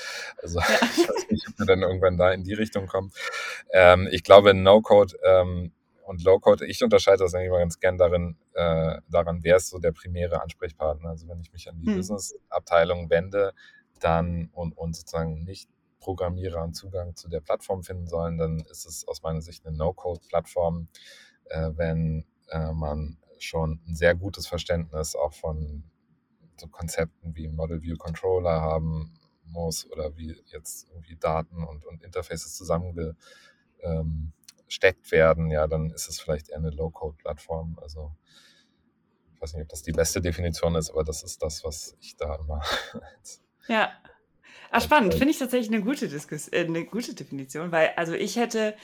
Also 0.43 0.61
ja. 0.61 0.66
ich 0.97 1.09
weiß 1.09 1.31
nicht, 1.31 1.49
ob 1.49 1.59
wir 1.59 1.66
dann 1.66 1.83
irgendwann 1.83 2.16
da 2.16 2.33
in 2.33 2.45
die 2.45 2.55
Richtung 2.55 2.87
kommen. 2.87 3.12
Ähm, 3.73 4.09
ich 4.11 4.23
glaube, 4.23 4.55
No-Code 4.55 5.16
ähm, 5.25 5.73
und 6.05 6.23
Low-Code, 6.25 6.66
ich 6.66 6.83
unterscheide 6.83 7.19
das 7.19 7.35
eigentlich 7.35 7.49
immer 7.49 7.59
ganz 7.59 7.79
gern 7.79 7.99
darin, 7.99 8.37
äh, 8.55 8.99
daran, 9.09 9.40
wer 9.43 9.57
ist 9.57 9.71
so 9.71 9.79
der 9.79 9.93
primäre 9.93 10.43
Ansprechpartner. 10.43 11.09
Also 11.09 11.29
wenn 11.29 11.40
ich 11.40 11.53
mich 11.53 11.69
an 11.69 11.79
die 11.79 11.87
hm. 11.87 11.97
Business-Abteilung 11.97 13.11
wende, 13.11 13.53
dann 14.01 14.51
und, 14.53 14.77
und 14.77 14.97
sozusagen 14.97 15.45
nicht 15.45 15.69
Programmierer 16.01 16.63
einen 16.63 16.75
Zugang 16.75 17.15
zu 17.15 17.29
der 17.29 17.41
Plattform 17.41 17.83
finden 17.83 18.09
sollen, 18.09 18.39
dann 18.39 18.61
ist 18.61 18.87
es 18.87 19.07
aus 19.07 19.23
meiner 19.23 19.43
Sicht 19.43 19.67
eine 19.67 19.77
No-Code-Plattform, 19.77 20.89
äh, 21.45 21.71
wenn 21.77 22.25
äh, 22.49 22.73
man 22.73 23.19
schon 23.39 23.81
ein 23.87 23.95
sehr 23.95 24.15
gutes 24.15 24.47
Verständnis 24.47 25.15
auch 25.15 25.33
von 25.33 25.85
so 26.59 26.69
Konzepten 26.69 27.35
wie 27.35 27.49
Model 27.49 27.83
View 27.83 27.97
Controller 27.97 28.61
haben 28.61 29.15
muss 29.45 29.91
oder 29.91 30.17
wie 30.17 30.37
jetzt 30.47 30.89
irgendwie 30.91 31.17
Daten 31.17 31.65
und, 31.65 31.85
und 31.87 32.03
Interfaces 32.03 32.55
zusammenge, 32.57 33.17
ähm, 33.81 34.33
werden, 35.11 35.51
ja, 35.51 35.67
dann 35.67 35.91
ist 35.91 36.09
es 36.09 36.21
vielleicht 36.21 36.51
eher 36.51 36.59
eine 36.59 36.71
Low-Code-Plattform. 36.71 37.79
Also 37.83 38.15
ich 39.35 39.41
weiß 39.43 39.55
nicht, 39.55 39.63
ob 39.63 39.69
das 39.69 39.83
die 39.83 39.93
beste 39.93 40.21
Definition 40.21 40.77
ist, 40.77 40.91
aber 40.91 41.03
das 41.03 41.23
ist 41.25 41.43
das, 41.43 41.65
was 41.65 41.96
ich 42.01 42.17
da 42.17 42.37
immer. 42.37 42.63
ja. 43.69 43.90
Ah, 44.71 44.81
spannend. 44.81 45.15
Finde 45.15 45.31
ich 45.31 45.38
tatsächlich 45.38 45.73
eine 45.73 45.83
gute 45.83 46.09
Diskus 46.09 46.48
äh, 46.48 46.65
eine 46.67 46.85
gute 46.85 47.15
Definition, 47.15 47.73
weil 47.73 47.90
also 47.96 48.15
ich 48.15 48.37
hätte, 48.37 48.75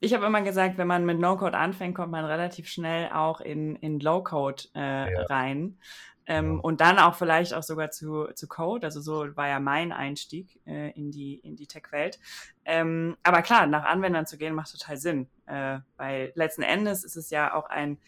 ich 0.00 0.12
habe 0.14 0.26
immer 0.26 0.42
gesagt, 0.42 0.76
wenn 0.76 0.86
man 0.86 1.06
mit 1.06 1.18
No-Code 1.18 1.56
anfängt, 1.56 1.94
kommt 1.94 2.12
man 2.12 2.24
relativ 2.24 2.68
schnell 2.68 3.10
auch 3.12 3.40
in, 3.40 3.76
in 3.76 4.00
Low-Code 4.00 4.64
äh, 4.74 5.12
ja. 5.12 5.22
rein. 5.24 5.78
Ähm, 6.26 6.56
ja. 6.56 6.60
Und 6.60 6.80
dann 6.80 6.98
auch 6.98 7.14
vielleicht 7.14 7.54
auch 7.54 7.62
sogar 7.62 7.90
zu, 7.90 8.28
zu 8.34 8.46
Code. 8.46 8.86
Also 8.86 9.00
so 9.00 9.34
war 9.36 9.48
ja 9.48 9.58
mein 9.58 9.92
Einstieg 9.92 10.60
äh, 10.66 10.90
in 10.92 11.10
die, 11.10 11.34
in 11.36 11.56
die 11.56 11.66
Tech-Welt. 11.66 12.20
Ähm, 12.64 13.16
aber 13.22 13.42
klar, 13.42 13.66
nach 13.66 13.84
Anwendern 13.84 14.26
zu 14.26 14.38
gehen, 14.38 14.54
macht 14.54 14.70
total 14.70 14.96
Sinn. 14.96 15.26
Äh, 15.46 15.78
weil 15.96 16.32
letzten 16.34 16.62
Endes 16.62 17.02
ist 17.02 17.16
es 17.16 17.30
ja 17.30 17.54
auch 17.54 17.68
ein, 17.68 17.98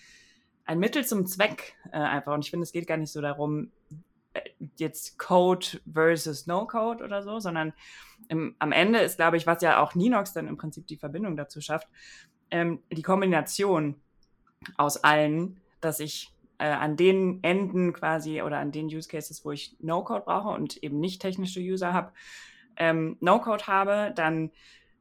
ein 0.67 0.79
Mittel 0.79 1.05
zum 1.05 1.27
Zweck 1.27 1.75
äh, 1.91 1.97
einfach. 1.97 2.35
Und 2.35 2.45
ich 2.45 2.51
finde, 2.51 2.65
es 2.65 2.73
geht 2.73 2.87
gar 2.87 2.97
nicht 2.97 3.11
so 3.11 3.21
darum, 3.21 3.73
jetzt 4.77 5.19
Code 5.19 5.81
versus 5.91 6.47
No-Code 6.47 7.05
oder 7.05 7.23
so, 7.23 7.39
sondern 7.39 7.73
im, 8.29 8.55
am 8.59 8.73
Ende 8.73 9.01
ist, 9.01 9.17
glaube 9.17 9.37
ich, 9.37 9.47
was 9.47 9.63
ja 9.63 9.83
auch 9.83 9.95
Ninox 9.95 10.33
dann 10.33 10.49
im 10.49 10.57
Prinzip 10.57 10.87
die 10.87 10.97
Verbindung 10.97 11.37
dazu 11.37 11.61
schafft, 11.61 11.89
ähm, 12.51 12.83
die 12.91 13.03
Kombination 13.03 13.97
aus 14.77 15.03
allen, 15.03 15.61
dass 15.81 16.01
ich 16.01 16.31
äh, 16.59 16.67
an 16.67 16.97
den 16.97 17.43
Enden 17.43 17.93
quasi 17.93 18.43
oder 18.43 18.59
an 18.59 18.73
den 18.73 18.87
Use 18.87 19.09
Cases, 19.09 19.45
wo 19.45 19.51
ich 19.51 19.77
No-Code 19.81 20.25
brauche 20.25 20.51
und 20.51 20.77
eben 20.83 21.01
nicht 21.01 21.21
technische 21.21 21.61
User 21.61 21.93
habe, 21.93 22.13
ähm, 22.77 23.17
No-Code 23.21 23.67
habe, 23.67 24.13
dann 24.15 24.51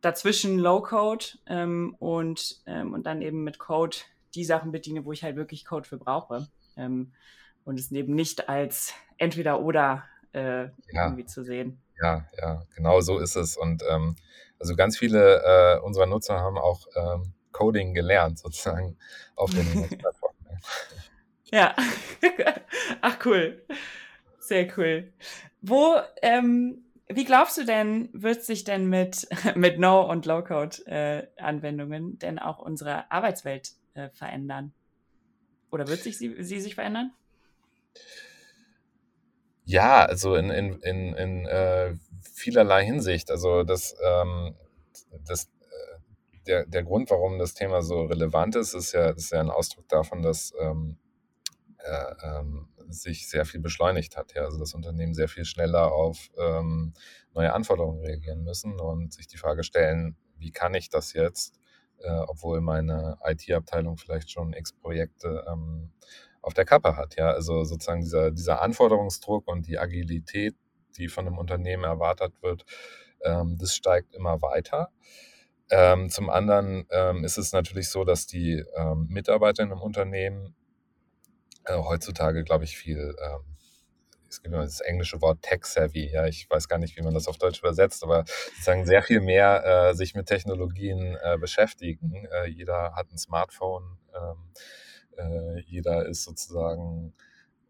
dazwischen 0.02 0.58
Low-Code 0.58 1.26
ähm, 1.46 1.96
und, 2.00 2.62
ähm, 2.66 2.94
und 2.94 3.06
dann 3.06 3.22
eben 3.22 3.44
mit 3.44 3.60
Code 3.60 3.98
die 4.34 4.44
Sachen 4.44 4.72
bediene, 4.72 5.06
wo 5.06 5.12
ich 5.12 5.24
halt 5.24 5.36
wirklich 5.36 5.66
Code 5.66 5.88
für 5.88 5.98
brauche. 5.98 6.48
Ähm, 6.76 7.12
und 7.64 7.80
es 7.80 7.92
eben 7.92 8.16
nicht 8.16 8.50
als 8.50 8.96
entweder 9.22 9.62
oder 9.62 10.04
äh, 10.34 10.64
ja. 10.64 10.72
irgendwie 10.92 11.26
zu 11.26 11.44
sehen. 11.44 11.82
Ja, 12.02 12.26
ja, 12.42 12.64
genau 12.76 13.00
so 13.02 13.20
ist 13.20 13.36
es. 13.36 13.56
Und 13.56 13.84
ähm, 13.88 14.16
also 14.60 14.76
ganz 14.76 14.98
viele 14.98 15.42
äh, 15.44 15.80
unserer 15.80 16.08
Nutzer 16.08 16.40
haben 16.40 16.58
auch 16.58 16.88
ähm, 16.96 17.34
Coding 17.52 17.94
gelernt, 17.94 18.40
sozusagen 18.40 18.98
auf 19.36 19.52
den 19.52 19.66
Plattformen. 19.98 20.36
ja, 21.52 21.76
ach 23.02 23.18
cool, 23.26 23.64
sehr 24.40 24.68
cool. 24.78 25.14
Wo, 25.62 25.98
ähm, 26.24 26.86
wie 27.08 27.26
glaubst 27.26 27.58
du 27.58 27.66
denn, 27.66 28.10
wird 28.14 28.44
sich 28.44 28.64
denn 28.64 28.90
mit, 28.90 29.28
mit 29.56 29.78
No- 29.78 30.10
und 30.10 30.26
Low-Code-Anwendungen 30.26 32.14
äh, 32.14 32.18
denn 32.18 32.40
auch 32.40 32.58
unsere 32.60 33.12
Arbeitswelt 33.12 33.74
äh, 33.94 34.10
verändern? 34.10 34.74
Oder 35.70 35.88
wird 35.88 36.02
sich 36.02 36.18
sie, 36.18 36.44
sie 36.44 36.60
sich 36.60 36.76
verändern? 36.76 37.12
Ja, 39.72 40.04
also 40.04 40.36
in, 40.36 40.50
in, 40.50 40.80
in, 40.82 41.14
in 41.14 41.46
äh, 41.46 41.96
vielerlei 42.34 42.84
Hinsicht. 42.84 43.32
Also 43.32 43.64
das, 43.64 43.96
ähm, 44.06 44.54
das, 45.26 45.46
äh, 45.46 45.98
der, 46.46 46.66
der 46.66 46.84
Grund, 46.84 47.10
warum 47.10 47.40
das 47.40 47.54
Thema 47.54 47.82
so 47.82 48.02
relevant 48.04 48.58
ist, 48.58 48.74
ist 48.74 48.92
ja, 48.92 49.12
ist 49.12 49.32
ja 49.32 49.40
ein 49.40 49.50
Ausdruck 49.50 49.88
davon, 49.88 50.24
dass 50.24 50.54
ähm, 50.60 50.98
äh, 51.78 52.14
ähm, 52.22 52.68
sich 52.90 53.30
sehr 53.30 53.46
viel 53.46 53.62
beschleunigt 53.62 54.18
hat. 54.18 54.34
Ja? 54.34 54.44
Also 54.44 54.60
das 54.60 54.74
Unternehmen 54.74 55.14
sehr 55.14 55.30
viel 55.30 55.46
schneller 55.46 55.94
auf 55.94 56.32
ähm, 56.38 56.94
neue 57.34 57.54
Anforderungen 57.54 58.02
reagieren 58.04 58.44
müssen 58.44 58.78
und 58.78 59.14
sich 59.14 59.28
die 59.28 59.38
Frage 59.38 59.64
stellen, 59.64 60.18
wie 60.38 60.52
kann 60.52 60.74
ich 60.74 60.90
das 60.90 61.14
jetzt, 61.14 61.62
äh, 62.00 62.12
obwohl 62.12 62.60
meine 62.60 63.20
IT-Abteilung 63.24 63.96
vielleicht 63.96 64.32
schon 64.32 64.52
x 64.52 64.74
Projekte 64.74 65.46
ähm, 65.48 65.94
auf 66.42 66.54
der 66.54 66.66
Kappe 66.66 66.96
hat. 66.96 67.16
Ja, 67.18 67.32
also 67.32 67.64
sozusagen 67.64 68.02
dieser, 68.02 68.32
dieser 68.32 68.62
Anforderungsdruck 68.62 69.48
und 69.48 69.68
die 69.68 69.80
Agilität, 69.80 70.56
die 70.98 71.08
von 71.08 71.28
einem 71.28 71.38
Unternehmen 71.38 71.84
erwartet 71.84 72.34
wird, 72.42 72.66
ähm, 73.24 73.58
das 73.60 73.76
steigt 73.76 74.16
immer 74.16 74.42
weiter. 74.42 74.90
Ähm, 75.70 76.10
zum 76.10 76.30
anderen 76.30 76.86
ähm, 76.92 77.24
ist 77.24 77.38
es 77.38 77.54
natürlich 77.54 77.90
so, 77.90 78.04
dass 78.04 78.28
die 78.28 78.64
ähm, 78.76 79.08
Mitarbeiter 79.10 79.64
in 79.64 79.72
einem 79.72 79.82
Unternehmen 79.82 80.54
äh, 81.66 81.78
heutzutage, 81.78 82.44
glaube 82.44 82.66
ich, 82.66 82.78
viel, 82.78 83.16
ähm, 83.24 83.58
es 84.30 84.42
gibt 84.42 84.54
immer 84.54 84.64
das 84.64 84.82
englische 84.82 85.22
Wort 85.22 85.42
tech-savvy, 85.42 86.10
ja, 86.12 86.26
ich 86.26 86.50
weiß 86.50 86.68
gar 86.68 86.78
nicht, 86.78 86.98
wie 86.98 87.02
man 87.02 87.14
das 87.14 87.28
auf 87.28 87.38
Deutsch 87.38 87.60
übersetzt, 87.60 88.04
aber 88.04 88.24
sozusagen 88.54 88.86
sehr 88.86 89.04
viel 89.04 89.22
mehr 89.22 89.64
äh, 89.66 89.94
sich 89.94 90.16
mit 90.16 90.28
Technologien 90.28 91.18
äh, 91.22 91.38
beschäftigen. 91.38 92.26
Äh, 92.26 92.48
jeder 92.48 92.94
hat 92.96 93.12
ein 93.12 93.18
Smartphone. 93.18 93.98
Ähm, 94.14 94.52
äh, 95.22 95.60
jeder 95.68 96.06
ist 96.06 96.24
sozusagen 96.24 97.14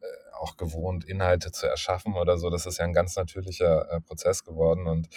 äh, 0.02 0.06
auch 0.39 0.58
gewohnt, 0.58 1.06
Inhalte 1.06 1.52
zu 1.52 1.68
erschaffen 1.68 2.16
oder 2.16 2.38
so. 2.38 2.49
Das 2.49 2.66
ist 2.66 2.80
ja 2.80 2.86
ein 2.86 2.93
ganz 2.93 3.16
natürlicher 3.16 3.89
äh, 3.91 4.02
Prozess 4.02 4.43
geworden. 4.43 4.88
Und 4.88 5.10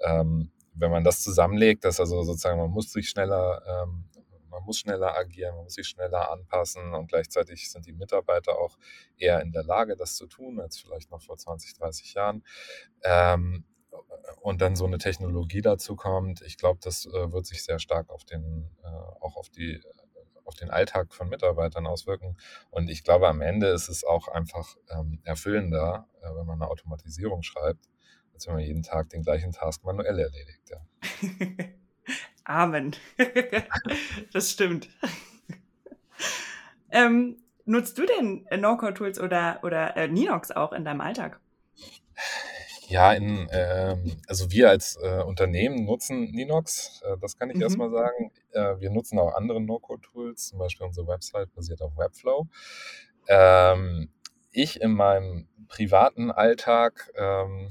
ähm, 0.00 0.50
wenn 0.74 0.90
man 0.90 1.04
das 1.04 1.22
zusammenlegt, 1.22 1.84
dass 1.84 2.00
also 2.00 2.22
sozusagen 2.22 2.58
man 2.58 2.70
muss 2.70 2.92
sich 2.92 3.08
schneller, 3.08 3.62
ähm, 3.66 4.04
man 4.50 4.62
muss 4.64 4.78
schneller 4.78 5.16
agieren, 5.16 5.54
man 5.54 5.64
muss 5.64 5.74
sich 5.74 5.88
schneller 5.88 6.30
anpassen 6.30 6.94
und 6.94 7.08
gleichzeitig 7.08 7.70
sind 7.70 7.86
die 7.86 7.92
Mitarbeiter 7.92 8.58
auch 8.58 8.78
eher 9.16 9.40
in 9.40 9.52
der 9.52 9.64
Lage, 9.64 9.96
das 9.96 10.16
zu 10.16 10.26
tun, 10.26 10.60
als 10.60 10.78
vielleicht 10.78 11.10
noch 11.10 11.22
vor 11.22 11.36
20, 11.36 11.74
30 11.74 12.14
Jahren. 12.14 12.44
Ähm, 13.02 13.64
und 14.40 14.60
dann 14.60 14.76
so 14.76 14.86
eine 14.86 14.98
Technologie 14.98 15.62
dazu 15.62 15.96
kommt, 15.96 16.42
ich 16.42 16.58
glaube, 16.58 16.80
das 16.82 17.06
äh, 17.06 17.32
wird 17.32 17.46
sich 17.46 17.64
sehr 17.64 17.78
stark 17.78 18.10
auf 18.10 18.24
den, 18.24 18.70
äh, 18.84 18.86
auch 18.86 19.36
auf 19.36 19.48
die 19.48 19.80
auf 20.46 20.54
den 20.54 20.70
Alltag 20.70 21.12
von 21.12 21.28
Mitarbeitern 21.28 21.86
auswirken. 21.86 22.36
Und 22.70 22.88
ich 22.88 23.04
glaube, 23.04 23.28
am 23.28 23.40
Ende 23.40 23.68
ist 23.68 23.88
es 23.88 24.04
auch 24.04 24.28
einfach 24.28 24.76
ähm, 24.90 25.20
erfüllender, 25.24 26.08
äh, 26.22 26.28
wenn 26.34 26.46
man 26.46 26.62
eine 26.62 26.70
Automatisierung 26.70 27.42
schreibt, 27.42 27.88
als 28.32 28.46
wenn 28.46 28.54
man 28.54 28.62
jeden 28.62 28.82
Tag 28.82 29.08
den 29.10 29.22
gleichen 29.22 29.52
Task 29.52 29.84
manuell 29.84 30.18
erledigt. 30.18 30.70
Ja. 30.70 31.66
Amen. 32.44 32.94
das 34.32 34.52
stimmt. 34.52 34.88
ähm, 36.90 37.38
nutzt 37.64 37.98
du 37.98 38.06
denn 38.06 38.46
No-Code-Tools 38.56 39.20
oder, 39.20 39.60
oder 39.62 39.96
äh, 39.96 40.08
Ninox 40.08 40.52
auch 40.52 40.72
in 40.72 40.84
deinem 40.84 41.00
Alltag? 41.00 41.40
Ja, 42.88 43.12
in, 43.12 43.48
ähm, 43.50 44.16
also 44.28 44.50
wir 44.50 44.70
als 44.70 44.96
äh, 45.02 45.22
Unternehmen 45.22 45.84
nutzen 45.84 46.30
Ninox, 46.30 47.02
äh, 47.04 47.16
das 47.20 47.36
kann 47.36 47.50
ich 47.50 47.56
mhm. 47.56 47.62
erstmal 47.62 47.90
sagen. 47.90 48.32
Äh, 48.52 48.80
wir 48.80 48.90
nutzen 48.90 49.18
auch 49.18 49.34
andere 49.34 49.60
No-Code-Tools, 49.60 50.48
zum 50.48 50.58
Beispiel 50.58 50.86
unsere 50.86 51.06
Website 51.08 51.52
basiert 51.54 51.82
auf 51.82 51.96
Webflow. 51.96 52.46
Ähm, 53.28 54.10
ich 54.52 54.80
in 54.80 54.92
meinem 54.92 55.48
privaten 55.68 56.30
Alltag, 56.30 57.12
ähm, 57.16 57.70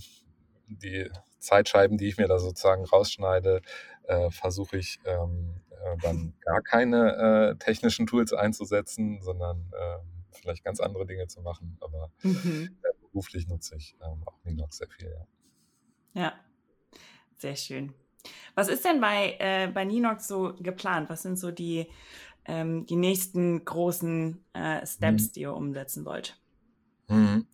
die 0.67 1.09
Zeitscheiben, 1.39 1.97
die 1.97 2.07
ich 2.07 2.17
mir 2.17 2.27
da 2.27 2.37
sozusagen 2.37 2.83
rausschneide, 2.85 3.61
äh, 4.07 4.29
versuche 4.31 4.77
ich 4.77 4.99
ähm, 5.05 5.61
äh, 5.69 5.97
dann 6.01 6.33
gar 6.41 6.61
keine 6.61 7.53
äh, 7.53 7.63
technischen 7.63 8.07
Tools 8.07 8.33
einzusetzen, 8.33 9.21
sondern 9.21 9.71
äh, 9.71 9.97
vielleicht 10.31 10.63
ganz 10.63 10.79
andere 10.79 11.05
Dinge 11.05 11.27
zu 11.27 11.41
machen. 11.41 11.77
Aber 11.79 12.11
mhm. 12.21 12.77
Beruflich 13.15 13.47
nutze 13.47 13.77
ich 13.77 13.95
ähm, 14.03 14.23
auch 14.25 14.37
Linux 14.43 14.77
sehr 14.77 14.89
viel, 14.89 15.09
ja. 15.09 16.21
Ja, 16.21 16.33
sehr 17.37 17.55
schön. 17.55 17.93
Was 18.55 18.67
ist 18.67 18.83
denn 18.83 18.99
bei, 18.99 19.37
äh, 19.39 19.67
bei 19.67 19.85
Ninox 19.85 20.27
so 20.27 20.53
geplant? 20.59 21.09
Was 21.09 21.21
sind 21.21 21.37
so 21.37 21.51
die, 21.51 21.87
ähm, 22.43 22.85
die 22.85 22.97
nächsten 22.97 23.63
großen 23.63 24.43
äh, 24.53 24.85
Steps, 24.85 25.27
mhm. 25.27 25.31
die 25.31 25.39
ihr 25.41 25.53
umsetzen 25.53 26.03
wollt? 26.03 26.37
Mhm. 27.07 27.47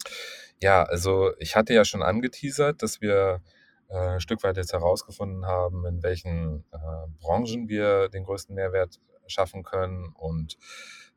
Ja, 0.59 0.84
also 0.84 1.32
ich 1.38 1.55
hatte 1.55 1.74
ja 1.76 1.86
schon 1.86 2.01
angeteasert, 2.01 2.82
dass 2.82 3.01
wir 3.01 3.41
äh, 3.89 3.97
ein 3.97 4.22
Stück 4.22 4.43
weit 4.43 4.57
jetzt 4.57 4.74
herausgefunden 4.74 5.45
haben, 5.45 5.86
in 5.86 6.01
welchen 6.01 6.64
äh, 6.72 7.07
Branchen 7.20 7.68
wir 7.68 8.09
den 8.09 8.24
größten 8.24 8.55
Mehrwert 8.55 8.99
schaffen 9.28 9.64
können 9.64 10.12
und 10.16 10.57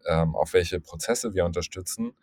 ähm, 0.06 0.36
auf 0.36 0.52
welche 0.52 0.80
Prozesse 0.80 1.32
wir 1.32 1.46
unterstützen. 1.46 2.14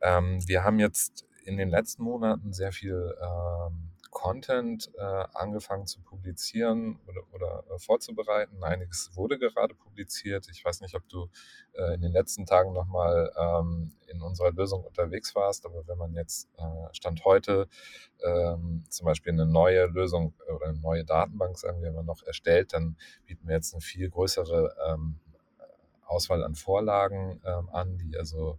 Ähm, 0.00 0.38
wir 0.46 0.62
haben 0.62 0.78
jetzt 0.78 1.26
in 1.44 1.56
den 1.56 1.68
letzten 1.68 2.02
Monaten 2.02 2.52
sehr 2.52 2.72
viel 2.72 3.14
ähm, 3.20 3.90
Content 4.14 4.90
äh, 4.96 5.02
angefangen 5.34 5.86
zu 5.86 6.00
publizieren 6.00 6.98
oder, 7.06 7.22
oder 7.32 7.64
äh, 7.74 7.78
vorzubereiten. 7.78 8.62
Einiges 8.62 9.10
wurde 9.14 9.38
gerade 9.38 9.74
publiziert. 9.74 10.48
Ich 10.50 10.64
weiß 10.64 10.80
nicht, 10.80 10.94
ob 10.94 11.06
du 11.08 11.28
äh, 11.72 11.94
in 11.94 12.00
den 12.00 12.12
letzten 12.12 12.46
Tagen 12.46 12.72
nochmal 12.72 13.32
ähm, 13.36 13.92
in 14.06 14.22
unserer 14.22 14.52
Lösung 14.52 14.84
unterwegs 14.84 15.34
warst, 15.34 15.66
aber 15.66 15.86
wenn 15.88 15.98
man 15.98 16.14
jetzt 16.14 16.48
äh, 16.56 16.94
Stand 16.94 17.24
heute 17.24 17.68
ähm, 18.24 18.84
zum 18.88 19.04
Beispiel 19.04 19.32
eine 19.32 19.46
neue 19.46 19.86
Lösung 19.86 20.32
oder 20.54 20.66
eine 20.66 20.78
neue 20.78 21.04
Datenbank, 21.04 21.58
sagen 21.58 21.82
wir 21.82 21.90
mal, 21.90 22.04
noch 22.04 22.22
erstellt, 22.22 22.72
dann 22.72 22.96
bieten 23.26 23.48
wir 23.48 23.56
jetzt 23.56 23.74
eine 23.74 23.80
viel 23.80 24.08
größere 24.08 24.76
ähm, 24.88 25.18
Auswahl 26.06 26.44
an 26.44 26.54
Vorlagen 26.54 27.40
ähm, 27.44 27.68
an, 27.70 27.98
die 27.98 28.16
also 28.16 28.58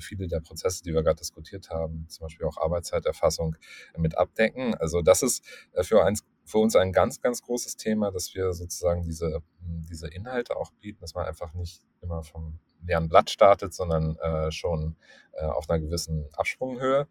viele 0.00 0.28
der 0.28 0.40
Prozesse, 0.40 0.82
die 0.82 0.94
wir 0.94 1.02
gerade 1.02 1.18
diskutiert 1.18 1.70
haben, 1.70 2.06
zum 2.08 2.24
Beispiel 2.24 2.46
auch 2.46 2.58
Arbeitszeiterfassung 2.58 3.56
mit 3.96 4.16
abdecken. 4.16 4.74
Also 4.74 5.02
das 5.02 5.22
ist 5.22 5.44
äh, 5.72 5.82
für, 5.82 6.04
eins, 6.04 6.24
für 6.44 6.58
uns 6.58 6.76
ein 6.76 6.92
ganz, 6.92 7.20
ganz 7.20 7.42
großes 7.42 7.76
Thema, 7.76 8.10
dass 8.10 8.34
wir 8.34 8.52
sozusagen 8.52 9.02
diese, 9.02 9.42
diese 9.60 10.08
Inhalte 10.08 10.56
auch 10.56 10.70
bieten, 10.80 11.00
dass 11.00 11.14
man 11.14 11.26
einfach 11.26 11.54
nicht 11.54 11.82
immer 12.02 12.22
vom 12.22 12.58
leeren 12.84 13.08
Blatt 13.08 13.30
startet, 13.30 13.74
sondern 13.74 14.16
äh, 14.16 14.50
schon 14.50 14.96
äh, 15.32 15.44
auf 15.44 15.68
einer 15.68 15.80
gewissen 15.80 16.28
Absprunghöhe. 16.32 17.08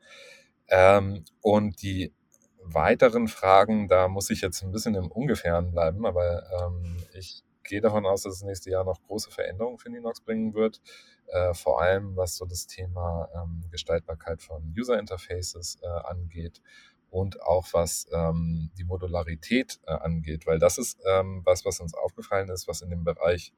Ähm, 0.70 1.26
und 1.42 1.82
die 1.82 2.14
weiteren 2.62 3.28
Fragen, 3.28 3.88
da 3.88 4.08
muss 4.08 4.30
ich 4.30 4.42
jetzt 4.42 4.64
ein 4.64 4.72
bisschen 4.72 4.96
im 4.96 5.12
Ungefähren 5.12 5.72
bleiben, 5.72 6.06
aber 6.06 6.44
ähm, 6.52 6.98
ich 7.14 7.44
gehe 7.66 7.82
davon 7.82 8.06
aus, 8.06 8.24
dass 8.24 8.40
das 8.40 8.44
nächste 8.48 8.70
Jahr 8.70 8.84
noch 8.84 9.02
große 9.04 9.32
Veränderungen 9.32 9.78
für 9.78 9.90
Linux 9.90 10.22
bringen 10.22 10.54
wird. 10.54 10.82
Äh, 11.28 11.54
vor 11.54 11.82
allem 11.82 12.16
was 12.16 12.38
so 12.38 12.46
das 12.46 12.68
Thema 12.68 13.30
ähm, 13.36 13.64
Gestaltbarkeit 13.72 14.42
von 14.42 14.74
User 14.78 14.98
Interfaces 15.00 15.78
äh, 15.82 15.88
angeht 15.88 16.62
und 17.10 17.42
auch 17.42 17.68
was 17.72 18.08
ähm, 18.12 18.70
die 18.78 18.84
Modularität 18.84 19.80
äh, 19.88 19.92
angeht, 19.92 20.46
weil 20.46 20.60
das 20.60 20.78
ist 20.78 21.00
ähm, 21.08 21.42
was, 21.46 21.66
was 21.66 21.80
uns 21.80 21.94
aufgefallen 21.94 22.50
ist, 22.50 22.68
was 22.68 22.82
in 22.82 22.90
dem 22.90 23.04
Bereich 23.04 23.54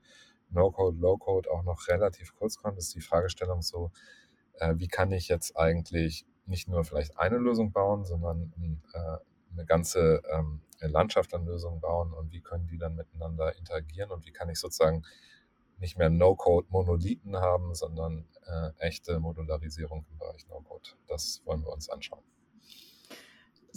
No-Code, 0.49 0.97
Low-Code 0.97 1.51
auch 1.51 1.64
noch 1.64 1.88
relativ 1.88 2.36
kurz 2.36 2.58
kommt, 2.58 2.78
ist 2.78 2.95
die 2.95 3.01
Fragestellung 3.01 3.62
so, 3.62 3.91
äh, 4.60 4.76
wie 4.78 4.88
kann 4.88 5.12
ich 5.12 5.28
jetzt 5.28 5.58
eigentlich 5.58 6.26
nicht 6.45 6.68
nur 6.68 6.84
vielleicht 6.84 7.18
eine 7.20 7.38
Lösung 7.38 7.72
bauen, 7.72 8.05
sondern 8.05 8.53
äh, 8.93 9.18
eine 9.53 9.66
ganze 9.66 10.22
ähm, 10.32 10.62
Landschaft 10.82 11.34
an 11.34 11.46
Lösungen 11.46 11.82
bauen 11.82 12.14
und 12.14 12.32
wie 12.32 12.42
können 12.42 12.68
die 12.68 12.78
dann 12.78 12.96
miteinander 12.96 13.56
interagieren 13.58 14.12
und 14.12 14.26
wie 14.26 14.32
kann 14.32 14.50
ich 14.50 14.60
sozusagen 14.60 15.04
nicht 15.80 15.98
mehr 15.98 16.10
No-Code-Monolithen 16.10 17.38
haben, 17.38 17.76
sondern 17.76 18.28
äh, 18.46 18.70
echte 18.80 19.20
Modularisierung 19.20 20.06
im 20.12 20.18
Bereich 20.18 20.48
No-Code. 20.48 20.90
Das 21.08 21.42
wollen 21.46 21.64
wir 21.64 21.72
uns 21.72 21.90
anschauen. 21.90 22.24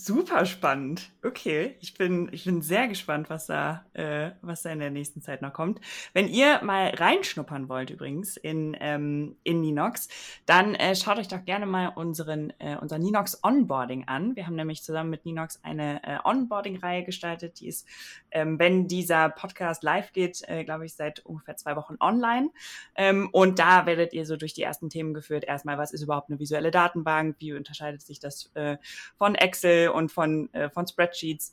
Super 0.03 0.47
spannend. 0.47 1.11
Okay, 1.23 1.77
ich 1.81 1.93
bin, 1.93 2.31
ich 2.33 2.45
bin 2.47 2.63
sehr 2.63 2.89
gespannt, 2.89 3.29
was 3.29 3.45
da, 3.47 3.85
äh, 3.93 4.31
was 4.41 4.63
da 4.63 4.71
in 4.71 4.79
der 4.79 4.91
nächsten 4.91 5.21
Zeit 5.21 5.43
noch 5.43 5.53
kommt. 5.53 5.79
Wenn 6.15 6.27
ihr 6.27 6.63
mal 6.63 6.89
reinschnuppern 6.89 7.69
wollt 7.69 7.91
übrigens 7.91 8.39
in, 8.39 8.75
ähm, 8.81 9.37
in 9.43 9.61
Ninox, 9.61 10.09
dann 10.47 10.75
äh, 10.75 10.97
schaut 10.97 11.19
euch 11.19 11.29
doch 11.29 11.45
gerne 11.45 11.67
mal 11.67 11.89
unseren, 11.89 12.51
äh, 12.61 12.79
unser 12.81 12.97
Ninox 12.97 13.45
Onboarding 13.45 14.09
an. 14.09 14.37
Wir 14.37 14.47
haben 14.47 14.57
nämlich 14.57 14.83
zusammen 14.83 15.11
mit 15.11 15.27
Ninox 15.27 15.61
eine 15.63 16.03
äh, 16.03 16.17
Onboarding-Reihe 16.25 17.05
gestaltet. 17.05 17.61
Die 17.61 17.69
ist, 17.69 17.87
ähm, 18.31 18.59
wenn 18.59 18.89
dieser 18.89 19.29
Podcast 19.29 19.83
live 19.83 20.13
geht, 20.13 20.43
äh, 20.49 20.65
glaube 20.65 20.87
ich, 20.87 20.95
seit 20.95 21.21
ungefähr 21.21 21.57
zwei 21.57 21.77
Wochen 21.77 21.97
online. 22.01 22.51
Ähm, 22.97 23.29
und 23.33 23.59
da 23.59 23.87
werdet 23.87 24.13
ihr 24.13 24.25
so 24.25 24.37
durch 24.37 24.55
die 24.55 24.63
ersten 24.63 24.89
Themen 24.89 25.15
geführt. 25.15 25.45
Erstmal, 25.45 25.79
was 25.79 25.93
ist 25.93 26.03
überhaupt 26.03 26.31
eine 26.31 26.39
visuelle 26.39 26.71
Datenbank? 26.71 27.37
Wie 27.39 27.53
unterscheidet 27.53 28.03
sich 28.03 28.19
das 28.21 28.51
äh, 28.55 28.77
von 29.17 29.35
Excel? 29.35 29.91
und 29.91 30.11
von, 30.13 30.53
äh, 30.53 30.71
von 30.71 30.87
Spreadsheets. 30.87 31.53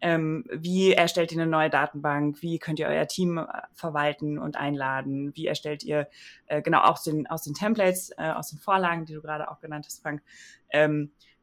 Ähm, 0.00 0.44
wie 0.52 0.92
erstellt 0.92 1.32
ihr 1.32 1.40
eine 1.40 1.50
neue 1.50 1.70
Datenbank? 1.70 2.40
Wie 2.40 2.60
könnt 2.60 2.78
ihr 2.78 2.86
euer 2.86 3.08
Team 3.08 3.38
äh, 3.38 3.46
verwalten 3.72 4.38
und 4.38 4.56
einladen? 4.56 5.34
Wie 5.34 5.46
erstellt 5.46 5.82
ihr 5.82 6.08
äh, 6.46 6.62
genau 6.62 6.82
aus 6.82 7.02
den, 7.02 7.26
aus 7.26 7.42
den 7.42 7.54
Templates, 7.54 8.10
äh, 8.16 8.30
aus 8.30 8.50
den 8.50 8.60
Vorlagen, 8.60 9.06
die 9.06 9.14
du 9.14 9.20
gerade 9.20 9.50
auch 9.50 9.60
genannt 9.60 9.86
hast, 9.86 10.00
Frank? 10.00 10.22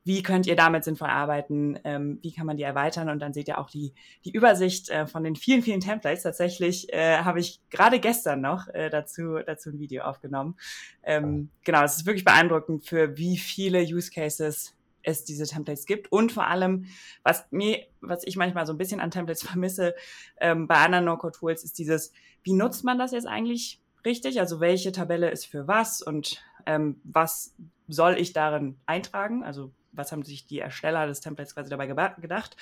Wie 0.05 0.21
könnt 0.21 0.45
ihr 0.45 0.55
damit 0.55 0.83
sinnvoll 0.83 1.09
arbeiten? 1.09 1.79
Ähm, 1.83 2.19
wie 2.21 2.31
kann 2.31 2.45
man 2.45 2.57
die 2.57 2.63
erweitern? 2.63 3.09
Und 3.09 3.19
dann 3.19 3.33
seht 3.33 3.47
ihr 3.47 3.57
auch 3.57 3.69
die, 3.69 3.93
die 4.23 4.31
Übersicht 4.31 4.89
äh, 4.89 5.07
von 5.07 5.23
den 5.23 5.35
vielen, 5.35 5.63
vielen 5.63 5.81
Templates. 5.81 6.23
Tatsächlich 6.23 6.93
äh, 6.93 7.17
habe 7.17 7.39
ich 7.39 7.59
gerade 7.71 7.99
gestern 7.99 8.39
noch 8.39 8.67
äh, 8.67 8.89
dazu, 8.89 9.39
dazu 9.45 9.71
ein 9.71 9.79
Video 9.79 10.03
aufgenommen. 10.03 10.57
Ähm, 11.03 11.49
genau, 11.63 11.83
es 11.83 11.97
ist 11.97 12.05
wirklich 12.05 12.23
beeindruckend, 12.23 12.85
für 12.85 13.17
wie 13.17 13.35
viele 13.37 13.81
Use 13.81 14.11
Cases 14.11 14.75
es 15.01 15.23
diese 15.23 15.45
Templates 15.45 15.85
gibt 15.85 16.11
und 16.11 16.31
vor 16.31 16.47
allem, 16.47 16.85
was 17.23 17.45
mir, 17.51 17.79
was 18.01 18.23
ich 18.25 18.37
manchmal 18.37 18.65
so 18.65 18.73
ein 18.73 18.77
bisschen 18.77 18.99
an 18.99 19.11
Templates 19.11 19.43
vermisse 19.47 19.95
ähm, 20.39 20.67
bei 20.67 20.75
anderen 20.75 21.05
No-Code-Tools, 21.05 21.63
ist 21.63 21.79
dieses, 21.79 22.11
wie 22.43 22.53
nutzt 22.53 22.83
man 22.83 22.97
das 22.99 23.11
jetzt 23.11 23.27
eigentlich 23.27 23.79
richtig? 24.05 24.39
Also 24.39 24.59
welche 24.59 24.91
Tabelle 24.91 25.31
ist 25.31 25.45
für 25.45 25.67
was 25.67 26.01
und 26.01 26.43
ähm, 26.65 26.99
was 27.03 27.55
soll 27.87 28.17
ich 28.17 28.33
darin 28.33 28.77
eintragen? 28.85 29.43
Also 29.43 29.71
was 29.97 30.11
haben 30.11 30.23
sich 30.23 30.47
die 30.47 30.59
Ersteller 30.59 31.07
des 31.07 31.21
Templates 31.21 31.53
quasi 31.53 31.69
dabei 31.69 31.87
gedacht. 31.87 32.57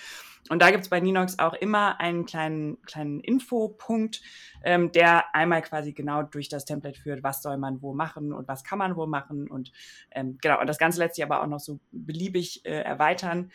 Und 0.50 0.62
da 0.62 0.72
gibt 0.72 0.84
es 0.84 0.90
bei 0.90 1.00
Ninox 1.00 1.40
auch 1.40 1.54
immer 1.54 2.00
einen 2.00 2.26
kleinen, 2.26 2.82
kleinen 2.84 3.20
Infopunkt, 3.20 4.22
ähm, 4.64 4.92
der 4.92 5.34
einmal 5.36 5.62
quasi 5.62 5.94
genau 5.94 6.24
durch 6.24 6.50
das 6.50 6.66
Template 6.66 7.00
führt, 7.00 7.24
was 7.24 7.42
soll 7.42 7.58
man 7.58 7.82
wo 7.82 7.94
machen 7.94 8.34
und 8.34 8.48
was 8.48 8.64
kann 8.64 8.80
man 8.80 8.96
wo 8.96 9.06
machen. 9.06 9.50
Und 9.50 9.72
ähm, 10.12 10.38
genau, 10.42 10.60
und 10.60 10.68
das 10.68 10.78
Ganze 10.78 11.00
lässt 11.00 11.16
sich 11.16 11.24
aber 11.24 11.42
auch 11.42 11.48
noch 11.48 11.60
so 11.60 11.80
beliebig 11.92 12.66
äh, 12.66 12.82
erweitern. 12.82 13.52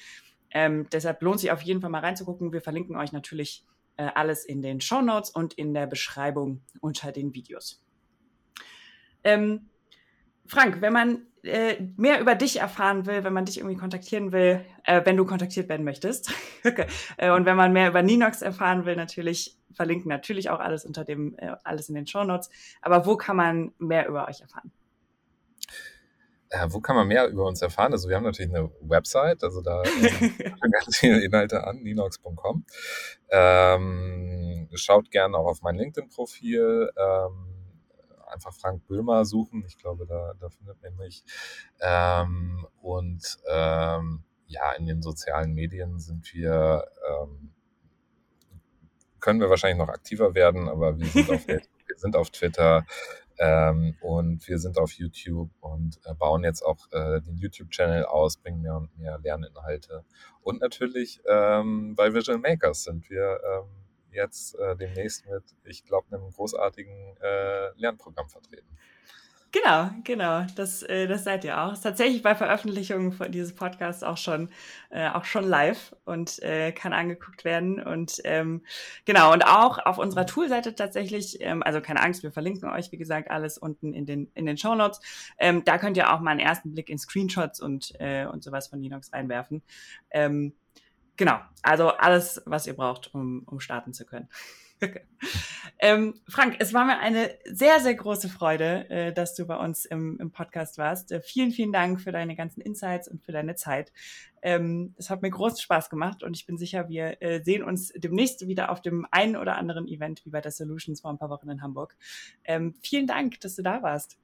Ähm, 0.50 0.86
deshalb 0.92 1.22
lohnt 1.22 1.40
sich 1.40 1.50
auf 1.50 1.62
jeden 1.62 1.80
Fall 1.80 1.90
mal 1.90 2.00
reinzugucken. 2.00 2.52
Wir 2.52 2.62
verlinken 2.62 2.96
euch 2.96 3.12
natürlich 3.12 3.66
äh, 3.96 4.08
alles 4.14 4.44
in 4.44 4.62
den 4.62 4.80
Show 4.80 5.02
Notes 5.02 5.30
und 5.30 5.54
in 5.54 5.74
der 5.74 5.86
Beschreibung 5.86 6.62
unter 6.80 7.12
den 7.12 7.34
Videos. 7.34 7.84
Ähm, 9.24 9.68
Frank, 10.46 10.80
wenn 10.80 10.92
man 10.92 11.26
äh, 11.42 11.76
mehr 11.96 12.20
über 12.20 12.34
dich 12.34 12.60
erfahren 12.60 13.06
will, 13.06 13.24
wenn 13.24 13.32
man 13.32 13.44
dich 13.44 13.58
irgendwie 13.58 13.76
kontaktieren 13.76 14.32
will, 14.32 14.64
äh, 14.84 15.02
wenn 15.04 15.16
du 15.16 15.24
kontaktiert 15.24 15.68
werden 15.68 15.84
möchtest. 15.84 16.32
okay. 16.64 16.86
äh, 17.16 17.30
und 17.30 17.46
wenn 17.46 17.56
man 17.56 17.72
mehr 17.72 17.88
über 17.88 18.02
Ninox 18.02 18.42
erfahren 18.42 18.84
will, 18.84 18.96
natürlich 18.96 19.56
verlinken 19.72 20.08
natürlich 20.08 20.50
auch 20.50 20.60
alles 20.60 20.84
unter 20.84 21.04
dem, 21.04 21.36
äh, 21.38 21.54
alles 21.64 21.88
in 21.88 21.94
den 21.94 22.06
Show 22.06 22.24
Notes. 22.24 22.50
Aber 22.82 23.06
wo 23.06 23.16
kann 23.16 23.36
man 23.36 23.72
mehr 23.78 24.08
über 24.08 24.28
euch 24.28 24.40
erfahren? 24.40 24.72
Wo 26.68 26.80
kann 26.80 26.96
man 26.96 27.06
mehr 27.06 27.28
über 27.28 27.44
uns 27.44 27.60
erfahren? 27.60 27.92
Also 27.92 28.08
wir 28.08 28.16
haben 28.16 28.24
natürlich 28.24 28.54
eine 28.54 28.70
Website, 28.80 29.44
also 29.44 29.60
da 29.60 29.82
äh, 30.02 30.70
ganz 30.70 30.96
viele 30.96 31.22
Inhalte 31.22 31.64
an, 31.64 31.82
ninox.com. 31.82 32.64
Ähm, 33.30 34.68
schaut 34.74 35.10
gerne 35.10 35.36
auch 35.36 35.46
auf 35.46 35.60
mein 35.60 35.76
LinkedIn-Profil. 35.76 36.90
Ähm, 36.96 37.47
einfach 38.28 38.52
Frank 38.54 38.86
Böhmer 38.86 39.24
suchen. 39.24 39.64
Ich 39.66 39.78
glaube, 39.78 40.06
da, 40.06 40.34
da 40.38 40.48
findet 40.48 40.80
man 40.82 40.96
mich. 40.96 41.24
Ähm, 41.80 42.66
und 42.80 43.38
ähm, 43.48 44.24
ja, 44.46 44.72
in 44.72 44.86
den 44.86 45.02
sozialen 45.02 45.54
Medien 45.54 45.98
sind 45.98 46.32
wir, 46.34 46.84
ähm, 47.08 47.52
können 49.20 49.40
wir 49.40 49.50
wahrscheinlich 49.50 49.78
noch 49.78 49.92
aktiver 49.92 50.34
werden, 50.34 50.68
aber 50.68 50.98
wir 50.98 51.06
sind 51.06 51.30
auf, 51.30 51.46
wir 51.48 51.96
sind 51.96 52.16
auf 52.16 52.30
Twitter 52.30 52.86
ähm, 53.38 53.94
und 54.00 54.46
wir 54.48 54.58
sind 54.58 54.78
auf 54.78 54.92
YouTube 54.92 55.50
und 55.60 56.00
äh, 56.04 56.14
bauen 56.14 56.44
jetzt 56.44 56.62
auch 56.62 56.90
äh, 56.92 57.20
den 57.20 57.36
YouTube-Channel 57.36 58.04
aus, 58.04 58.36
bringen 58.36 58.62
mehr 58.62 58.76
und 58.76 58.96
mehr 58.98 59.18
Lerninhalte. 59.18 60.04
Und 60.42 60.60
natürlich 60.60 61.20
ähm, 61.26 61.94
bei 61.94 62.12
Visual 62.12 62.38
Makers 62.38 62.84
sind 62.84 63.08
wir 63.10 63.40
ähm, 63.44 63.87
jetzt 64.12 64.54
äh, 64.58 64.76
demnächst 64.76 65.26
mit, 65.26 65.44
ich 65.64 65.84
glaube, 65.84 66.06
einem 66.14 66.30
großartigen 66.30 67.16
äh, 67.20 67.70
Lernprogramm 67.76 68.28
vertreten. 68.28 68.68
Genau, 69.50 69.90
genau. 70.04 70.44
Das, 70.56 70.82
äh, 70.82 71.06
das 71.06 71.24
seid 71.24 71.42
ihr 71.42 71.58
auch. 71.58 71.72
Ist 71.72 71.80
tatsächlich 71.80 72.22
bei 72.22 72.34
Veröffentlichung 72.34 73.12
von 73.12 73.32
dieses 73.32 73.54
Podcasts 73.54 74.02
auch 74.02 74.18
schon, 74.18 74.50
äh, 74.90 75.08
auch 75.08 75.24
schon 75.24 75.44
live 75.44 75.96
und 76.04 76.42
äh, 76.42 76.70
kann 76.72 76.92
angeguckt 76.92 77.46
werden. 77.46 77.82
Und 77.82 78.20
ähm, 78.24 78.62
genau, 79.06 79.32
und 79.32 79.46
auch 79.46 79.78
auf 79.78 79.96
unserer 79.96 80.26
Toolseite 80.26 80.74
tatsächlich, 80.74 81.40
ähm, 81.40 81.62
also 81.62 81.80
keine 81.80 82.02
Angst, 82.02 82.22
wir 82.22 82.30
verlinken 82.30 82.68
euch, 82.68 82.92
wie 82.92 82.98
gesagt, 82.98 83.30
alles 83.30 83.56
unten 83.56 83.94
in 83.94 84.04
den, 84.04 84.30
in 84.34 84.44
den 84.44 84.58
Show 84.58 84.74
Notes. 84.74 85.00
Ähm, 85.38 85.64
da 85.64 85.78
könnt 85.78 85.96
ihr 85.96 86.12
auch 86.12 86.20
mal 86.20 86.32
einen 86.32 86.40
ersten 86.40 86.74
Blick 86.74 86.90
in 86.90 86.98
Screenshots 86.98 87.58
und, 87.60 87.94
äh, 88.00 88.26
und 88.26 88.44
sowas 88.44 88.68
von 88.68 88.82
Linux 88.82 89.14
reinwerfen. 89.14 89.62
Ähm, 90.10 90.52
Genau, 91.18 91.40
also 91.62 91.88
alles, 91.88 92.40
was 92.46 92.66
ihr 92.68 92.74
braucht, 92.74 93.12
um, 93.12 93.42
um 93.44 93.58
starten 93.58 93.92
zu 93.92 94.06
können. 94.06 94.28
ähm, 95.80 96.14
Frank, 96.28 96.54
es 96.60 96.72
war 96.72 96.84
mir 96.84 97.00
eine 97.00 97.36
sehr, 97.44 97.80
sehr 97.80 97.96
große 97.96 98.28
Freude, 98.28 98.88
äh, 98.88 99.12
dass 99.12 99.34
du 99.34 99.44
bei 99.44 99.56
uns 99.56 99.84
im, 99.84 100.20
im 100.20 100.30
Podcast 100.30 100.78
warst. 100.78 101.10
Äh, 101.10 101.20
vielen, 101.20 101.50
vielen 101.50 101.72
Dank 101.72 102.00
für 102.00 102.12
deine 102.12 102.36
ganzen 102.36 102.60
Insights 102.60 103.08
und 103.08 103.24
für 103.24 103.32
deine 103.32 103.56
Zeit. 103.56 103.92
Ähm, 104.42 104.94
es 104.96 105.10
hat 105.10 105.20
mir 105.20 105.30
großen 105.30 105.58
Spaß 105.58 105.90
gemacht 105.90 106.22
und 106.22 106.36
ich 106.36 106.46
bin 106.46 106.56
sicher, 106.56 106.88
wir 106.88 107.20
äh, 107.20 107.42
sehen 107.42 107.64
uns 107.64 107.92
demnächst 107.96 108.46
wieder 108.46 108.70
auf 108.70 108.80
dem 108.80 109.04
einen 109.10 109.36
oder 109.36 109.56
anderen 109.56 109.88
Event 109.88 110.24
wie 110.24 110.30
bei 110.30 110.40
der 110.40 110.52
Solutions 110.52 111.00
vor 111.00 111.10
ein 111.10 111.18
paar 111.18 111.30
Wochen 111.30 111.50
in 111.50 111.62
Hamburg. 111.62 111.96
Ähm, 112.44 112.76
vielen 112.80 113.08
Dank, 113.08 113.40
dass 113.40 113.56
du 113.56 113.62
da 113.62 113.82
warst. 113.82 114.18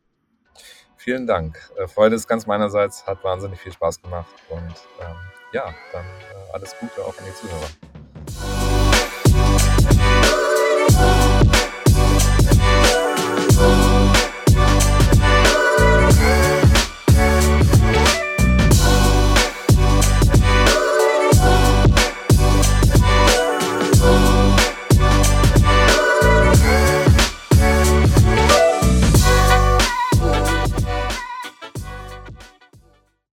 Vielen 0.97 1.26
Dank. 1.26 1.59
Äh, 1.76 1.88
Freude 1.88 2.14
ist 2.14 2.28
ganz 2.28 2.47
meinerseits, 2.47 3.05
hat 3.05 3.24
wahnsinnig 3.24 3.59
viel 3.59 3.72
Spaß 3.72 4.01
gemacht 4.01 4.32
und 4.49 4.74
ähm, 5.01 5.16
ja, 5.55 5.72
dann 5.92 6.05
äh, 6.05 6.52
alles 6.52 6.74
Gute 6.78 7.02
auch 7.02 7.16
an 7.16 7.24
die 7.26 7.34
Zuhörer. 7.34 7.68